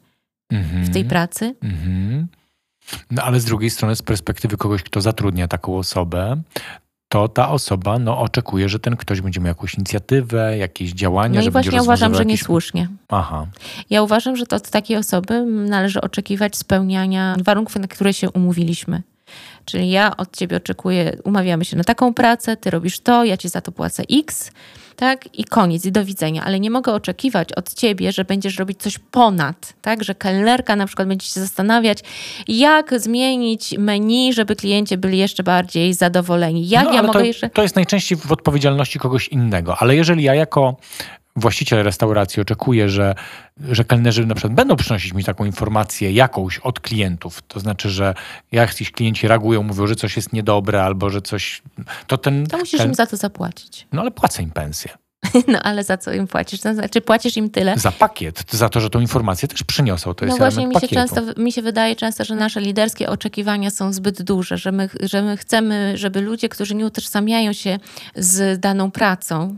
Mhm. 0.53 0.85
w 0.85 0.93
tej 0.93 1.05
pracy? 1.05 1.55
Mhm. 1.63 2.27
No 3.11 3.23
ale 3.23 3.41
z 3.41 3.45
drugiej 3.45 3.71
strony, 3.71 3.97
z 3.97 4.03
perspektywy 4.03 4.57
kogoś, 4.57 4.83
kto 4.83 5.01
zatrudnia 5.01 5.49
taką 5.49 5.77
osobę, 5.79 6.43
to 7.13 7.29
ta 7.29 7.51
osoba 7.51 7.99
no, 7.99 8.19
oczekuje, 8.19 8.69
że 8.69 8.79
ten 8.79 8.97
ktoś 8.97 9.21
będzie 9.21 9.41
miał 9.41 9.49
jakąś 9.49 9.75
inicjatywę, 9.75 10.59
jakieś 10.59 10.93
działania, 10.93 11.41
No 11.41 11.47
i 11.47 11.51
właśnie 11.51 11.77
ja 11.77 11.83
uważam, 11.83 12.15
że 12.15 12.19
jakieś... 12.19 12.41
niesłusznie. 12.41 12.89
Aha. 13.09 13.47
Ja 13.91 14.03
uważam, 14.03 14.37
że 14.37 14.47
to 14.47 14.57
od 14.57 14.71
takiej 14.71 14.97
osoby 14.97 15.45
należy 15.47 16.01
oczekiwać 16.01 16.57
spełniania 16.57 17.37
warunków, 17.45 17.77
na 17.77 17.89
które 17.89 18.15
się 18.15 18.31
umówiliśmy. 18.31 19.03
Czyli 19.65 19.91
ja 19.91 20.17
od 20.17 20.37
ciebie 20.37 20.57
oczekuję, 20.57 21.17
umawiamy 21.25 21.65
się 21.65 21.77
na 21.77 21.85
taką 21.85 22.15
pracę, 22.15 22.57
ty 22.57 22.71
robisz 22.71 23.01
to, 23.01 23.25
ja 23.25 23.37
ci 23.37 23.49
za 23.49 23.61
to 23.61 23.73
płacę 23.73 24.03
X, 24.13 24.51
tak? 25.03 25.39
I 25.39 25.45
koniec, 25.45 25.85
i 25.85 25.93
do 25.93 26.05
widzenia. 26.05 26.45
Ale 26.45 26.61
nie 26.61 26.71
mogę 26.71 26.93
oczekiwać 26.95 27.53
od 27.53 27.75
ciebie, 27.75 28.13
że 28.13 28.25
będziesz 28.25 28.59
robić 28.59 28.83
coś 28.83 28.99
ponad, 28.99 29.73
tak? 29.83 30.05
Że 30.05 30.15
kelnerka 30.15 30.77
na 30.77 30.87
przykład 30.87 31.09
będzie 31.09 31.27
się 31.27 31.41
zastanawiać, 31.41 31.99
jak 32.49 33.01
zmienić 33.01 33.75
menu, 33.79 34.33
żeby 34.33 34.57
klienci 34.57 34.97
byli 34.97 35.19
jeszcze 35.19 35.43
bardziej 35.43 35.95
zadowoleni. 35.95 36.69
Jak 36.69 36.85
no, 36.85 36.93
ja 36.93 37.03
mogę 37.03 37.19
to, 37.19 37.25
jeszcze... 37.25 37.51
to 37.51 37.63
jest 37.63 37.77
najczęściej 37.77 38.19
w 38.19 38.33
odpowiedzialności 38.33 38.99
kogoś 38.99 39.29
innego, 39.29 39.77
ale 39.79 39.97
jeżeli 39.97 40.23
ja 40.23 40.35
jako 40.35 40.77
właściciel 41.37 41.83
restauracji 41.83 42.43
oczekuję, 42.43 42.89
że, 42.89 43.15
że 43.61 43.85
kelnerzy 43.85 44.27
na 44.27 44.35
przykład 44.35 44.55
będą 44.55 44.77
przynosić 44.77 45.13
mi 45.13 45.25
taką 45.25 45.45
informację 45.45 46.13
jakąś 46.13 46.59
od 46.59 46.81
klientów, 46.81 47.43
to 47.49 47.61
znaczy, 47.61 47.91
że 47.91 48.15
jakiś 48.53 48.91
klienci 48.91 49.29
reagują, 49.29 49.63
mówią, 49.63 49.87
że 49.87 49.97
coś 49.97 50.17
jest 50.17 50.33
niedobre 50.33 50.85
albo 50.85 51.11
że 51.11 51.23
coś, 51.23 51.63
to 52.07 52.19
ten... 52.19 52.47
To 52.47 52.59
musisz 52.59 52.79
ten, 52.79 52.89
im 52.89 52.95
za 52.95 53.07
to 53.07 53.17
zapłacić. 53.17 53.87
No 53.93 54.03
ale 54.03 54.11
płacę 54.11 54.43
im 54.43 54.51
pensję. 54.51 54.91
No 55.49 55.63
ale 55.63 55.85
za 55.85 55.97
co 55.97 56.13
im 56.13 56.27
płacisz? 56.27 56.61
To 56.61 56.75
znaczy 56.75 57.01
płacisz 57.01 57.37
im 57.37 57.51
tyle, 57.51 57.79
Za 57.79 57.93
pakiet, 57.93 58.45
za 58.51 58.69
to, 58.69 58.81
że 58.81 58.91
tą 58.91 59.01
informację 59.01 59.49
też 59.49 59.63
przyniosą. 59.63 60.15
To 60.15 60.25
No 60.25 60.27
jest 60.27 60.39
właśnie, 60.39 60.67
mi 60.67 60.75
się, 60.75 60.81
pakietu. 60.81 60.95
często, 60.95 61.21
mi 61.37 61.53
się 61.53 61.63
wydaje 61.63 61.97
często, 61.97 62.25
że 62.25 62.35
nasze 62.35 62.61
liderskie 62.61 63.09
oczekiwania 63.09 63.71
są 63.71 63.93
zbyt 63.93 64.23
duże, 64.23 64.59
że 64.59 64.73
my, 64.73 64.89
że 65.03 65.23
my 65.23 65.37
chcemy, 65.37 65.93
żeby 65.99 66.21
ludzie, 66.21 66.49
którzy 66.49 66.75
nie 66.75 66.87
utożsamiają 66.87 67.53
się 67.53 67.79
z 68.17 68.61
daną 68.61 68.91
pracą, 68.91 69.57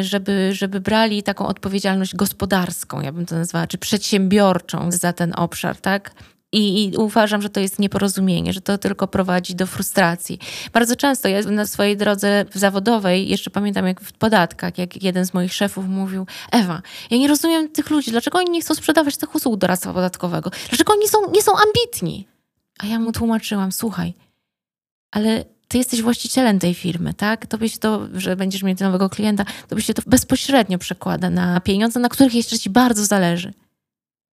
y, 0.00 0.04
żeby, 0.04 0.50
żeby 0.54 0.80
brali 0.80 1.22
taką 1.22 1.46
odpowiedzialność 1.46 2.14
gospodarską, 2.16 3.00
ja 3.00 3.12
bym 3.12 3.26
to 3.26 3.34
nazwała, 3.34 3.66
czy 3.66 3.78
przedsiębiorczą 3.78 4.92
za 4.92 5.12
ten 5.12 5.32
obszar, 5.36 5.76
tak? 5.76 6.10
I, 6.52 6.84
I 6.84 6.96
uważam, 6.96 7.42
że 7.42 7.50
to 7.50 7.60
jest 7.60 7.78
nieporozumienie, 7.78 8.52
że 8.52 8.60
to 8.60 8.78
tylko 8.78 9.08
prowadzi 9.08 9.54
do 9.54 9.66
frustracji. 9.66 10.38
Bardzo 10.72 10.96
często 10.96 11.28
ja 11.28 11.42
na 11.42 11.66
swojej 11.66 11.96
drodze 11.96 12.44
zawodowej, 12.54 13.28
jeszcze 13.28 13.50
pamiętam 13.50 13.86
jak 13.86 14.00
w 14.00 14.12
podatkach, 14.12 14.78
jak 14.78 15.02
jeden 15.02 15.26
z 15.26 15.34
moich 15.34 15.54
szefów 15.54 15.88
mówił, 15.88 16.26
Ewa, 16.52 16.82
ja 17.10 17.18
nie 17.18 17.28
rozumiem 17.28 17.68
tych 17.68 17.90
ludzi, 17.90 18.10
dlaczego 18.10 18.38
oni 18.38 18.50
nie 18.50 18.60
chcą 18.60 18.74
sprzedawać 18.74 19.16
tych 19.16 19.34
usług 19.34 19.56
doradztwa 19.56 19.92
podatkowego? 19.92 20.50
Dlaczego 20.68 20.92
oni 20.92 21.08
są, 21.08 21.30
nie 21.30 21.42
są 21.42 21.52
ambitni? 21.52 22.26
A 22.78 22.86
ja 22.86 22.98
mu 22.98 23.12
tłumaczyłam, 23.12 23.72
słuchaj, 23.72 24.14
ale 25.10 25.44
ty 25.68 25.78
jesteś 25.78 26.02
właścicielem 26.02 26.58
tej 26.58 26.74
firmy, 26.74 27.14
tak? 27.14 27.46
Tobie 27.46 27.68
się 27.68 27.78
to, 27.78 28.00
że 28.14 28.36
będziesz 28.36 28.62
mieć 28.62 28.80
nowego 28.80 29.08
klienta, 29.08 29.44
tobie 29.68 29.82
się 29.82 29.94
to 29.94 30.02
bezpośrednio 30.06 30.78
przekłada 30.78 31.30
na 31.30 31.60
pieniądze, 31.60 32.00
na 32.00 32.08
których 32.08 32.34
jeszcze 32.34 32.58
ci 32.58 32.70
bardzo 32.70 33.04
zależy. 33.04 33.52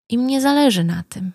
I 0.10 0.18
mnie 0.18 0.42
zależy 0.42 0.84
na 0.84 1.04
tym. 1.10 1.32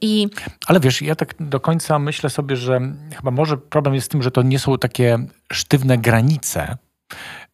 I 0.00 0.28
Ale 0.66 0.80
wiesz, 0.80 1.02
ja 1.02 1.14
tak 1.14 1.34
do 1.40 1.60
końca 1.60 1.98
myślę 1.98 2.30
sobie, 2.30 2.56
że 2.56 2.80
chyba 3.16 3.30
może 3.30 3.56
problem 3.56 3.94
jest 3.94 4.06
z 4.06 4.08
tym, 4.08 4.22
że 4.22 4.30
to 4.30 4.42
nie 4.42 4.58
są 4.58 4.78
takie 4.78 5.18
sztywne 5.52 5.98
granice, 5.98 6.76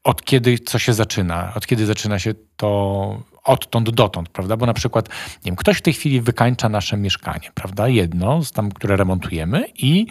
od 0.04 0.24
kiedy 0.24 0.58
co 0.58 0.78
się 0.78 0.92
zaczyna, 0.92 1.52
od 1.54 1.66
kiedy 1.66 1.86
zaczyna 1.86 2.18
się 2.18 2.34
to 2.56 3.22
odtąd 3.44 3.90
dotąd, 3.90 4.28
prawda? 4.28 4.56
Bo 4.56 4.66
na 4.66 4.74
przykład, 4.74 5.08
nie 5.08 5.50
wiem, 5.50 5.56
ktoś 5.56 5.78
w 5.78 5.82
tej 5.82 5.92
chwili 5.92 6.20
wykańcza 6.20 6.68
nasze 6.68 6.96
mieszkanie, 6.96 7.50
prawda? 7.54 7.88
Jedno, 7.88 8.44
z 8.44 8.52
tam, 8.52 8.72
które 8.72 8.96
remontujemy 8.96 9.64
i, 9.74 10.06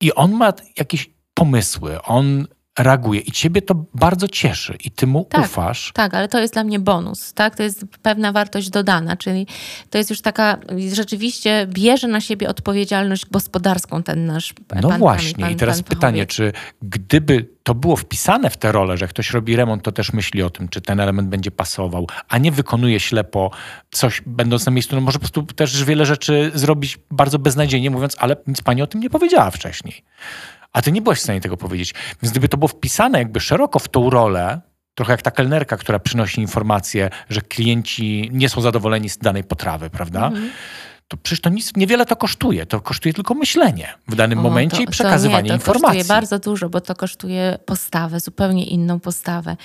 i 0.00 0.12
on 0.12 0.32
ma 0.32 0.52
jakieś 0.78 1.10
pomysły, 1.34 2.02
on 2.02 2.46
reaguje 2.78 3.20
i 3.20 3.32
ciebie 3.32 3.62
to 3.62 3.74
bardzo 3.94 4.28
cieszy 4.28 4.76
i 4.84 4.90
ty 4.90 5.06
mu 5.06 5.24
Tak. 5.24 5.44
ufasz. 5.44 5.92
Tak, 5.94 6.14
ale 6.14 6.28
to 6.28 6.38
jest 6.40 6.52
dla 6.54 6.64
mnie 6.64 6.78
bonus, 6.78 7.32
tak? 7.34 7.56
To 7.56 7.62
jest 7.62 7.84
pewna 8.02 8.32
wartość 8.32 8.70
dodana, 8.70 9.16
czyli 9.16 9.46
to 9.90 9.98
jest 9.98 10.10
już 10.10 10.20
taka, 10.20 10.58
rzeczywiście 10.92 11.66
bierze 11.70 12.08
na 12.08 12.20
siebie 12.20 12.48
odpowiedzialność 12.48 13.26
gospodarską 13.26 14.02
ten 14.02 14.26
nasz 14.26 14.52
pan 14.68 14.78
No 14.82 14.88
pan- 14.88 14.98
właśnie, 14.98 15.44
pan- 15.44 15.52
i 15.52 15.56
teraz 15.56 15.82
pan 15.82 15.84
pytanie, 15.90 16.26
czy 16.26 16.52
gdyby 16.82 17.48
to 17.62 17.74
było 17.74 17.96
wpisane 17.96 18.50
w 18.50 18.56
tę 18.56 18.72
rolę, 18.72 18.96
że 18.96 19.08
ktoś 19.08 19.30
robi 19.30 19.56
remont, 19.56 19.82
to 19.82 19.92
też 19.92 20.12
myśli 20.12 20.42
o 20.42 20.50
tym, 20.50 20.68
czy 20.68 20.80
ten 20.80 21.00
element 21.00 21.28
będzie 21.28 21.50
pasował, 21.50 22.06
a 22.28 22.38
nie 22.38 22.52
wykonuje 22.52 23.00
ślepo 23.00 23.50
coś, 23.90 24.22
będąc 24.26 24.66
na 24.66 24.72
miejscu, 24.72 24.94
no 24.94 25.00
może 25.00 25.18
po 25.18 25.20
prostu 25.20 25.42
też 25.42 25.84
wiele 25.84 26.06
rzeczy 26.06 26.50
zrobić 26.54 26.98
bardzo 27.10 27.38
beznadziejnie, 27.38 27.90
mówiąc, 27.90 28.16
ale 28.18 28.36
nic 28.46 28.62
pani 28.62 28.82
o 28.82 28.86
tym 28.86 29.00
nie 29.00 29.10
powiedziała 29.10 29.50
wcześniej. 29.50 30.04
A 30.76 30.82
ty 30.82 30.92
nie 30.92 31.02
byłaś 31.02 31.18
w 31.18 31.22
stanie 31.22 31.40
tego 31.40 31.56
powiedzieć. 31.56 31.94
Więc 32.22 32.32
gdyby 32.32 32.48
to 32.48 32.56
było 32.56 32.68
wpisane 32.68 33.18
jakby 33.18 33.40
szeroko 33.40 33.78
w 33.78 33.88
tą 33.88 34.10
rolę, 34.10 34.60
trochę 34.94 35.12
jak 35.12 35.22
ta 35.22 35.30
kelnerka, 35.30 35.76
która 35.76 35.98
przynosi 35.98 36.40
informację, 36.40 37.10
że 37.30 37.40
klienci 37.40 38.30
nie 38.32 38.48
są 38.48 38.60
zadowoleni 38.60 39.08
z 39.08 39.18
danej 39.18 39.44
potrawy, 39.44 39.90
prawda? 39.90 40.26
Mhm. 40.26 40.50
To 41.08 41.16
przecież 41.16 41.40
to 41.40 41.50
nic, 41.50 41.76
niewiele 41.76 42.06
to 42.06 42.16
kosztuje. 42.16 42.66
To 42.66 42.80
kosztuje 42.80 43.12
tylko 43.14 43.34
myślenie 43.34 43.88
w 44.08 44.14
danym 44.14 44.38
O, 44.38 44.42
momencie 44.42 44.76
to- 44.76 44.82
i 44.82 44.86
przekazywanie 44.86 45.36
to 45.38 45.42
nie, 45.42 45.48
to 45.50 45.54
informacji. 45.66 45.98
kosztuje 45.98 46.04
bardzo 46.16 46.38
dużo, 46.38 46.68
bo 46.68 46.80
to 46.80 46.94
kosztuje 46.94 47.58
postawę, 47.66 48.20
zupełnie 48.20 48.64
inną 48.66 49.00
postawę. 49.00 49.56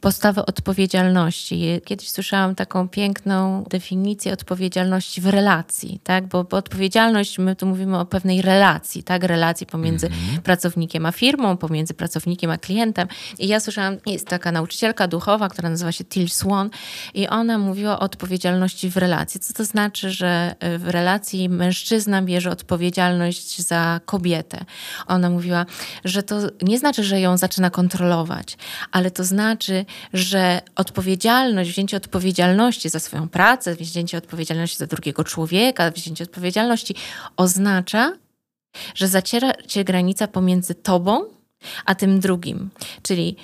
Postawę 0.00 0.46
odpowiedzialności. 0.46 1.80
Kiedyś 1.84 2.10
słyszałam 2.10 2.54
taką 2.54 2.88
piękną 2.88 3.64
definicję 3.70 4.32
odpowiedzialności 4.32 5.20
w 5.20 5.26
relacji, 5.26 6.00
tak? 6.04 6.26
Bo, 6.26 6.44
bo 6.44 6.56
odpowiedzialność, 6.56 7.38
my 7.38 7.56
tu 7.56 7.66
mówimy 7.66 7.98
o 7.98 8.06
pewnej 8.06 8.42
relacji, 8.42 9.02
tak? 9.02 9.24
Relacji 9.24 9.66
pomiędzy 9.66 10.06
Mhm. 10.06 10.42
pracownikiem 10.42 11.06
a 11.06 11.12
firmą, 11.12 11.56
pomiędzy 11.56 11.94
pracownikiem 11.94 12.50
a 12.50 12.58
klientem. 12.58 13.08
I 13.38 13.48
ja 13.48 13.60
słyszałam, 13.60 13.96
jest 14.06 14.26
taka 14.28 14.52
nauczycielka 14.52 15.08
duchowa, 15.08 15.48
która 15.48 15.70
nazywa 15.70 15.92
się 15.92 16.04
Till 16.04 16.28
Swan 16.28 16.70
i 17.14 17.28
ona 17.28 17.58
mówiła 17.58 17.92
o 17.98 18.00
odpowiedzialności 18.02 18.90
w 18.90 18.96
relacji. 18.96 19.40
Co 19.40 19.54
to 19.54 19.64
znaczy, 19.64 20.10
że 20.10 20.54
w 20.78 20.89
relacji 20.90 21.48
mężczyzna 21.48 22.22
bierze 22.22 22.50
odpowiedzialność 22.50 23.62
za 23.62 24.00
kobietę. 24.04 24.64
Ona 25.06 25.30
mówiła, 25.30 25.66
że 26.04 26.22
to 26.22 26.36
nie 26.62 26.78
znaczy, 26.78 27.04
że 27.04 27.20
ją 27.20 27.36
zaczyna 27.36 27.70
kontrolować, 27.70 28.56
ale 28.92 29.10
to 29.10 29.24
znaczy, 29.24 29.84
że 30.12 30.60
odpowiedzialność, 30.76 31.70
wzięcie 31.70 31.96
odpowiedzialności 31.96 32.88
za 32.88 32.98
swoją 33.00 33.28
pracę, 33.28 33.74
wzięcie 33.74 34.18
odpowiedzialności 34.18 34.78
za 34.78 34.86
drugiego 34.86 35.24
człowieka, 35.24 35.90
wzięcie 35.90 36.24
odpowiedzialności 36.24 36.94
oznacza, 37.36 38.12
że 38.94 39.08
zaciera 39.08 39.52
się 39.68 39.84
granica 39.84 40.26
pomiędzy 40.28 40.74
tobą 40.74 41.24
a 41.84 41.94
tym 41.94 42.20
drugim. 42.20 42.70
Czyli 43.02 43.36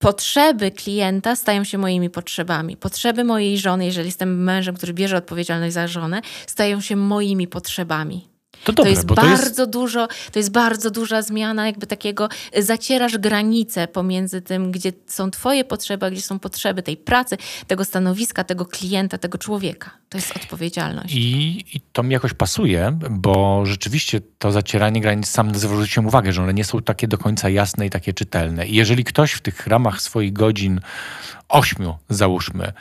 potrzeby 0.00 0.70
klienta 0.70 1.36
stają 1.36 1.64
się 1.64 1.78
moimi 1.78 2.10
potrzebami. 2.10 2.76
Potrzeby 2.76 3.24
mojej 3.24 3.58
żony, 3.58 3.84
jeżeli 3.84 4.06
jestem 4.06 4.42
mężem, 4.44 4.76
który 4.76 4.92
bierze 4.92 5.16
odpowiedzialność 5.16 5.74
za 5.74 5.88
żonę, 5.88 6.20
stają 6.46 6.80
się 6.80 6.96
moimi 6.96 7.48
potrzebami. 7.48 8.28
To, 8.64 8.72
dobre, 8.72 8.84
to 8.84 8.96
jest 8.96 9.06
bo 9.06 9.14
to 9.14 9.22
bardzo 9.22 9.62
jest... 9.62 9.72
dużo, 9.72 10.08
to 10.32 10.38
jest 10.38 10.52
bardzo 10.52 10.90
duża 10.90 11.22
zmiana, 11.22 11.66
jakby 11.66 11.86
takiego 11.86 12.28
zacierasz 12.58 13.18
granice 13.18 13.88
pomiędzy 13.88 14.42
tym, 14.42 14.72
gdzie 14.72 14.92
są 15.06 15.30
twoje 15.30 15.64
potrzeby, 15.64 16.06
a 16.06 16.10
gdzie 16.10 16.22
są 16.22 16.38
potrzeby 16.38 16.82
tej 16.82 16.96
pracy, 16.96 17.36
tego 17.66 17.84
stanowiska, 17.84 18.44
tego 18.44 18.66
klienta, 18.66 19.18
tego 19.18 19.38
człowieka. 19.38 19.90
To 20.08 20.18
jest 20.18 20.36
odpowiedzialność. 20.36 21.14
I, 21.14 21.64
I 21.76 21.80
to 21.92 22.02
mi 22.02 22.12
jakoś 22.12 22.34
pasuje, 22.34 22.98
bo 23.10 23.66
rzeczywiście 23.66 24.20
to 24.38 24.52
zacieranie 24.52 25.00
granic, 25.00 25.28
sam 25.28 25.54
zwróciłem 25.54 26.06
uwagę, 26.06 26.32
że 26.32 26.42
one 26.42 26.54
nie 26.54 26.64
są 26.64 26.82
takie 26.82 27.08
do 27.08 27.18
końca 27.18 27.48
jasne 27.48 27.86
i 27.86 27.90
takie 27.90 28.12
czytelne. 28.12 28.66
I 28.66 28.74
jeżeli 28.74 29.04
ktoś 29.04 29.32
w 29.32 29.40
tych 29.40 29.66
ramach 29.66 30.00
swoich 30.00 30.32
godzin, 30.32 30.80
ośmiu 31.48 31.98
załóżmy, 32.08 32.72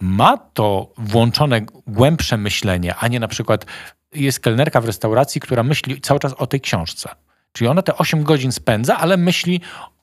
ma 0.00 0.36
to 0.36 0.92
włączone 0.98 1.60
głębsze 1.86 2.36
myślenie, 2.36 2.94
a 2.94 3.08
nie 3.08 3.20
na 3.20 3.28
przykład 3.28 3.66
jest 4.14 4.40
kelnerka 4.40 4.80
w 4.80 4.84
restauracji, 4.84 5.40
która 5.40 5.62
myśli 5.62 6.00
cały 6.00 6.20
czas 6.20 6.32
o 6.32 6.46
tej 6.46 6.60
książce. 6.60 7.08
Czyli 7.52 7.68
ona 7.68 7.82
te 7.82 7.96
8 7.96 8.22
godzin 8.24 8.52
spędza, 8.52 8.96
ale 8.98 9.16
myśli 9.16 9.60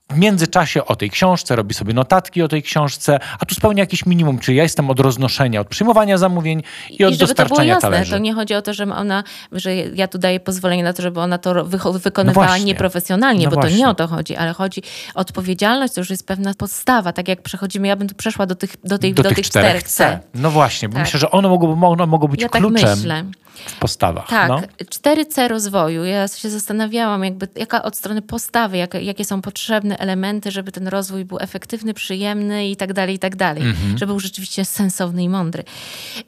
w 0.09 0.17
międzyczasie 0.17 0.85
o 0.85 0.95
tej 0.95 1.09
książce, 1.09 1.55
robi 1.55 1.73
sobie 1.73 1.93
notatki 1.93 2.41
o 2.41 2.47
tej 2.47 2.63
książce, 2.63 3.19
a 3.39 3.45
tu 3.45 3.55
spełnia 3.55 3.83
jakieś 3.83 4.05
minimum, 4.05 4.39
czyli 4.39 4.57
ja 4.57 4.63
jestem 4.63 4.89
od 4.89 4.99
roznoszenia, 4.99 5.61
od 5.61 5.67
przyjmowania 5.67 6.17
zamówień 6.17 6.63
i 6.89 7.03
od 7.05 7.11
I 7.11 7.15
żeby 7.15 7.17
dostarczania 7.27 7.49
to 7.49 7.55
było 7.55 7.63
jasne, 7.75 7.89
talerzy. 7.91 8.11
to 8.11 8.17
nie 8.17 8.33
chodzi 8.33 8.53
o 8.55 8.61
to, 8.61 8.73
że 8.73 8.83
ona, 8.83 9.23
że 9.51 9.75
ja 9.75 10.07
tu 10.07 10.17
daję 10.17 10.39
pozwolenie 10.39 10.83
na 10.83 10.93
to, 10.93 11.01
żeby 11.01 11.19
ona 11.19 11.37
to 11.37 11.65
wy- 11.65 11.99
wykonywała 11.99 12.47
No 12.47 12.57
nieprofesjonalnie, 12.57 13.43
No 13.45 13.49
bo 13.49 13.55
to 13.55 13.61
właśnie. 13.61 13.77
nie 13.79 13.89
o 13.89 13.93
to 13.95 14.07
chodzi, 14.07 14.35
ale 14.35 14.53
chodzi 14.53 14.81
odpowiedzialność, 15.15 15.93
to 15.93 16.01
już 16.01 16.09
jest 16.09 16.27
pewna 16.27 16.53
podstawa, 16.53 17.13
tak 17.13 17.27
jak 17.27 17.41
przechodzimy, 17.41 17.87
ja 17.87 17.95
bym 17.95 18.07
tu 18.09 18.15
przeszła 18.15 18.45
do 18.45 18.55
tych, 18.55 18.75
do 18.83 18.97
tych, 18.97 19.13
do, 19.13 19.23
do 19.23 19.29
tych 19.29 19.45
czterech 19.45 19.83
C. 19.83 19.89
C. 19.89 20.19
No 20.35 20.51
właśnie, 20.51 20.89
bo 20.89 20.95
Tak. 20.95 21.03
myślę, 21.03 21.19
że 21.19 21.31
one 21.31 21.49
mogą, 21.49 21.83
one 21.89 22.05
mogą 22.05 22.27
być 22.27 22.41
Ja 22.41 22.49
tak 22.49 22.61
kluczem 22.61 22.97
myślę. 22.97 23.23
W 23.65 23.79
postawach. 23.79 24.27
Tak, 24.29 24.49
No. 24.49 24.61
4C 24.79 25.47
rozwoju. 25.47 26.05
Ja 26.05 26.27
się 26.27 26.49
zastanawiałam, 26.49 27.23
jakby, 27.23 27.47
jaka 27.55 27.83
od 27.83 27.95
strony 27.95 28.21
postawy, 28.21 28.77
jak, 28.77 28.93
jakie 28.93 29.25
są 29.25 29.41
potrzebne 29.41 29.97
elementy, 29.97 30.51
żeby 30.51 30.71
ten 30.71 30.87
rozwój 30.87 31.25
był 31.25 31.37
efektywny, 31.41 31.93
przyjemny 31.93 32.69
i 32.69 32.75
tak 32.75 32.93
dalej, 32.93 33.15
i 33.15 33.19
tak 33.19 33.35
dalej. 33.35 33.63
Mhm. 33.63 33.97
Żeby 33.97 34.05
był 34.05 34.19
rzeczywiście 34.19 34.65
sensowny 34.65 35.23
i 35.23 35.29
mądry. 35.29 35.63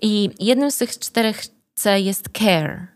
I 0.02 0.30
jednym 0.40 0.72
z 0.72 0.78
tych 0.78 1.00
czterech 1.00 1.42
C 1.76 2.02
jest 2.02 2.30
care. 2.38 2.88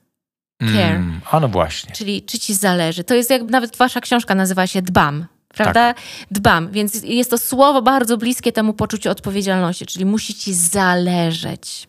Care. 0.61 0.95
Mm, 0.95 1.21
a 1.31 1.39
no 1.39 1.47
właśnie. 1.47 1.95
Czyli 1.95 2.21
czy 2.21 2.39
ci 2.39 2.53
zależy. 2.53 3.03
To 3.03 3.15
jest 3.15 3.29
jak 3.29 3.41
nawet 3.41 3.77
wasza 3.77 4.01
książka 4.01 4.35
nazywa 4.35 4.67
się 4.67 4.81
Dbam. 4.81 5.25
Prawda? 5.47 5.93
Dbam, 6.31 6.71
więc 6.71 7.03
jest 7.03 7.29
to 7.29 7.37
słowo 7.37 7.81
bardzo 7.81 8.17
bliskie 8.17 8.51
temu 8.51 8.73
poczuciu 8.73 9.09
odpowiedzialności, 9.09 9.85
czyli 9.85 10.05
musi 10.05 10.33
ci 10.33 10.53
zależeć. 10.53 11.87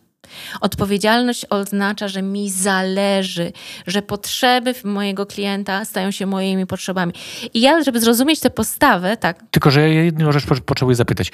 Odpowiedzialność 0.61 1.45
oznacza, 1.49 2.07
że 2.07 2.21
mi 2.21 2.49
zależy, 2.49 3.51
że 3.87 4.01
potrzeby 4.01 4.75
mojego 4.83 5.25
klienta 5.25 5.85
stają 5.85 6.11
się 6.11 6.25
moimi 6.25 6.65
potrzebami. 6.65 7.13
I 7.53 7.61
ja, 7.61 7.83
żeby 7.83 7.99
zrozumieć 8.01 8.39
tę 8.39 8.49
postawę, 8.49 9.17
tak, 9.17 9.43
Tylko, 9.51 9.71
że 9.71 9.81
ja 9.81 10.03
jedną 10.03 10.31
rzecz 10.31 10.45
po- 10.45 10.55
potrzebuję 10.55 10.95
zapytać. 10.95 11.31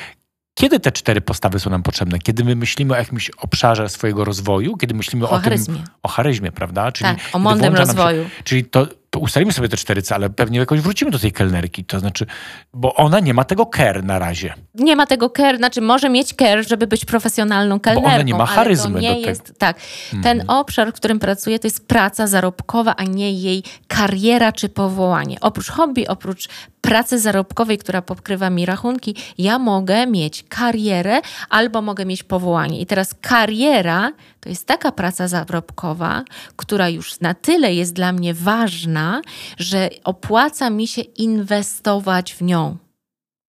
Kiedy 0.60 0.80
te 0.80 0.92
cztery 0.92 1.22
postawy 1.22 1.60
są 1.60 1.70
nam 1.70 1.84
potrzebne? 1.84 2.20
Kiedy 2.20 2.44
my 2.44 2.56
myślimy 2.56 2.94
o 2.94 2.98
jakimś 2.98 3.30
obszarze 3.30 3.89
swojego 3.89 4.26
rozwoju, 4.26 4.78
kiedy 4.78 4.94
myślimy 4.94 5.26
O 5.26 5.30
o, 5.30 5.34
tym, 5.34 5.44
charyzmie. 5.44 5.84
o 6.04 6.08
charyzmie, 6.08 6.52
prawda? 6.52 6.92
Czyli 6.92 7.10
tak, 7.10 7.20
o 7.34 7.39
mądrym 7.39 7.74
nam 7.74 7.82
się- 7.82 7.88
rozwoju. 7.88 8.30
Czyli 8.44 8.66
to, 8.66 8.88
to 9.12 9.20
ustalimy 9.20 9.53
sobie 9.53 9.70
te 9.70 9.78
cztery 9.78 10.01
C, 10.01 10.16
ale 10.16 10.30
pewnie 10.30 10.59
jakoś 10.59 10.82
wrócimy 10.82 11.12
do 11.12 11.20
tej 11.20 11.32
kelnerki. 11.32 11.86
To 11.86 11.99
znaczy, 11.99 12.26
bo 12.74 12.95
ona 12.95 13.20
nie 13.20 13.34
ma 13.34 13.43
tego 13.43 13.70
care 13.76 14.03
na 14.03 14.20
razie. 14.20 14.53
nie 14.76 14.95
ma 14.95 15.05
tego 15.05 15.30
care, 15.38 15.57
znaczy 15.57 15.82
może 15.82 16.09
mieć 16.09 16.34
care, 16.34 16.68
żeby 16.68 16.88
być 16.88 17.05
profesjonalną 17.05 17.80
kelnerką. 17.80 18.09
ona 18.09 18.22
nie 18.22 18.34
ma 18.34 18.45
charyzmy 18.45 18.93
to 18.93 18.99
nie 18.99 19.09
do 19.09 19.16
tego. 19.16 19.30
jest, 19.30 19.53
Tak. 19.57 19.80
Ten 20.24 20.43
obszar, 20.47 20.91
w 20.91 20.95
którym 20.95 21.20
pracuję, 21.20 21.59
to 21.59 21.68
jest 21.68 21.88
praca 21.88 22.28
zarobkowa, 22.28 22.95
a 22.95 23.03
nie 23.03 23.32
jej 23.32 23.64
kariera 23.88 24.51
czy 24.51 24.70
powołanie. 24.70 25.38
Oprócz 25.41 25.70
hobby, 25.70 26.07
oprócz 26.07 26.47
pracy 26.82 27.19
zarobkowej, 27.19 27.77
która 27.77 28.01
pokrywa 28.01 28.49
mi 28.49 28.65
rachunki, 28.65 29.15
ja 29.38 29.59
mogę 29.59 30.07
mieć 30.07 30.43
karierę 30.49 31.21
albo 31.49 31.82
mogę 31.82 32.05
mieć 32.05 32.23
powołanie. 32.23 32.79
I 32.79 32.86
teraz 32.86 33.15
kariera 33.21 34.11
to 34.39 34.49
jest 34.49 34.67
taka 34.67 34.91
praca 34.91 35.27
zarobkowa, 35.27 36.23
która 36.55 36.89
już 36.89 37.19
na 37.19 37.34
tyle 37.34 37.73
jest 37.73 37.93
dla 37.93 38.11
mnie 38.11 38.34
ważna, 38.34 39.21
że 39.57 39.89
opłaca 40.03 40.69
mi 40.69 40.88
się 40.88 41.01
inwestować 41.01 42.34
w 42.34 42.41
nią 42.41 42.77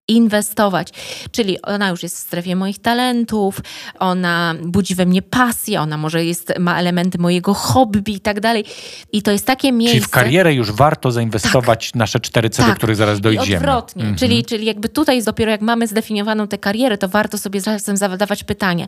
inwestować. 0.07 0.87
Czyli 1.31 1.61
ona 1.61 1.89
już 1.89 2.03
jest 2.03 2.15
w 2.15 2.19
strefie 2.19 2.55
moich 2.55 2.79
talentów, 2.79 3.59
ona 3.99 4.55
budzi 4.63 4.95
we 4.95 5.05
mnie 5.05 5.21
pasję, 5.21 5.81
ona 5.81 5.97
może 5.97 6.25
jest, 6.25 6.53
ma 6.59 6.79
elementy 6.79 7.17
mojego 7.17 7.53
hobby 7.53 8.13
i 8.13 8.19
tak 8.19 8.39
dalej. 8.39 8.65
I 9.11 9.21
to 9.21 9.31
jest 9.31 9.45
takie 9.45 9.71
miejsce... 9.71 9.95
Czyli 9.95 10.05
w 10.05 10.09
karierę 10.09 10.53
już 10.53 10.71
warto 10.71 11.11
zainwestować 11.11 11.91
nasze 11.95 12.19
cztery 12.19 12.49
C, 12.49 12.61
do 12.61 12.67
Tak. 12.67 12.77
których 12.77 12.95
zaraz 12.95 13.19
I 13.19 13.21
dojdziemy. 13.21 13.57
odwrotnie. 13.57 14.01
Mhm. 14.01 14.17
Czyli, 14.17 14.45
czyli 14.45 14.65
jakby 14.65 14.89
tutaj 14.89 15.15
jest 15.15 15.27
dopiero 15.27 15.51
jak 15.51 15.61
mamy 15.61 15.87
zdefiniowaną 15.87 16.47
tę 16.47 16.57
karierę, 16.57 16.97
to 16.97 17.07
warto 17.09 17.37
sobie 17.37 17.61
czasem 17.61 17.97
zadawać 17.97 18.43
pytanie, 18.43 18.87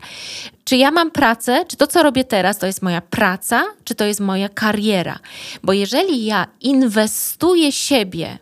czy 0.64 0.76
ja 0.76 0.90
mam 0.90 1.10
pracę, 1.10 1.64
czy 1.68 1.76
to, 1.76 1.86
co 1.86 2.02
robię 2.02 2.24
teraz, 2.24 2.58
to 2.58 2.66
jest 2.66 2.82
moja 2.82 3.00
praca, 3.00 3.64
czy 3.84 3.94
to 3.94 4.04
jest 4.04 4.20
moja 4.20 4.48
kariera? 4.48 5.18
Bo 5.62 5.72
jeżeli 5.72 6.24
ja 6.24 6.46
inwestuję 6.60 7.72
siebie, 7.72 8.38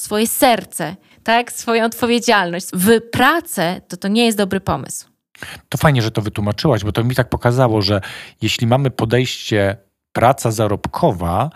swoje 0.00 0.26
serce, 0.26 0.96
tak, 1.26 1.52
swoją 1.52 1.84
odpowiedzialność 1.84 2.66
w 2.72 3.00
pracę, 3.10 3.80
to 3.88 3.96
to 3.96 4.08
nie 4.08 4.24
jest 4.26 4.38
dobry 4.38 4.60
pomysł. 4.60 5.06
To 5.68 5.78
fajnie, 5.78 6.02
że 6.02 6.10
to 6.10 6.22
wytłumaczyłaś, 6.22 6.84
bo 6.84 6.92
to 6.92 7.04
mi 7.04 7.14
tak 7.14 7.28
pokazało, 7.28 7.82
że 7.82 8.00
jeśli 8.42 8.66
mamy 8.66 8.90
podejście 8.90 9.76
praca 10.12 10.50
zarobkowa, 10.50 11.50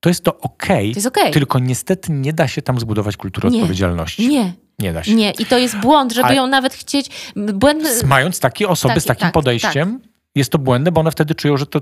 to 0.00 0.08
jest 0.08 0.24
to 0.24 0.38
ok, 0.38 0.66
To 0.66 0.74
jest 0.74 1.06
okej. 1.06 1.32
tylko 1.32 1.58
niestety 1.58 2.12
nie 2.12 2.32
da 2.32 2.48
się 2.48 2.62
tam 2.62 2.80
zbudować 2.80 3.16
kultury 3.16 3.50
Nie. 3.50 3.58
odpowiedzialności. 3.60 4.28
Nie, 4.28 4.52
Nie 4.78 4.92
da 4.92 5.04
się. 5.04 5.14
nie. 5.14 5.30
I 5.30 5.46
to 5.46 5.58
jest 5.58 5.76
błąd, 5.76 6.12
żeby 6.12 6.26
Ale- 6.26 6.36
ją 6.36 6.46
nawet 6.46 6.74
chcieć... 6.74 7.32
Błędny... 7.36 7.90
Mając 8.06 8.40
takie 8.40 8.68
osoby 8.68 9.00
z 9.00 9.04
Taki- 9.04 9.08
takim 9.08 9.26
tak, 9.26 9.32
podejściem, 9.32 10.00
jest 10.34 10.52
to 10.52 10.58
błędne, 10.58 10.92
bo 10.92 11.00
one 11.00 11.10
wtedy 11.10 11.34
czują, 11.34 11.56
że 11.56 11.66
to 11.66 11.80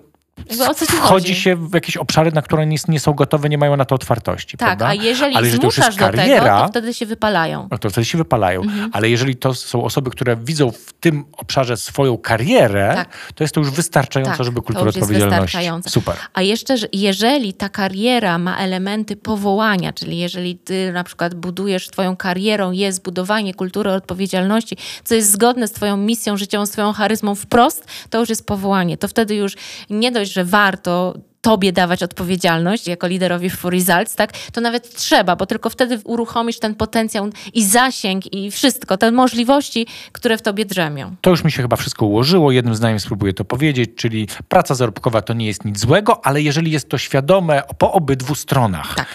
o 0.69 0.75
co 0.75 0.87
ci 0.87 0.93
wchodzi 0.93 1.03
chodzi? 1.03 1.35
się 1.35 1.57
w 1.57 1.75
jakieś 1.75 1.97
obszary, 1.97 2.33
na 2.33 2.43
które 2.43 2.67
nie, 2.67 2.77
nie 2.89 3.01
są 3.01 3.13
gotowe, 3.13 3.49
nie 3.49 3.59
mają 3.59 3.77
na 3.77 3.85
to 3.85 3.95
otwartości. 3.95 4.57
Tak, 4.57 4.69
prawda? 4.69 4.87
a 4.87 4.95
jeżeli 4.95 5.35
Ale 5.37 5.47
jeżeli 5.47 5.61
to 5.61 5.67
już 5.67 5.75
zmuszasz 5.75 5.87
jest 5.87 5.99
do 5.99 6.05
tego, 6.07 6.17
kariera, 6.19 6.63
to 6.63 6.69
wtedy 6.69 6.95
się 6.95 7.07
wypalają. 7.07 7.69
no 7.71 7.79
to 7.79 7.91
wtedy 7.91 8.05
się 8.05 8.19
wypalają. 8.19 8.63
Mhm. 8.63 8.91
Ale 8.93 9.11
jeżeli 9.11 9.37
to 9.37 9.55
są 9.55 9.85
osoby, 9.85 10.11
które 10.11 10.37
widzą 10.37 10.71
w 10.71 10.93
tym 11.01 11.25
obszarze 11.37 11.77
swoją 11.77 12.19
karierę, 12.19 12.93
Tak. 12.97 13.33
to 13.35 13.45
jest 13.45 13.55
to 13.55 13.61
już 13.61 13.71
wystarczająco, 13.71 14.37
Tak, 14.37 14.45
żeby 14.47 14.63
kultura 14.63 14.89
odpowiedzialności. 14.89 15.59
Super. 15.89 16.17
A 16.35 16.43
jeszcze, 16.43 16.77
że 16.77 16.87
jeżeli 16.93 17.55
ta 17.55 17.69
kariera 17.69 18.39
ma 18.39 18.59
elementy 18.59 19.17
powołania, 19.17 19.93
czyli 19.93 20.19
jeżeli 20.19 20.59
ty 20.59 20.93
na 20.93 21.05
przykład 21.05 21.35
budujesz 21.35 21.89
twoją 21.89 22.17
karierą, 22.17 22.71
jest 22.73 23.03
budowanie 23.03 23.55
kultury 23.55 23.93
odpowiedzialności, 23.93 24.77
co 25.05 25.15
jest 25.15 25.33
zgodne 25.33 25.69
z 25.69 25.73
twoją 25.73 25.97
misją 25.97 26.37
życiową, 26.37 26.67
z 26.67 26.71
twoją 26.71 26.93
charyzmą 26.93 27.35
wprost, 27.35 27.87
to 28.11 28.21
już 28.21 28.29
jest 28.29 28.47
powołanie. 28.47 28.97
To 28.97 29.09
wtedy 29.09 29.35
już 29.35 29.57
nie 29.91 30.13
że 30.29 30.45
warto 30.45 31.15
tobie 31.41 31.73
dawać 31.73 32.03
odpowiedzialność 32.03 32.87
jako 32.87 33.07
liderowi 33.07 33.51
for 33.51 33.73
results, 33.73 34.15
tak, 34.15 34.33
to 34.53 34.61
nawet 34.61 34.95
trzeba, 34.95 35.37
bo 35.37 35.47
tylko 35.47 35.71
wtedy 35.71 36.01
uruchomisz 36.05 36.59
ten 36.59 36.75
potencjał 36.75 37.31
i 37.55 37.65
zasięg 37.65 38.33
i 38.33 38.51
wszystko, 38.51 38.97
te 38.97 39.13
możliwości, 39.13 39.87
które 40.13 40.39
w 40.39 40.43
tobie 40.43 40.65
drzemią. 40.65 41.17
To 41.21 41.31
już 41.31 41.45
mi 41.45 41.53
się 41.53 41.63
chyba 41.63 41.77
wszystko 41.77 42.07
ułożyło. 42.07 42.53
Jednym 42.53 42.75
zdaniem 42.75 43.01
spróbuję 43.01 43.33
to 43.33 43.45
powiedzieć, 43.45 43.91
czyli 43.97 44.29
praca 44.49 44.75
zarobkowa 44.75 45.23
to 45.23 45.35
nie 45.35 45.47
jest 45.47 45.65
nic 45.65 45.79
złego, 45.79 46.27
ale 46.27 46.43
jeżeli 46.43 46.71
jest 46.71 46.89
to 46.89 46.99
świadome 46.99 47.63
po 47.79 47.93
obydwu 47.93 48.35
stronach. 48.35 48.95
Tak. 48.95 49.07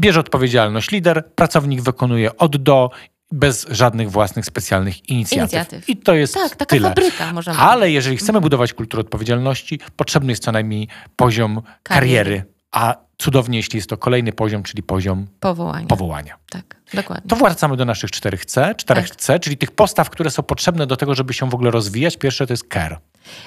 Bierze 0.00 0.20
odpowiedzialność 0.20 0.90
lider, 0.90 1.24
pracownik 1.34 1.80
wykonuje 1.80 2.36
od 2.36 2.56
do, 2.56 2.90
bez 3.32 3.66
żadnych 3.70 4.10
własnych 4.10 4.46
specjalnych 4.46 5.08
inicjatyw. 5.08 5.52
Inicjatyw. 5.52 5.88
I 5.88 5.96
to 5.96 6.14
jest 6.14 6.34
Tak, 6.34 6.56
taka 6.56 6.76
tyle. 6.76 6.88
fabryka 6.88 7.32
możemy 7.32 7.58
Ale 7.58 7.90
jeżeli 7.90 8.16
chcemy 8.16 8.40
budować 8.40 8.72
kulturę 8.72 9.00
odpowiedzialności, 9.00 9.80
potrzebny 9.96 10.32
jest 10.32 10.42
co 10.42 10.52
najmniej 10.52 10.88
poziom 11.16 11.62
kariery. 11.82 12.24
Kariery. 12.24 12.44
A 12.72 13.05
cudownie, 13.18 13.58
jeśli 13.58 13.76
jest 13.76 13.88
to 13.90 13.96
kolejny 13.96 14.32
poziom, 14.32 14.62
czyli 14.62 14.82
poziom 14.82 15.26
Powołania. 15.40 15.86
powołania. 15.86 16.34
Tak, 16.50 16.76
dokładnie. 16.94 17.28
To 17.28 17.36
wracamy 17.36 17.76
do 17.76 17.84
naszych 17.84 18.10
czterech 18.10 18.44
C, 18.46 18.74
czterech 18.74 19.08
Tak. 19.08 19.16
C, 19.16 19.38
czyli 19.40 19.56
tych 19.56 19.70
postaw, 19.70 20.10
które 20.10 20.30
są 20.30 20.42
potrzebne 20.42 20.86
do 20.86 20.96
tego, 20.96 21.14
żeby 21.14 21.34
się 21.34 21.50
w 21.50 21.54
ogóle 21.54 21.70
rozwijać. 21.70 22.16
Pierwsze 22.16 22.46
to 22.46 22.52
jest 22.52 22.64
care, 22.72 22.98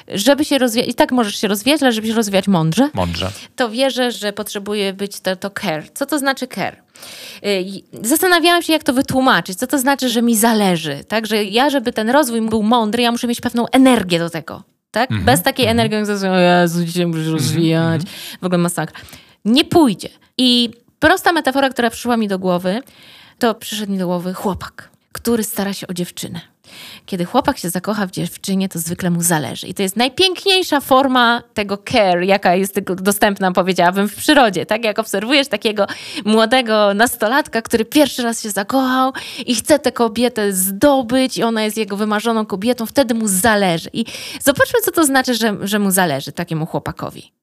Żeby 0.08 0.46
się 0.46 0.58
rozwijać, 0.58 0.90
i 0.90 0.94
tak 0.94 1.12
możesz 1.12 1.36
się 1.36 1.48
rozwijać, 1.48 1.84
ale 1.84 1.92
żeby 1.92 2.08
się 2.08 2.14
rozwijać 2.14 2.48
mądrze, 2.48 2.90
mądrze. 2.94 3.32
to 3.56 3.70
wierzę, 3.70 4.12
że 4.12 4.34
potrzebuje 4.34 4.94
być 4.94 5.20
to, 5.20 5.36
to 5.36 5.50
care. 5.62 5.84
Co 5.94 6.06
to 6.06 6.20
znaczy 6.20 6.48
care? 6.48 6.76
Y, 7.46 7.66
Zastanawiałam 8.04 8.62
się, 8.62 8.74
jak 8.74 8.84
to 8.84 8.94
wytłumaczyć. 8.94 9.58
Co 9.60 9.68
to 9.68 9.80
znaczy, 9.80 10.10
że 10.10 10.22
mi 10.22 10.36
zależy? 10.38 11.04
Tak, 11.08 11.28
że 11.28 11.44
ja, 11.44 11.70
żeby 11.70 11.94
ten 11.94 12.10
rozwój 12.10 12.42
był 12.50 12.64
mądry, 12.64 13.04
ja 13.04 13.12
muszę 13.12 13.28
mieć 13.28 13.42
pewną 13.42 13.66
energię 13.72 14.20
do 14.20 14.30
tego. 14.30 14.64
Tak? 14.92 15.12
Mhm, 15.12 15.26
Bez 15.26 15.42
takiej 15.44 15.66
energii, 15.68 15.98
jak 15.98 16.08
to, 16.22 16.32
o 16.32 16.38
Jezu, 16.40 16.86
dzisiaj 16.86 17.06
musisz 17.08 17.28
rozwijać. 17.28 18.02
W 18.42 18.46
ogóle 18.46 18.58
masakra. 18.58 19.00
Nie 19.46 19.66
pójdzie. 19.66 20.10
I 20.38 20.70
prosta 21.00 21.32
metafora, 21.32 21.70
która 21.70 21.90
przyszła 21.90 22.18
mi 22.18 22.28
do 22.28 22.40
głowy, 22.40 22.82
to 23.40 23.56
przyszedł 23.56 23.92
mi 23.92 23.98
do 23.98 24.06
głowy 24.06 24.34
chłopak, 24.34 24.90
który 25.12 25.44
stara 25.44 25.74
się 25.74 25.88
o 25.88 25.94
dziewczynę. 25.94 26.42
Kiedy 27.06 27.26
chłopak 27.26 27.58
się 27.58 27.70
zakocha 27.70 28.08
w 28.08 28.12
dziewczynie, 28.12 28.70
to 28.70 28.80
zwykle 28.80 29.10
mu 29.10 29.22
zależy. 29.22 29.68
I 29.68 29.74
to 29.74 29.82
jest 29.82 29.96
najpiękniejsza 29.96 30.82
forma 30.82 31.44
tego 31.54 31.78
care, 31.78 32.24
jaka 32.24 32.56
jest 32.56 32.80
dostępna, 32.80 33.52
powiedziałabym, 33.52 34.10
w 34.10 34.16
przyrodzie. 34.16 34.66
Tak 34.66 34.84
jak 34.84 35.00
obserwujesz 35.00 35.48
takiego 35.48 35.88
młodego 36.26 36.94
nastolatka, 36.94 37.62
który 37.62 37.86
pierwszy 37.86 38.24
raz 38.24 38.44
się 38.44 38.50
zakochał 38.50 39.14
i 39.46 39.56
chce 39.56 39.80
tę 39.80 39.92
kobietę 39.92 40.54
zdobyć 40.54 41.38
i 41.38 41.44
ona 41.44 41.64
jest 41.64 41.78
jego 41.78 41.98
wymarzoną 41.98 42.46
kobietą, 42.46 42.86
wtedy 42.86 43.14
mu 43.14 43.28
zależy. 43.28 43.90
I 43.94 44.06
zobaczmy, 44.42 44.80
co 44.82 44.92
to 44.92 45.06
znaczy, 45.06 45.34
że, 45.34 45.58
że 45.62 45.80
mu 45.80 45.92
zależy 45.92 46.32
takiemu 46.32 46.66
chłopakowi. 46.66 47.39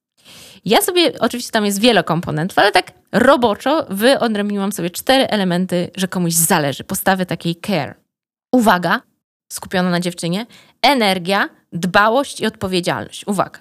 Ja 0.67 0.83
sobie, 0.83 1.12
oczywiście 1.21 1.53
tam 1.53 1.64
jest 1.64 1.81
wiele 1.81 2.05
komponentów, 2.05 2.59
ale 2.59 2.73
tak 2.73 2.93
roboczo 3.12 3.87
wyodrębniłam 3.91 4.73
sobie 4.73 4.91
cztery 4.91 5.29
elementy, 5.29 5.91
że 5.97 6.09
komuś 6.09 6.33
zależy. 6.33 6.85
Postawy 6.85 7.27
takiej 7.27 7.57
care. 7.67 7.95
Uwaga, 8.53 9.03
skupiona 9.53 9.91
na 9.91 10.01
dziewczynie, 10.01 10.47
energia, 10.83 11.49
dbałość 11.73 12.41
i 12.41 12.47
odpowiedzialność. 12.47 13.27
Uwaga. 13.27 13.61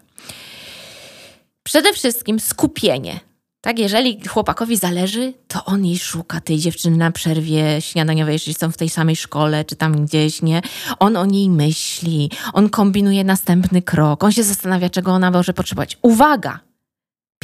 Przede 1.63 1.93
wszystkim 1.93 2.39
skupienie. 2.39 3.19
Tak, 3.61 3.79
jeżeli 3.79 4.27
chłopakowi 4.27 4.77
zależy, 4.77 5.33
to 5.47 5.65
on 5.65 5.85
jej 5.85 5.99
szuka, 5.99 6.41
tej 6.41 6.59
dziewczyny 6.59 6.97
na 6.97 7.11
przerwie 7.11 7.81
śniadaniowej, 7.81 8.33
jeśli 8.33 8.53
są 8.53 8.71
w 8.71 8.77
tej 8.77 8.89
samej 8.89 9.15
szkole, 9.15 9.65
czy 9.65 9.75
tam 9.75 10.05
gdzieś, 10.05 10.41
nie? 10.41 10.61
On 10.99 11.17
o 11.17 11.25
niej 11.25 11.49
myśli, 11.49 12.31
on 12.53 12.69
kombinuje 12.69 13.23
następny 13.23 13.81
krok, 13.81 14.23
on 14.23 14.31
się 14.31 14.43
zastanawia, 14.43 14.89
czego 14.89 15.11
ona 15.11 15.31
może 15.31 15.53
potrzebować. 15.53 15.97
Uwaga! 16.01 16.59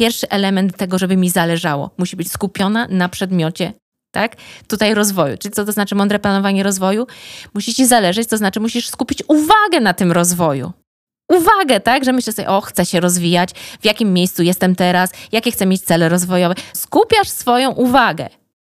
Pierwszy 0.01 0.29
element 0.29 0.77
tego, 0.77 0.97
żeby 0.97 1.17
mi 1.17 1.29
zależało, 1.29 1.89
musi 1.97 2.15
być 2.15 2.31
skupiona 2.31 2.87
na 2.89 3.09
przedmiocie, 3.09 3.73
tak? 4.11 4.35
Tutaj 4.67 4.93
rozwoju. 4.93 5.37
Czyli 5.37 5.51
co 5.53 5.65
to 5.65 5.71
znaczy 5.71 5.95
mądre 5.95 6.19
planowanie 6.19 6.63
rozwoju? 6.63 7.07
Musi 7.53 7.73
ci 7.73 7.85
zależeć, 7.85 8.27
to 8.27 8.37
znaczy 8.37 8.59
musisz 8.59 8.89
skupić 8.89 9.23
uwagę 9.27 9.79
na 9.81 9.93
tym 9.93 10.11
rozwoju 10.11 10.71
uwagę, 11.31 11.79
tak? 11.79 12.05
Że 12.05 12.13
myślę 12.13 12.33
sobie, 12.33 12.49
o, 12.49 12.61
chcę 12.61 12.85
się 12.85 12.99
rozwijać, 12.99 13.49
w 13.81 13.85
jakim 13.85 14.13
miejscu 14.13 14.43
jestem 14.43 14.75
teraz, 14.75 15.11
jakie 15.31 15.51
chcę 15.51 15.65
mieć 15.65 15.81
cele 15.81 16.09
rozwojowe. 16.09 16.55
Skupiasz 16.73 17.29
swoją 17.29 17.71
uwagę, 17.71 18.29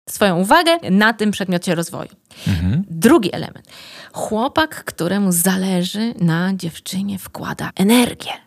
swoją 0.09 0.39
uwagę 0.39 0.71
na 0.91 1.13
tym 1.13 1.31
przedmiocie 1.31 1.75
rozwoju. 1.75 2.09
Mhm. 2.47 2.83
Drugi 2.89 3.35
element. 3.35 3.67
Chłopak, 4.13 4.83
któremu 4.83 5.31
zależy 5.31 6.13
na 6.19 6.53
dziewczynie, 6.53 7.19
wkłada 7.19 7.69
energię. 7.75 8.46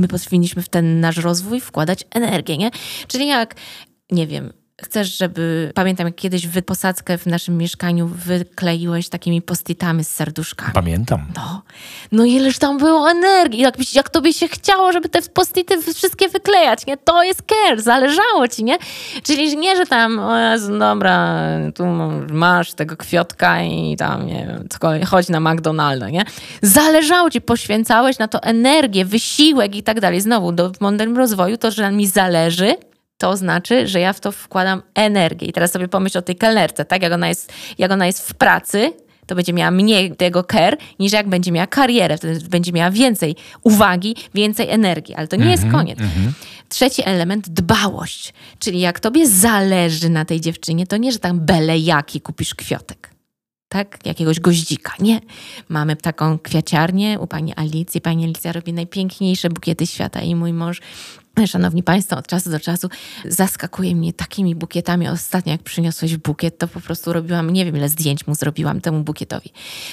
My 0.00 0.08
powinniśmy 0.08 0.62
w 0.62 0.68
ten 0.68 1.00
nasz 1.00 1.16
rozwój 1.16 1.60
wkładać 1.60 2.04
energię, 2.10 2.58
nie? 2.58 2.70
Czyli 3.08 3.26
jak, 3.26 3.54
nie 4.10 4.26
wiem, 4.26 4.52
chcesz, 4.82 5.18
żeby. 5.18 5.72
Pamiętam, 5.74 6.06
jak 6.06 6.16
kiedyś 6.16 6.46
wy 6.46 6.62
posadzkę 6.62 7.18
w 7.18 7.26
naszym 7.26 7.58
mieszkaniu 7.58 8.06
wykleiłeś 8.06 9.08
takimi 9.08 9.42
postitami 9.42 10.04
z 10.04 10.08
serduszkami. 10.08 10.72
Pamiętam. 10.74 11.26
No, 11.36 11.62
no 12.12 12.24
ileż 12.24 12.58
tam 12.58 12.78
było 12.78 13.10
energii, 13.10 13.60
jak, 13.60 13.94
jak 13.94 14.10
tobie 14.10 14.32
się 14.32 14.48
chciało, 14.48 14.92
żeby 14.92 15.08
te 15.08 15.22
postity 15.22 15.82
wszystkie 15.94 16.28
wyklejać, 16.28 16.86
nie? 16.86 16.96
To 16.96 17.22
jest 17.22 17.42
care, 17.46 17.82
zależało 17.82 18.48
ci, 18.48 18.64
nie? 18.64 18.78
Czyli 19.22 19.56
nie, 19.56 19.76
że 19.76 19.86
tam, 19.86 20.18
o 20.18 20.38
Jezu, 20.38 20.78
dobra, 20.78 21.38
tu 21.74 21.84
masz 22.32 22.72
tego 22.72 22.96
kwiotka 22.96 23.62
i 23.62 23.96
tam, 23.96 24.26
nie 24.26 24.46
wiem, 24.46 25.04
chodź 25.06 25.28
na 25.28 25.40
McDonalda, 25.40 26.10
nie? 26.10 26.24
Zależało 26.62 27.30
ci, 27.30 27.40
poświęcałeś 27.40 28.18
na 28.18 28.28
to 28.28 28.42
energię, 28.42 29.04
wysiłek 29.04 29.76
i 29.76 29.82
tak 29.82 30.00
dalej. 30.00 30.20
Znowu, 30.20 30.52
do, 30.52 30.70
w 30.70 30.80
mądrym 30.80 31.16
rozwoju 31.16 31.56
to, 31.56 31.70
że 31.70 31.92
mi 31.92 32.06
zależy, 32.06 32.74
to 33.20 33.36
znaczy, 33.36 33.88
że 33.88 34.00
ja 34.00 34.12
w 34.12 34.20
to 34.20 34.32
wkładam 34.32 34.82
energię. 34.94 35.46
I 35.46 35.52
teraz 35.52 35.72
sobie 35.72 35.88
pomyśl 35.88 36.18
o 36.18 36.22
tej 36.22 36.36
kelnerce, 36.36 36.84
tak? 36.84 37.02
Jak 37.02 37.12
ona 37.12 37.28
jest, 37.28 37.52
jak 37.78 37.90
ona 37.90 38.06
jest 38.06 38.28
w 38.28 38.34
pracy, 38.34 38.92
to 39.26 39.34
będzie 39.34 39.52
miała 39.52 39.70
mniej 39.70 40.16
tego 40.16 40.44
care, 40.52 40.76
niż 40.98 41.12
jak 41.12 41.28
będzie 41.28 41.52
miała 41.52 41.66
karierę. 41.66 42.16
Wtedy 42.16 42.48
będzie 42.48 42.72
miała 42.72 42.90
więcej 42.90 43.36
uwagi, 43.62 44.16
więcej 44.34 44.70
energii. 44.70 45.14
Ale 45.14 45.28
to 45.28 45.36
nie 45.36 45.50
jest 45.50 45.64
koniec. 45.72 45.98
Trzeci 46.68 47.02
element, 47.04 47.48
dbałość. 47.48 48.34
Czyli 48.58 48.80
jak 48.80 49.00
tobie 49.00 49.28
zależy 49.28 50.08
na 50.08 50.24
tej 50.24 50.40
dziewczynie, 50.40 50.86
to 50.86 50.96
nie, 50.96 51.12
że 51.12 51.18
tam 51.18 51.40
byle 51.40 51.78
jaki 51.78 52.20
kupisz 52.20 52.54
kwiotek. 52.54 53.10
Tak? 53.68 53.98
Jakiegoś 54.04 54.40
goździka. 54.40 54.92
Nie. 54.98 55.20
Mamy 55.68 55.96
taką 55.96 56.38
kwiaciarnię 56.38 57.18
u 57.18 57.26
pani 57.26 57.54
Alicji. 57.56 58.00
Pani 58.00 58.24
Alicja 58.24 58.52
robi 58.52 58.72
najpiękniejsze 58.72 59.48
bukiety 59.48 59.86
świata 59.86 60.20
i 60.20 60.34
mój 60.34 60.52
mąż 60.52 60.80
Szanowni 61.46 61.82
Państwo, 61.82 62.16
od 62.16 62.26
czasu 62.26 62.50
do 62.50 62.60
czasu 62.60 62.88
zaskakuje 63.24 63.96
mnie 63.96 64.12
takimi 64.12 64.54
bukietami. 64.54 65.08
Ostatnio, 65.08 65.52
jak 65.52 65.62
przyniosłeś 65.62 66.16
bukiet, 66.16 66.58
to 66.58 66.68
po 66.68 66.80
prostu 66.80 67.12
robiłam, 67.12 67.50
nie 67.50 67.64
wiem 67.64 67.76
ile 67.76 67.88
zdjęć 67.88 68.26
mu 68.26 68.34
zrobiłam 68.34 68.80
temu 68.80 69.02
bukietowi. 69.02 69.52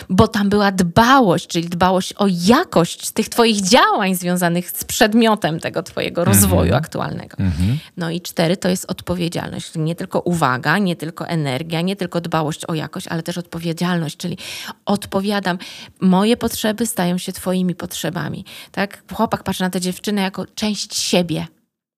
Bo 0.10 0.28
tam 0.28 0.50
była 0.50 0.72
dbałość, 0.72 1.48
czyli 1.48 1.70
dbałość 1.70 2.14
o 2.14 2.28
jakość 2.30 3.12
tych 3.12 3.30
Twoich 3.30 3.62
działań 3.62 4.16
związanych 4.16 4.72
z 4.72 4.84
przedmiotem 4.84 5.60
tego 5.60 5.84
Twojego 5.84 6.26
rozwoju 6.26 6.76
aktualnego. 6.76 7.38
No 7.98 8.10
i 8.10 8.22
cztery 8.22 8.58
to 8.58 8.70
jest 8.70 8.92
odpowiedzialność. 8.92 9.72
Czyli 9.72 9.86
nie 9.86 9.96
tylko 9.96 10.20
uwaga, 10.20 10.78
nie 10.78 10.96
tylko 10.96 11.28
energia, 11.28 11.82
nie 11.82 11.96
tylko 11.96 12.22
dbałość 12.22 12.66
o 12.66 12.74
jakość, 12.74 13.08
ale 13.08 13.24
też 13.24 13.38
odpowiedzialność, 13.38 14.18
czyli 14.18 14.38
odpowiadam. 14.86 15.58
Moje 16.02 16.38
potrzeby 16.38 16.86
stają 16.86 17.18
się 17.18 17.32
Twoimi 17.32 17.76
potrzebami. 17.76 18.46
Tak? 18.72 19.04
Chłopak 19.14 19.44
patrzy 19.44 19.64
na 19.64 19.70
tę 19.70 19.82
dziewczynę 19.82 20.22
jako 20.22 20.46
część 20.56 20.96
siebie. 20.96 21.37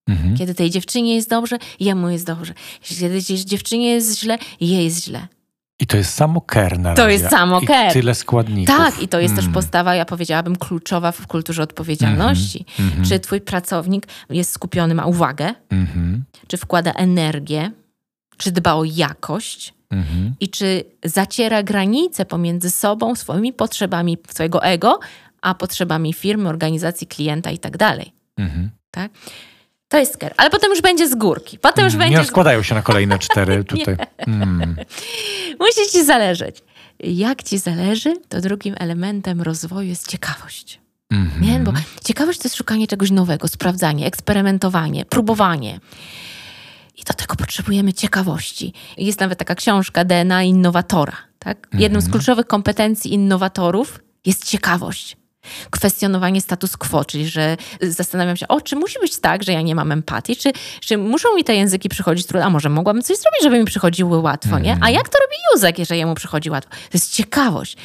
Mhm. 0.10 0.38
Kiedy 0.38 0.56
tej 0.56 0.70
dziewczynie 0.70 1.16
jest 1.16 1.30
dobrze, 1.30 1.58
jemu 1.80 2.10
jest 2.10 2.26
dobrze. 2.26 2.54
Kiedy 2.82 3.22
dziewczynie 3.22 3.92
jest 3.92 4.20
źle, 4.20 4.38
jej 4.62 4.84
jest 4.86 5.06
źle. 5.06 5.28
I 5.82 5.88
to 5.88 5.98
jest 5.98 6.14
samo 6.14 6.42
care 6.54 6.80
na 6.80 6.94
To 6.96 7.02
razie. 7.06 7.14
jest 7.14 7.30
samo 7.30 7.60
I 7.60 7.68
care. 7.68 7.94
tyle 7.94 8.16
składników. 8.16 8.78
Tak, 8.78 9.02
i 9.04 9.08
to 9.08 9.20
jest 9.20 9.36
też 9.36 9.44
Mm. 9.44 9.54
postawa, 9.54 9.96
ja 9.96 10.06
powiedziałabym, 10.06 10.56
kluczowa 10.56 11.12
w 11.12 11.28
kulturze 11.28 11.64
odpowiedzialności. 11.64 12.66
Mhm. 12.80 13.06
Czy 13.06 13.20
twój 13.20 13.42
pracownik 13.42 14.08
jest 14.30 14.52
skupiony, 14.52 14.96
ma 14.96 15.06
uwagę, 15.06 15.54
Mhm. 15.70 16.24
czy 16.48 16.58
wkłada 16.58 16.92
energię, 16.94 17.72
czy 18.38 18.52
dba 18.52 18.74
o 18.74 18.84
jakość, 18.84 19.74
Mhm. 19.92 20.34
i 20.40 20.50
czy 20.50 20.84
zaciera 21.06 21.64
granice 21.64 22.26
pomiędzy 22.26 22.72
sobą, 22.72 23.16
swoimi 23.16 23.54
potrzebami 23.54 24.18
swojego 24.30 24.64
ego, 24.64 25.00
a 25.42 25.56
potrzebami 25.56 26.14
firmy, 26.14 26.50
organizacji, 26.50 27.08
klienta 27.08 27.52
i 27.52 27.58
tak 27.60 27.78
dalej. 27.78 28.12
Mhm. 28.38 28.70
Tak? 28.92 29.12
To 29.90 29.98
jest 29.98 30.18
care. 30.18 30.34
Ale 30.38 30.50
potem 30.50 30.72
już 30.72 30.82
będzie 30.82 31.10
z 31.10 31.16
górki. 31.16 31.60
Potem 31.60 31.86
już 31.86 31.94
Nie 31.94 32.00
będzie 32.00 32.18
z 32.18 32.20
rozkładają 32.20 32.64
się 32.64 32.76
na 32.76 32.82
kolejne 32.82 33.20
cztery 33.30 33.64
tutaj. 33.64 33.98
Mm. 34.18 34.76
Musi 35.60 35.92
ci 35.92 36.06
zależeć. 36.06 36.64
Jak 37.00 37.44
ci 37.44 37.58
zależy, 37.58 38.14
to 38.30 38.42
drugim 38.42 38.76
elementem 38.80 39.42
rozwoju 39.42 39.90
jest 39.90 40.08
ciekawość. 40.08 40.80
Mhm. 41.12 41.42
Nie? 41.42 41.60
Bo 41.60 41.72
ciekawość 42.04 42.40
to 42.40 42.46
jest 42.46 42.56
szukanie 42.56 42.88
czegoś 42.88 43.12
nowego, 43.12 43.48
sprawdzanie, 43.48 44.06
eksperymentowanie, 44.06 45.06
próbowanie. 45.06 45.80
I 46.98 47.04
do 47.04 47.14
tego 47.14 47.36
potrzebujemy 47.36 47.94
ciekawości. 47.94 48.74
Jest 48.98 49.20
nawet 49.20 49.40
taka 49.40 49.56
książka 49.56 50.06
DNA 50.06 50.44
innowatora. 50.44 51.14
Tak? 51.40 51.68
Jedną 51.74 52.02
z 52.02 52.10
kluczowych 52.10 52.48
kompetencji 52.48 53.14
innowatorów 53.14 54.00
jest 54.26 54.46
ciekawość. 54.46 55.18
Kwestionowanie 55.70 56.42
status 56.42 56.78
quo, 56.78 57.06
czyli 57.06 57.28
że 57.28 57.58
zastanawiam 57.82 58.38
się, 58.38 58.48
o, 58.48 58.62
czy 58.62 58.76
musi 58.76 59.00
być 59.02 59.20
tak, 59.20 59.44
że 59.44 59.54
ja 59.54 59.62
nie 59.62 59.76
mam 59.76 59.92
empatii, 59.92 60.36
czy, 60.36 60.52
czy 60.82 60.98
muszą 60.98 61.36
mi 61.36 61.44
te 61.44 61.56
języki 61.56 61.90
przychodzić 61.90 62.28
trudno, 62.28 62.46
a 62.46 62.50
może 62.50 62.70
mogłabym 62.70 63.02
coś 63.04 63.18
zrobić, 63.18 63.44
żeby 63.44 63.60
mi 63.60 63.66
przychodziły 63.66 64.18
łatwo, 64.18 64.60
nie? 64.60 64.78
A 64.82 64.90
jak 64.90 65.10
to 65.10 65.18
robi 65.20 65.36
Józek, 65.54 65.80
jeżeli 65.80 66.00
jemu 66.00 66.16
przychodzi 66.16 66.50
łatwo. 66.50 66.72
To 66.72 66.78
jest 66.94 67.14
ciekawość. 67.14 67.78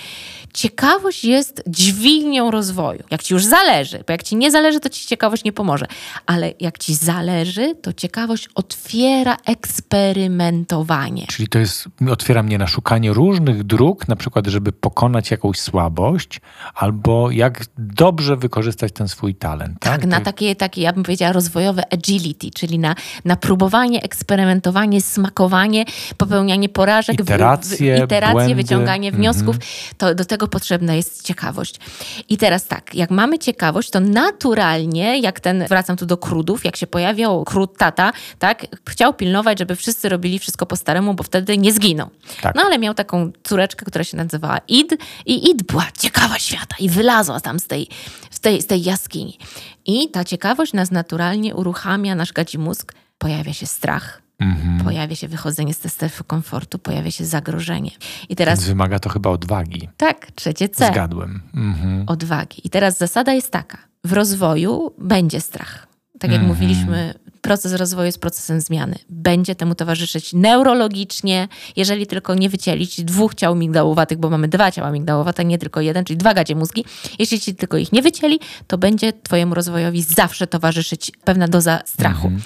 Ciekawość 0.55 1.25
jest 1.25 1.63
dźwignią 1.67 2.51
rozwoju. 2.51 3.03
Jak 3.11 3.23
ci 3.23 3.35
już 3.35 3.45
zależy, 3.45 4.05
bo 4.07 4.13
jak 4.13 4.23
ci 4.23 4.37
nie 4.37 4.51
zależy, 4.51 4.81
to 4.81 4.89
ci 4.89 5.07
ciekawość 5.07 5.45
nie 5.45 5.53
pomoże. 5.53 5.87
Ale 6.27 6.53
jak 6.61 6.79
ci 6.79 6.95
zależy, 6.95 7.75
to 7.83 7.93
ciekawość 7.93 8.49
otwiera 8.55 9.37
eksperymentowanie. 9.47 11.27
Czyli 11.27 11.49
to 11.49 11.59
jest, 11.59 11.85
otwiera 12.11 12.43
mnie 12.43 12.59
na 12.59 12.67
szukanie 12.67 13.13
różnych 13.13 13.63
dróg, 13.63 14.09
na 14.09 14.17
przykład, 14.17 14.47
żeby 14.47 14.73
pokonać 14.73 15.31
jakąś 15.31 15.61
słabość, 15.61 16.41
albo 16.75 17.31
jak 17.31 17.65
dobrze 17.79 18.37
wykorzystać 18.37 18.93
ten 18.93 19.09
swój 19.09 19.35
talent. 19.35 19.81
Tak, 19.81 20.01
Tak, 20.01 20.07
na 20.11 20.21
takie, 20.21 20.57
takie, 20.57 20.81
ja 20.83 20.93
bym 20.93 21.03
powiedziała, 21.03 21.33
rozwojowe 21.33 21.93
agility, 21.93 22.51
czyli 22.51 22.79
na, 22.79 22.95
na 23.25 23.37
próbowanie, 23.37 24.03
eksperymentowanie, 24.03 25.01
smakowanie, 25.01 25.85
popełnianie 26.17 26.69
porażek, 26.69 27.21
Iteracje, 27.21 27.99
wy, 27.99 28.05
iteracje 28.05 28.35
błędy. 28.35 28.55
wyciąganie 28.55 29.13
wniosków. 29.13 29.57
To 29.99 30.15
do 30.15 30.25
tego 30.25 30.44
potrzebna 30.49 30.95
jest 30.95 31.23
ciekawość. 31.23 31.81
I 32.29 32.37
teraz 32.37 32.67
tak, 32.67 32.95
jak 32.95 33.11
mamy 33.11 33.39
ciekawość, 33.39 33.91
to 33.91 34.01
naturalnie, 34.01 35.19
jak 35.19 35.41
ten, 35.41 35.67
wracam 35.69 35.97
tu 35.97 36.07
do 36.07 36.17
krudów, 36.17 36.65
jak 36.65 36.77
się 36.77 36.87
pojawiał 36.87 37.45
kród 37.45 37.79
tata, 37.79 38.13
tak, 38.39 38.67
chciał 38.89 39.15
pilnować, 39.15 39.59
żeby 39.59 39.77
wszyscy 39.77 40.09
robili 40.09 40.39
wszystko 40.39 40.67
po 40.67 40.77
staremu, 40.77 41.15
bo 41.15 41.23
wtedy 41.23 41.59
nie 41.59 41.73
zginą. 41.73 42.09
Tak. 42.43 42.55
No 42.55 42.63
ale 42.63 42.79
miał 42.79 42.95
taką 42.95 43.33
córeczkę, 43.45 43.87
która 43.87 44.05
się 44.05 44.17
nazywała 44.17 44.59
Id 44.69 44.93
i 45.27 45.51
Id 45.51 45.63
była 45.63 45.87
ciekawa 45.99 46.39
świata 46.39 46.77
i 46.79 46.89
wylazła 46.89 47.41
tam 47.41 47.59
z 47.59 47.67
tej, 47.67 47.89
z 48.31 48.41
tej, 48.41 48.63
z 48.63 48.67
tej 48.67 48.83
jaskini. 48.83 49.39
I 49.87 50.11
ta 50.11 50.25
ciekawość 50.25 50.73
nas 50.73 50.91
naturalnie 50.91 51.55
uruchamia, 51.55 52.15
nasz 52.15 52.33
gadzi 52.33 52.59
mózg, 52.59 52.95
pojawia 53.19 53.53
się 53.53 53.67
strach, 53.67 54.24
Mhm. 54.39 54.85
pojawia 54.85 55.17
się 55.17 55.29
wychodzenie 55.29 55.75
z 55.75 55.79
tej 55.79 55.91
strefy 55.91 56.25
komfortu, 56.25 56.79
pojawia 56.79 57.11
się 57.11 57.25
zagrożenie. 57.25 57.91
I 57.91 58.27
Więc 58.29 58.39
teraz, 58.39 58.65
wymaga 58.65 58.99
to 58.99 59.09
chyba 59.11 59.31
odwagi. 59.31 59.89
tak, 59.97 60.31
trzecie 60.35 60.69
C, 60.69 60.87
Zgadłem. 60.89 61.43
Mhm. 61.55 62.05
odwagi. 62.07 62.67
I 62.67 62.71
teraz 62.71 62.99
zasada 62.99 63.33
jest 63.33 63.51
taka, 63.51 63.79
w 64.05 64.13
rozwoju 64.13 64.91
będzie 64.99 65.41
strach. 65.41 65.87
Tak 66.21 66.31
jak 66.31 66.41
Mhm. 66.41 66.49
mówiliśmy, 66.49 67.15
proces 67.45 67.73
rozwoju 67.73 68.07
jest 68.07 68.19
procesem 68.19 68.61
zmiany. 68.61 68.99
Będzie 69.09 69.55
temu 69.55 69.75
towarzyszyć 69.75 70.33
neurologicznie, 70.33 71.49
jeżeli 71.77 72.07
tylko 72.07 72.35
nie 72.35 72.49
wycielić 72.49 73.05
dwóch 73.05 73.35
ciał 73.35 73.55
migdałowatych, 73.55 74.19
bo 74.19 74.31
mamy 74.31 74.49
dwa 74.49 74.71
ciała 74.71 74.91
migdałowate, 74.91 75.45
nie 75.45 75.59
tylko 75.59 75.81
jeden, 75.81 76.05
czyli 76.05 76.17
dwa 76.17 76.35
gadzie 76.35 76.55
mózgi. 76.55 76.85
Jeśli 77.19 77.41
ci 77.41 77.55
tylko 77.55 77.77
ich 77.77 77.93
nie 77.93 78.03
wycieli, 78.03 78.41
to 78.67 78.79
będzie 78.79 79.13
twojemu 79.13 79.55
rozwojowi 79.55 80.03
zawsze 80.03 80.47
towarzyszyć 80.47 81.13
pewna 81.25 81.49
doza 81.49 81.81
strachu. 81.87 82.27
Mhm. 82.27 82.43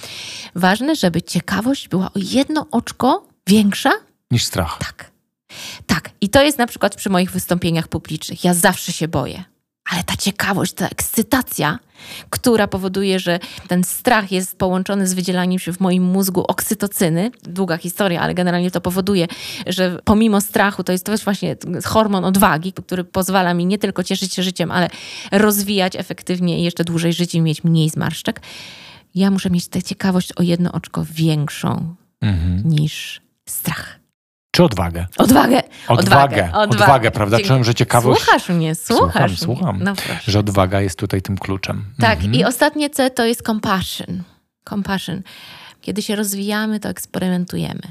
Ważne, 0.54 0.96
żeby 0.96 1.22
ciekawość 1.22 1.88
była 1.88 2.06
o 2.06 2.18
jedno 2.32 2.66
oczko 2.70 3.26
większa 3.46 3.90
Niż 4.30 4.44
strach. 4.44 4.78
tak. 4.78 5.10
Tak. 5.86 6.10
I 6.20 6.28
to 6.28 6.42
jest 6.42 6.58
na 6.58 6.66
przykład 6.66 6.96
przy 6.96 7.10
moich 7.10 7.30
wystąpieniach 7.30 7.88
publicznych. 7.88 8.44
Ja 8.44 8.54
zawsze 8.54 8.92
się 8.92 9.08
boję. 9.08 9.44
Ale 9.92 10.04
ta 10.04 10.16
ciekawość, 10.16 10.72
ta 10.72 10.88
ekscytacja, 10.88 11.78
która 12.30 12.68
powoduje, 12.68 13.20
że 13.20 13.38
ten 13.68 13.84
strach 13.84 14.32
jest 14.32 14.58
połączony 14.58 15.06
z 15.06 15.14
wydzielaniem 15.14 15.58
się 15.58 15.72
w 15.72 15.80
moim 15.80 16.02
mózgu 16.04 16.44
oksytocyny, 16.48 17.30
długa 17.42 17.76
historia, 17.76 18.20
ale 18.20 18.34
generalnie 18.34 18.70
to 18.70 18.80
powoduje, 18.80 19.26
że 19.66 19.98
pomimo 20.04 20.40
strachu 20.40 20.84
to 20.84 20.92
jest 20.92 21.06
to 21.06 21.16
właśnie 21.16 21.56
hormon 21.84 22.24
odwagi, 22.24 22.72
który 22.72 23.04
pozwala 23.04 23.54
mi 23.54 23.66
nie 23.66 23.78
tylko 23.78 24.04
cieszyć 24.04 24.34
się 24.34 24.42
życiem, 24.42 24.70
ale 24.70 24.88
rozwijać 25.32 25.96
efektywnie 25.96 26.60
i 26.60 26.62
jeszcze 26.62 26.84
dłużej 26.84 27.12
żyć 27.12 27.34
i 27.34 27.40
mieć 27.40 27.64
mniej 27.64 27.90
zmarszczek. 27.90 28.40
Ja 29.14 29.30
muszę 29.30 29.50
mieć 29.50 29.68
tę 29.68 29.82
ciekawość 29.82 30.32
o 30.32 30.42
jedno 30.42 30.72
oczko 30.72 31.04
większą 31.10 31.94
Mhm. 32.20 32.62
niż 32.68 33.20
strach. 33.48 33.97
Czy 34.50 34.64
odwagę? 34.64 35.06
Odwagę. 35.16 35.62
Odwagę, 35.88 36.52
odwagę, 36.52 37.10
prawda? 37.10 37.36
Dziękuję. 37.36 37.48
Czułem, 37.48 37.64
że 37.64 37.74
ciekawość- 37.74 38.20
Słuchasz 38.22 38.48
mnie, 38.48 38.74
słuchasz 38.74 39.10
Słucham, 39.12 39.28
mnie. 39.28 39.36
słucham. 39.38 39.78
No. 39.82 39.92
Że 40.26 40.38
odwaga 40.38 40.80
jest 40.80 40.98
tutaj 40.98 41.22
tym 41.22 41.38
kluczem. 41.38 41.84
Tak, 42.00 42.12
Mhm. 42.18 42.34
i 42.34 42.44
ostatnie 42.44 42.90
C 42.90 43.10
to 43.10 43.24
jest 43.24 43.42
compassion. 43.42 44.22
Compassion. 44.68 45.22
Kiedy 45.80 46.02
się 46.02 46.16
rozwijamy, 46.16 46.80
to 46.80 46.88
eksperymentujemy. 46.88 47.82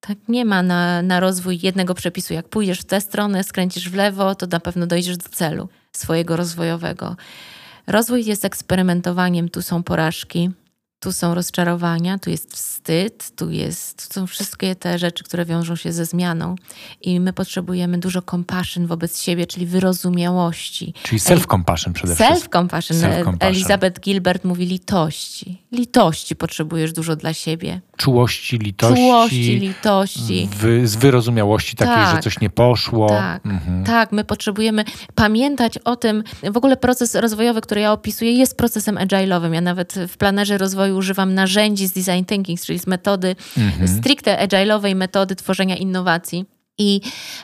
Tak, 0.00 0.18
nie 0.28 0.44
ma 0.44 0.62
na, 0.62 1.02
na 1.02 1.20
rozwój 1.20 1.58
jednego 1.62 1.94
przepisu. 1.94 2.34
Jak 2.34 2.48
pójdziesz 2.48 2.80
w 2.80 2.84
tę 2.84 3.00
stronę, 3.00 3.44
skręcisz 3.44 3.90
w 3.90 3.94
lewo, 3.94 4.34
to 4.34 4.46
na 4.46 4.60
pewno 4.60 4.86
dojdziesz 4.86 5.16
do 5.16 5.28
celu 5.28 5.68
swojego 5.92 6.36
rozwojowego. 6.36 7.16
Rozwój 7.86 8.24
jest 8.24 8.44
eksperymentowaniem, 8.44 9.48
tu 9.48 9.62
są 9.62 9.82
porażki, 9.82 10.50
tu 11.00 11.12
są 11.12 11.34
rozczarowania, 11.34 12.18
tu 12.18 12.30
jest 12.30 12.52
wstyd, 12.56 13.30
tu, 13.36 13.50
jest, 13.50 14.08
tu 14.08 14.14
są 14.14 14.26
wszystkie 14.26 14.74
te 14.74 14.98
rzeczy, 14.98 15.24
które 15.24 15.44
wiążą 15.44 15.76
się 15.76 15.92
ze 15.92 16.04
zmianą. 16.04 16.54
I 17.00 17.20
my 17.20 17.32
potrzebujemy 17.32 17.98
dużo 17.98 18.22
compassion 18.22 18.86
wobec 18.86 19.22
siebie, 19.22 19.46
czyli 19.46 19.66
wyrozumiałości. 19.66 20.94
Czyli 21.02 21.18
self-compassion 21.20 21.92
przede 21.92 22.14
wszystkim. 22.14 22.36
Self-compassion. 22.50 22.94
Self-compassion. 22.94 23.36
Elizabeth 23.40 24.00
Gilbert 24.00 24.44
mówi 24.44 24.66
litości. 24.66 25.62
Litości 25.72 26.36
potrzebujesz 26.36 26.92
dużo 26.92 27.16
dla 27.16 27.34
siebie. 27.34 27.80
Czułości, 27.96 28.58
litości. 28.58 28.96
Czułości, 28.96 29.58
litości. 29.58 30.48
Wy, 30.56 30.88
z 30.88 30.96
wyrozumiałości 30.96 31.76
takiej, 31.76 31.94
Tak. 31.94 32.16
że 32.16 32.22
coś 32.22 32.40
nie 32.40 32.50
poszło. 32.50 33.08
Tak, 33.08 33.46
Mhm. 33.46 33.84
tak, 33.84 34.12
my 34.12 34.24
potrzebujemy 34.24 34.84
pamiętać 35.14 35.78
o 35.78 35.96
tym. 35.96 36.24
W 36.52 36.56
ogóle 36.56 36.76
proces 36.76 37.14
rozwojowy, 37.14 37.60
który 37.60 37.80
ja 37.80 37.92
opisuję, 37.92 38.32
jest 38.32 38.56
procesem 38.56 38.94
agile'owym. 38.96 39.52
Ja 39.54 39.60
nawet 39.60 39.94
w 40.08 40.16
planerze 40.16 40.58
rozwoju 40.58 40.89
używam 40.94 41.34
narzędzi 41.34 41.86
z 41.86 41.92
design 41.92 42.24
thinking, 42.24 42.60
czyli 42.60 42.78
z 42.78 42.86
metody 42.86 43.36
Mhm. 43.58 43.88
stricte 43.88 44.46
agile'owej 44.46 44.94
metody 44.94 45.36
tworzenia 45.36 45.76
innowacji. 45.76 46.44
I 46.78 47.00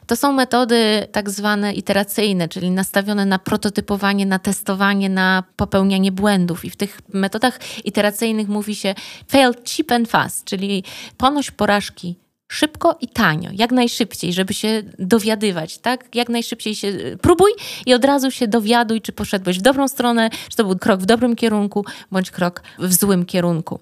to 0.07 0.17
są 0.17 0.33
metody 0.33 1.07
tak 1.13 1.31
zwane 1.31 1.73
iteracyjne, 1.75 2.49
czyli 2.49 2.71
nastawione 2.71 3.27
na 3.27 3.39
prototypowanie, 3.39 4.27
na 4.27 4.39
testowanie, 4.39 5.09
na 5.09 5.43
popełnianie 5.57 6.13
błędów. 6.13 6.65
I 6.65 6.71
w 6.71 6.77
tych 6.77 7.01
metodach 7.13 7.61
iteracyjnych 7.85 8.49
mówi 8.49 8.75
się 8.75 8.95
fail 9.29 9.53
cheap 9.65 9.93
and 9.93 10.09
fast, 10.09 10.45
czyli 10.45 10.85
ponoś 11.17 11.51
porażki 11.51 12.17
szybko 12.49 12.99
i 13.01 13.09
tanio, 13.09 13.51
jak 13.53 13.73
najszybciej, 13.73 14.33
żeby 14.33 14.55
się 14.55 14.83
dowiadywać, 14.99 15.79
tak? 15.79 16.15
Jak 16.15 16.29
najszybciej 16.29 16.75
się 16.75 16.93
próbuj 17.23 17.51
i 17.87 17.95
od 17.95 18.05
razu 18.05 18.31
się 18.31 18.49
dowiaduj, 18.49 19.01
czy 19.01 19.13
poszedłeś 19.13 19.59
w 19.59 19.63
dobrą 19.63 19.89
stronę, 19.89 20.31
czy 20.49 20.57
to 20.57 20.65
był 20.65 20.79
krok 20.79 21.01
w 21.01 21.07
dobrym 21.07 21.37
kierunku, 21.37 21.85
bądź 22.11 22.31
krok 22.31 22.63
w 22.79 22.95
złym 22.95 23.25
kierunku. 23.25 23.79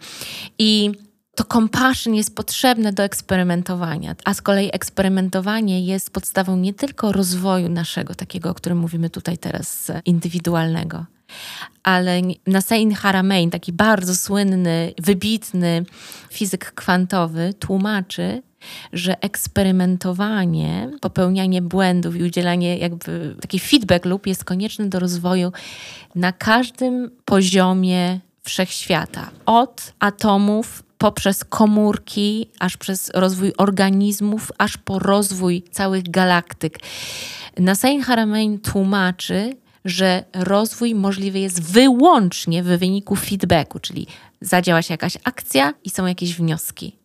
I 0.59 0.93
to 1.35 1.45
compassion 1.45 2.15
jest 2.15 2.37
potrzebne 2.37 2.93
do 2.93 3.03
eksperymentowania, 3.03 4.15
a 4.25 4.35
z 4.35 4.43
kolei 4.43 4.71
eksperymentowanie 4.73 5.87
jest 5.87 6.11
podstawą 6.11 6.57
nie 6.57 6.75
tylko 6.75 7.13
rozwoju 7.13 7.69
naszego, 7.69 8.15
takiego, 8.15 8.51
o 8.51 8.55
którym 8.55 8.79
mówimy 8.79 9.11
tutaj 9.11 9.39
teraz, 9.39 9.91
indywidualnego, 10.05 11.05
ale 11.83 12.21
Nassein 12.47 12.95
Haramein, 12.95 13.51
taki 13.51 13.73
bardzo 13.73 14.17
słynny, 14.17 14.95
wybitny 14.99 15.85
fizyk 16.31 16.73
kwantowy, 16.75 17.55
tłumaczy, 17.59 18.43
że 18.93 19.23
eksperymentowanie, 19.23 20.91
popełnianie 21.01 21.63
błędów 21.63 22.17
i 22.17 22.23
udzielanie 22.23 22.79
jakby 22.79 23.37
taki 23.41 23.61
feedback 23.61 24.05
loop 24.05 24.27
jest 24.27 24.45
konieczny 24.45 24.89
do 24.89 25.01
rozwoju 25.01 25.53
na 26.15 26.33
każdym 26.33 27.11
poziomie 27.25 28.21
wszechświata. 28.43 29.31
Od 29.47 29.93
atomów 29.99 30.83
poprzez 30.99 31.45
komórki, 31.45 32.49
aż 32.61 32.77
przez 32.77 33.11
rozwój 33.15 33.53
organizmów, 33.59 34.53
aż 34.59 34.77
po 34.77 34.99
rozwój 34.99 35.63
całych 35.71 36.11
galaktyk. 36.11 36.79
Nassein 37.59 38.03
Haramein 38.03 38.59
tłumaczy, 38.59 39.57
że 39.85 40.25
rozwój 40.35 40.95
możliwy 40.95 41.39
jest 41.39 41.63
wyłącznie 41.63 42.63
w 42.63 42.67
wyniku 42.67 43.17
feedbacku, 43.17 43.79
czyli 43.79 44.07
zadziała 44.41 44.83
się 44.83 44.95
jakaś 44.95 45.19
akcja 45.25 45.75
i 45.85 45.91
są 45.91 46.07
jakieś 46.07 46.35
wnioski. 46.35 46.97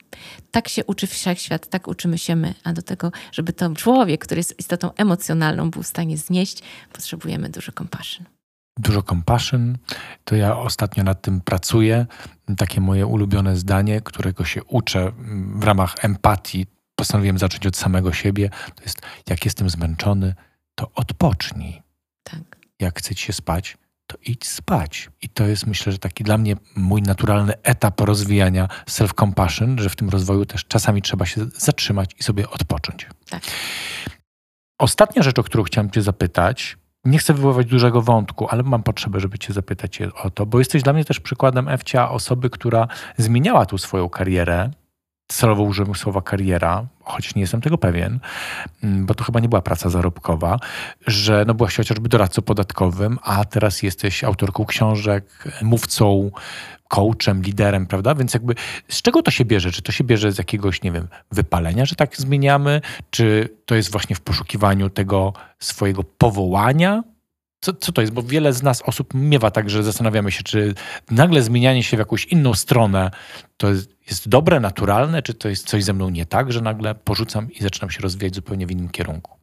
Tak 0.52 0.68
się 0.68 0.86
uczy 0.86 1.08
wszechświat, 1.08 1.70
tak 1.70 1.88
uczymy 1.88 2.18
się 2.18 2.36
my. 2.36 2.54
A 2.64 2.74
do 2.74 2.82
tego, 2.82 3.12
żeby 3.32 3.54
to 3.54 3.76
człowiek, 3.76 4.26
który 4.26 4.40
jest 4.40 4.60
istotą 4.60 4.94
emocjonalną, 4.94 5.72
był 5.72 5.84
w 5.84 5.88
stanie 5.88 6.18
znieść, 6.18 6.64
potrzebujemy 6.94 7.50
dużo 7.50 7.72
compassion. 7.72 8.26
Dużo 8.80 9.04
compassion. 9.04 9.78
To 10.24 10.36
ja 10.36 10.58
ostatnio 10.58 11.04
nad 11.04 11.22
tym 11.22 11.42
pracuję. 11.42 12.06
Takie 12.58 12.82
moje 12.82 13.08
ulubione 13.08 13.56
zdanie, 13.58 14.02
którego 14.02 14.46
się 14.46 14.64
uczę 14.64 15.12
w 15.56 15.64
ramach 15.64 15.96
empatii. 16.02 16.66
Postanowiłem 16.96 17.38
zacząć 17.38 17.68
od 17.68 17.78
samego 17.78 18.14
siebie. 18.14 18.50
To 18.76 18.84
jest, 18.84 19.02
jak 19.30 19.46
jestem 19.46 19.70
zmęczony, 19.70 20.36
to 20.76 20.92
odpocznij. 20.96 21.82
Tak. 22.24 22.58
Jak 22.80 23.00
chce 23.00 23.16
ci 23.16 23.26
się 23.26 23.34
spać, 23.34 23.78
to 24.10 24.18
idź 24.26 24.48
spać. 24.48 25.10
I 25.22 25.30
to 25.30 25.48
jest, 25.48 25.68
myślę, 25.68 25.92
że 25.92 25.98
taki 25.98 26.24
dla 26.24 26.38
mnie 26.38 26.56
mój 26.76 27.02
naturalny 27.02 27.54
etap 27.64 28.02
rozwijania 28.02 28.68
self-compassion, 28.90 29.80
że 29.80 29.90
w 29.90 29.96
tym 29.96 30.10
rozwoju 30.10 30.46
też 30.46 30.66
czasami 30.66 31.02
trzeba 31.02 31.26
się 31.26 31.46
zatrzymać 31.58 32.16
i 32.20 32.24
sobie 32.24 32.50
odpocząć. 32.50 33.08
Tak. 33.30 33.42
Ostatnia 34.80 35.24
rzecz, 35.24 35.40
o 35.40 35.44
którą 35.44 35.64
chciałem 35.64 35.92
Cię 35.92 36.02
zapytać, 36.02 36.78
nie 37.06 37.18
chcę 37.18 37.34
wywoływać 37.34 37.68
dużego 37.68 38.02
wątku, 38.02 38.48
ale 38.50 38.64
mam 38.64 38.84
potrzebę, 38.84 39.20
żeby 39.20 39.40
Cię 39.40 39.54
zapytać 39.54 40.02
o 40.02 40.30
to, 40.30 40.46
bo 40.46 40.60
jesteś 40.60 40.84
dla 40.84 40.94
mnie 40.94 41.06
też 41.06 41.20
przykładem 41.20 41.68
Ewcia 41.68 42.10
osoby, 42.10 42.50
która 42.50 42.88
zmieniała 43.18 43.66
tu 43.66 43.78
swoją 43.78 44.10
karierę 44.10 44.72
celowo 45.30 45.64
użyłem 45.64 45.96
słowa 45.96 46.22
kariera, 46.22 46.86
choć 47.04 47.36
nie 47.36 47.42
jestem 47.42 47.62
tego 47.62 47.78
pewien, 47.78 48.20
mm, 48.84 49.06
bo 49.06 49.16
to 49.16 49.24
chyba 49.24 49.40
nie 49.40 49.50
była 49.50 49.62
praca 49.62 49.90
zarobkowa, 49.90 50.60
że 51.08 51.44
no 51.48 51.54
byłaś 51.54 51.78
chociażby 51.78 52.10
doradcą 52.10 52.42
podatkowym, 52.42 53.20
a 53.24 53.46
teraz 53.46 53.84
jesteś 53.84 54.24
autorką 54.24 54.66
książek, 54.66 55.44
mówcą, 55.62 56.32
coachem, 56.88 57.42
liderem, 57.42 57.88
prawda? 57.88 58.16
Więc 58.16 58.34
jakby 58.34 58.56
z 58.88 59.02
czego 59.02 59.22
to 59.22 59.32
się 59.32 59.46
bierze? 59.46 59.72
Czy 59.72 59.82
to 59.82 59.92
się 59.92 60.04
bierze 60.04 60.32
z 60.32 60.38
jakiegoś, 60.38 60.82
nie 60.82 60.92
wiem, 60.92 61.08
wypalenia, 61.32 61.86
że 61.86 61.96
tak 61.96 62.18
zmieniamy? 62.18 62.82
Czy 63.10 63.50
to 63.66 63.76
jest 63.76 63.92
właśnie 63.92 64.16
w 64.16 64.22
poszukiwaniu 64.22 64.90
tego 64.90 65.34
swojego 65.60 66.04
powołania? 66.04 67.04
Co, 67.62 67.74
co 67.74 67.92
to 67.92 68.02
jest? 68.02 68.14
Bo 68.14 68.24
wiele 68.24 68.54
z 68.54 68.64
nas 68.64 68.82
osób 68.82 69.14
miewa 69.14 69.52
tak, 69.52 69.70
że 69.70 69.84
zastanawiamy 69.84 70.32
się, 70.32 70.44
czy 70.44 70.74
nagle 71.12 71.42
zmienianie 71.42 71.84
się 71.84 71.98
w 71.98 72.00
jakąś 72.00 72.26
inną 72.26 72.54
stronę 72.54 73.12
to 73.58 73.70
jest, 73.70 73.90
jest 74.08 74.30
dobre, 74.30 74.60
naturalne, 74.60 75.22
czy 75.22 75.34
to 75.34 75.50
jest 75.50 75.68
coś 75.68 75.84
ze 75.84 75.94
mną 75.94 76.10
nie 76.10 76.26
tak, 76.26 76.52
że 76.52 76.62
nagle 76.62 76.96
porzucam 76.96 77.52
i 77.52 77.64
zaczynam 77.64 77.90
się 77.92 78.02
rozwijać 78.02 78.36
zupełnie 78.36 78.68
w 78.68 78.72
innym 78.72 78.90
kierunku. 78.90 79.40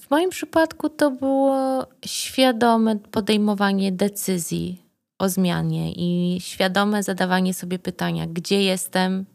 W 0.00 0.10
moim 0.10 0.30
przypadku 0.30 0.88
to 0.88 1.10
było 1.10 1.86
świadome 2.06 2.96
podejmowanie 2.96 3.92
decyzji 3.92 4.82
o 5.18 5.28
zmianie 5.28 5.92
i 5.92 6.40
świadome 6.40 7.02
zadawanie 7.02 7.54
sobie 7.54 7.78
pytania, 7.78 8.26
gdzie 8.26 8.62
jestem, 8.62 9.26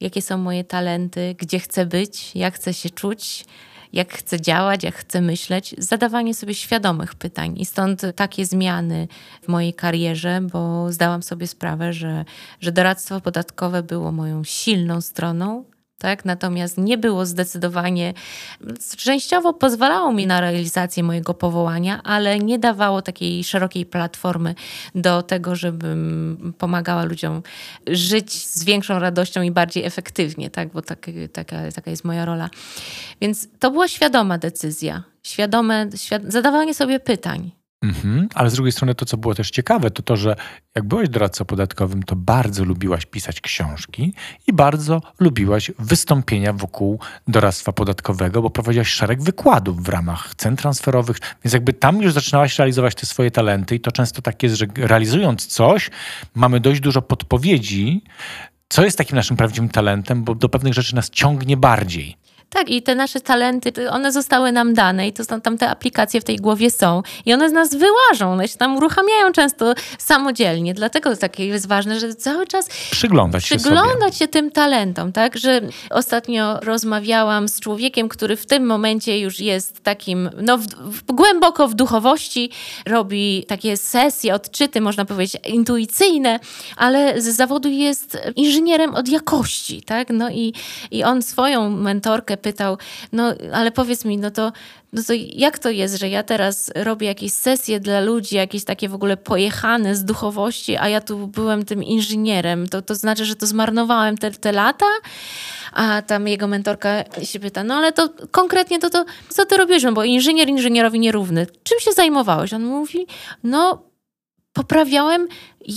jakie 0.00 0.22
są 0.22 0.38
moje 0.38 0.64
talenty, 0.64 1.34
gdzie 1.38 1.58
chcę 1.58 1.86
być, 1.86 2.36
jak 2.36 2.54
chcę 2.54 2.74
się 2.74 2.90
czuć, 2.90 3.44
jak 3.92 4.12
chcę 4.12 4.40
działać, 4.40 4.82
jak 4.82 4.94
chcę 4.94 5.20
myśleć, 5.20 5.74
zadawanie 5.78 6.34
sobie 6.34 6.54
świadomych 6.54 7.14
pytań. 7.14 7.54
I 7.58 7.64
stąd 7.64 8.02
takie 8.16 8.46
zmiany 8.46 9.08
w 9.42 9.48
mojej 9.48 9.74
karierze, 9.74 10.40
bo 10.52 10.92
zdałam 10.92 11.22
sobie 11.22 11.46
sprawę, 11.46 11.92
że, 11.92 12.24
że 12.60 12.72
doradztwo 12.72 13.20
podatkowe 13.20 13.82
było 13.82 14.12
moją 14.12 14.44
silną 14.44 15.00
stroną, 15.00 15.64
tak? 15.98 16.24
Natomiast 16.24 16.78
nie 16.78 16.98
było 16.98 17.26
zdecydowanie, 17.26 18.14
częściowo 18.96 19.52
pozwalało 19.52 20.12
mi 20.12 20.26
na 20.26 20.40
realizację 20.40 21.02
mojego 21.02 21.34
powołania, 21.34 22.02
ale 22.02 22.38
nie 22.38 22.58
dawało 22.58 23.02
takiej 23.02 23.44
szerokiej 23.44 23.86
platformy 23.86 24.54
do 24.94 25.22
tego, 25.22 25.56
żebym 25.56 26.54
pomagała 26.58 27.04
ludziom 27.04 27.42
żyć 27.86 28.46
z 28.46 28.64
większą 28.64 28.98
radością 28.98 29.42
i 29.42 29.50
bardziej 29.50 29.84
efektywnie, 29.84 30.50
tak? 30.50 30.68
Bo 30.68 30.82
tak, 30.82 31.06
taka, 31.32 31.72
taka 31.74 31.90
jest 31.90 32.04
moja 32.04 32.24
rola. 32.24 32.50
Więc 33.20 33.48
to 33.58 33.70
była 33.70 33.88
świadoma 33.88 34.38
decyzja, 34.38 35.02
świadome 35.22 35.86
świad 35.96 36.22
zadawanie 36.28 36.74
sobie 36.74 37.00
pytań. 37.00 37.50
Mhm, 37.82 38.28
ale 38.34 38.50
z 38.50 38.54
drugiej 38.54 38.72
strony 38.72 38.94
to, 38.94 39.04
co 39.04 39.16
było 39.16 39.34
też 39.34 39.50
ciekawe, 39.50 39.90
to 39.90 40.02
to, 40.02 40.16
że 40.16 40.36
jak 40.74 40.84
byłaś 40.84 41.08
doradcą 41.08 41.44
podatkowym, 41.44 42.02
to 42.02 42.16
bardzo 42.16 42.64
lubiłaś 42.64 43.06
pisać 43.06 43.40
książki 43.40 44.14
i 44.46 44.52
bardzo 44.52 45.02
lubiłaś 45.20 45.70
wystąpienia 45.78 46.52
wokół 46.52 47.00
doradztwa 47.28 47.72
podatkowego, 47.72 48.42
bo 48.42 48.50
prowadziłaś 48.50 48.88
szereg 48.88 49.22
wykładów 49.22 49.82
w 49.84 49.88
ramach 49.88 50.34
cen 50.34 50.56
transferowych, 50.56 51.16
więc 51.44 51.54
jakby 51.54 51.72
tam 51.72 52.02
już 52.02 52.12
zaczynałaś 52.12 52.58
realizować 52.58 52.94
te 52.94 53.06
swoje 53.06 53.30
talenty 53.30 53.74
i 53.74 53.80
to 53.80 53.92
często 53.92 54.22
tak 54.22 54.42
jest, 54.42 54.54
że 54.54 54.66
realizując 54.76 55.46
coś, 55.46 55.90
mamy 56.34 56.60
dość 56.60 56.80
dużo 56.80 57.02
podpowiedzi, 57.02 58.02
co 58.68 58.84
jest 58.84 58.98
takim 58.98 59.16
naszym 59.16 59.36
prawdziwym 59.36 59.68
talentem, 59.68 60.24
bo 60.24 60.34
do 60.34 60.48
pewnych 60.48 60.74
rzeczy 60.74 60.94
nas 60.94 61.10
ciągnie 61.10 61.56
bardziej. 61.56 62.16
Tak, 62.50 62.68
i 62.68 62.82
te 62.82 62.94
nasze 62.94 63.20
talenty, 63.20 63.90
one 63.90 64.12
zostały 64.12 64.52
nam 64.52 64.74
dane 64.74 65.08
i 65.08 65.12
to 65.12 65.40
tam 65.40 65.58
te 65.58 65.70
aplikacje 65.70 66.20
w 66.20 66.24
tej 66.24 66.36
głowie 66.36 66.70
są 66.70 67.02
i 67.26 67.34
one 67.34 67.48
z 67.48 67.52
nas 67.52 67.74
wyłażą, 67.74 68.32
one 68.32 68.48
się 68.48 68.58
tam 68.58 68.76
uruchamiają 68.76 69.32
często 69.32 69.74
samodzielnie. 69.98 70.74
Dlatego 70.74 71.16
takie 71.16 71.46
jest 71.46 71.68
ważne, 71.68 72.00
że 72.00 72.14
cały 72.14 72.46
czas 72.46 72.68
przyglądać 72.90 73.44
się, 73.44 73.56
przyglądać 73.56 74.16
się 74.16 74.28
tym 74.28 74.50
talentom, 74.50 75.12
tak? 75.12 75.38
Że 75.38 75.60
ostatnio 75.90 76.60
rozmawiałam 76.60 77.48
z 77.48 77.60
człowiekiem, 77.60 78.08
który 78.08 78.36
w 78.36 78.46
tym 78.46 78.66
momencie 78.66 79.20
już 79.20 79.40
jest 79.40 79.82
takim, 79.82 80.30
no 80.42 80.58
w, 80.58 80.66
w, 80.66 81.12
głęboko 81.12 81.68
w 81.68 81.74
duchowości, 81.74 82.50
robi 82.86 83.44
takie 83.48 83.76
sesje, 83.76 84.34
odczyty, 84.34 84.80
można 84.80 85.04
powiedzieć, 85.04 85.42
intuicyjne, 85.46 86.40
ale 86.76 87.22
z 87.22 87.36
zawodu 87.36 87.68
jest 87.68 88.18
inżynierem 88.36 88.94
od 88.94 89.08
jakości, 89.08 89.82
tak? 89.82 90.08
No 90.10 90.30
i, 90.30 90.54
i 90.90 91.04
on 91.04 91.22
swoją 91.22 91.70
mentorkę 91.70 92.37
pytał, 92.38 92.78
no 93.12 93.34
ale 93.52 93.70
powiedz 93.70 94.04
mi, 94.04 94.18
no 94.18 94.30
to, 94.30 94.52
no 94.92 95.02
to 95.02 95.12
jak 95.32 95.58
to 95.58 95.70
jest, 95.70 95.98
że 95.98 96.08
ja 96.08 96.22
teraz 96.22 96.70
robię 96.74 97.06
jakieś 97.06 97.32
sesje 97.32 97.80
dla 97.80 98.00
ludzi, 98.00 98.36
jakieś 98.36 98.64
takie 98.64 98.88
w 98.88 98.94
ogóle 98.94 99.16
pojechane 99.16 99.96
z 99.96 100.04
duchowości, 100.04 100.76
a 100.76 100.88
ja 100.88 101.00
tu 101.00 101.26
byłem 101.26 101.64
tym 101.64 101.82
inżynierem. 101.82 102.68
To, 102.68 102.82
to 102.82 102.94
znaczy, 102.94 103.24
że 103.24 103.36
to 103.36 103.46
zmarnowałem 103.46 104.18
te, 104.18 104.30
te 104.30 104.52
lata? 104.52 104.86
A 105.72 106.02
tam 106.02 106.28
jego 106.28 106.46
mentorka 106.46 107.04
się 107.22 107.40
pyta, 107.40 107.64
no 107.64 107.74
ale 107.74 107.92
to 107.92 108.08
konkretnie 108.30 108.78
to, 108.78 108.90
to 108.90 109.04
co 109.28 109.46
ty 109.46 109.56
robisz? 109.56 109.82
No 109.82 109.92
bo 109.92 110.04
inżynier 110.04 110.48
inżynierowi 110.48 111.00
nierówny. 111.00 111.46
Czym 111.62 111.80
się 111.80 111.92
zajmowałeś? 111.92 112.52
On 112.52 112.64
mówi, 112.64 113.06
no 113.44 113.88
poprawiałem 114.52 115.28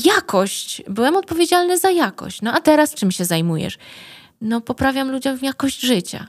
jakość, 0.05 0.82
byłem 0.88 1.16
odpowiedzialny 1.16 1.78
za 1.78 1.91
jakość. 1.91 2.41
No 2.41 2.53
a 2.53 2.59
teraz 2.59 2.93
czym 2.93 3.12
się 3.12 3.26
zajmujesz? 3.26 3.78
No 4.41 4.62
poprawiam 4.62 5.12
ludziom 5.12 5.38
jakość 5.41 5.82
życia. 5.82 6.28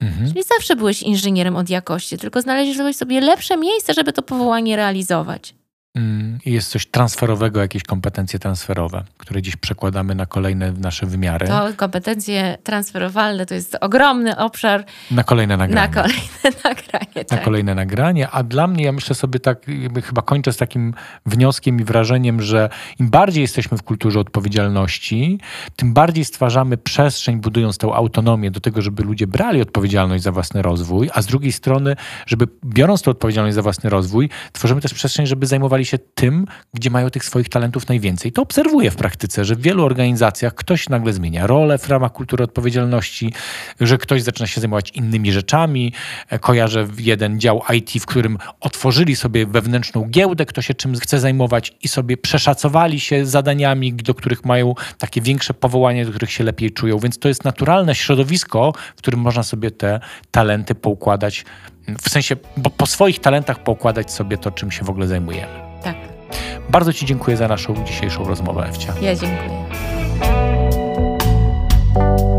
Mhm. 0.00 0.28
Czyli 0.28 0.42
zawsze 0.42 0.76
byłeś 0.76 1.02
inżynierem 1.02 1.56
od 1.56 1.70
jakości, 1.70 2.18
tylko 2.18 2.40
znaleźliś 2.40 2.96
sobie 2.96 3.20
lepsze 3.20 3.56
miejsce, 3.56 3.94
żeby 3.94 4.12
to 4.12 4.22
powołanie 4.22 4.76
realizować. 4.76 5.54
Mm, 5.96 6.38
jest 6.46 6.70
coś 6.70 6.86
transferowego, 6.86 7.60
jakieś 7.60 7.82
kompetencje 7.82 8.38
transferowe, 8.38 9.04
które 9.18 9.42
dziś 9.42 9.56
przekładamy 9.56 10.14
na 10.14 10.26
kolejne 10.26 10.72
nasze 10.72 11.06
wymiary. 11.06 11.46
To 11.46 11.68
kompetencje 11.76 12.58
transferowalne 12.62 13.46
to 13.46 13.54
jest 13.54 13.76
ogromny 13.80 14.36
obszar. 14.36 14.84
Na 15.10 15.24
kolejne 15.24 15.56
nagranie. 15.56 15.88
Na 15.88 16.02
kolejne 16.02 16.50
nagranie, 16.64 17.24
tak. 17.24 17.30
Na 17.30 17.38
kolejne 17.38 17.74
nagranie, 17.74 18.30
a 18.30 18.42
dla 18.42 18.66
mnie, 18.66 18.84
ja 18.84 18.92
myślę 18.92 19.14
sobie 19.14 19.40
tak, 19.40 19.66
chyba 20.04 20.22
kończę 20.22 20.52
z 20.52 20.56
takim 20.56 20.94
wnioskiem 21.26 21.80
i 21.80 21.84
wrażeniem, 21.84 22.42
że 22.42 22.68
im 23.00 23.10
bardziej 23.10 23.42
jesteśmy 23.42 23.78
w 23.78 23.82
kulturze 23.82 24.20
odpowiedzialności, 24.20 25.38
tym 25.76 25.92
bardziej 25.92 26.24
stwarzamy 26.24 26.76
przestrzeń, 26.76 27.40
budując 27.40 27.78
tę 27.78 27.86
autonomię 27.94 28.50
do 28.50 28.60
tego, 28.60 28.82
żeby 28.82 29.02
ludzie 29.02 29.26
brali 29.26 29.60
odpowiedzialność 29.60 30.24
za 30.24 30.32
własny 30.32 30.62
rozwój, 30.62 31.10
a 31.12 31.22
z 31.22 31.26
drugiej 31.26 31.52
strony, 31.52 31.96
żeby 32.26 32.48
biorąc 32.64 33.02
tę 33.02 33.10
odpowiedzialność 33.10 33.54
za 33.54 33.62
własny 33.62 33.90
rozwój, 33.90 34.30
tworzymy 34.52 34.80
też 34.80 34.94
przestrzeń, 34.94 35.26
żeby 35.26 35.46
zajmowali 35.46 35.83
się 35.84 35.98
tym, 35.98 36.46
gdzie 36.74 36.90
mają 36.90 37.10
tych 37.10 37.24
swoich 37.24 37.48
talentów 37.48 37.88
najwięcej. 37.88 38.32
To 38.32 38.42
obserwuję 38.42 38.90
w 38.90 38.96
praktyce, 38.96 39.44
że 39.44 39.56
w 39.56 39.60
wielu 39.60 39.84
organizacjach 39.84 40.54
ktoś 40.54 40.88
nagle 40.88 41.12
zmienia 41.12 41.46
rolę 41.46 41.78
w 41.78 41.88
ramach 41.88 42.12
kultury 42.12 42.44
odpowiedzialności, 42.44 43.32
że 43.80 43.98
ktoś 43.98 44.22
zaczyna 44.22 44.46
się 44.46 44.60
zajmować 44.60 44.90
innymi 44.90 45.32
rzeczami. 45.32 45.92
E, 46.28 46.38
kojarzę 46.38 46.88
jeden 46.98 47.40
dział 47.40 47.62
IT, 47.74 47.90
w 48.02 48.06
którym 48.06 48.38
otworzyli 48.60 49.16
sobie 49.16 49.46
wewnętrzną 49.46 50.04
giełdę, 50.10 50.46
kto 50.46 50.62
się 50.62 50.74
czym 50.74 50.94
chce 50.94 51.20
zajmować 51.20 51.76
i 51.82 51.88
sobie 51.88 52.16
przeszacowali 52.16 53.00
się 53.00 53.26
zadaniami, 53.26 53.94
do 53.94 54.14
których 54.14 54.44
mają 54.44 54.74
takie 54.98 55.20
większe 55.20 55.54
powołanie, 55.54 56.04
do 56.04 56.10
których 56.10 56.30
się 56.30 56.44
lepiej 56.44 56.70
czują. 56.70 56.98
Więc 56.98 57.18
to 57.18 57.28
jest 57.28 57.44
naturalne 57.44 57.94
środowisko, 57.94 58.72
w 58.96 58.98
którym 58.98 59.20
można 59.20 59.42
sobie 59.42 59.70
te 59.70 60.00
talenty 60.30 60.74
poukładać, 60.74 61.44
w 61.88 62.10
sensie, 62.10 62.36
bo 62.56 62.70
po 62.70 62.86
swoich 62.86 63.20
talentach 63.20 63.62
poukładać 63.62 64.12
sobie 64.12 64.38
to, 64.38 64.50
czym 64.50 64.70
się 64.70 64.84
w 64.84 64.90
ogóle 64.90 65.06
zajmujemy. 65.06 65.52
Tak. 65.82 65.96
Bardzo 66.70 66.92
Ci 66.92 67.06
dziękuję 67.06 67.36
za 67.36 67.48
naszą 67.48 67.84
dzisiejszą 67.84 68.24
rozmowę, 68.24 68.66
Ewcia. 68.68 68.94
Ja 69.02 69.14
dziękuję. 69.14 69.64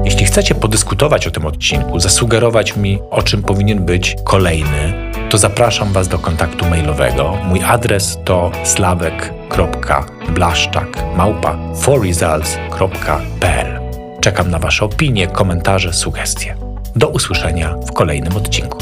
Jeśli 0.06 0.26
chcecie 0.26 0.56
podyskutować 0.56 1.28
o 1.28 1.32
tym 1.32 1.46
odcinku, 1.46 2.00
zasugerować 2.00 2.78
mi, 2.78 3.00
o 3.12 3.22
czym 3.22 3.44
powinien 3.44 3.86
być 3.86 4.16
kolejny, 4.24 5.12
to 5.30 5.38
zapraszam 5.38 5.94
Was 5.94 6.08
do 6.08 6.20
kontaktu 6.20 6.66
mailowego. 6.66 7.38
Mój 7.44 7.64
adres 7.64 8.18
to 8.26 8.52
slawek.blaszczak 8.64 11.04
małpa 11.18 11.58
forresults.pl 11.76 13.80
Czekam 14.22 14.52
na 14.52 14.60
Wasze 14.60 14.86
opinie, 14.86 15.28
komentarze, 15.28 15.94
sugestie. 15.94 16.56
Do 16.96 17.08
usłyszenia 17.08 17.76
w 17.88 17.94
kolejnym 17.94 18.38
odcinku. 18.38 18.78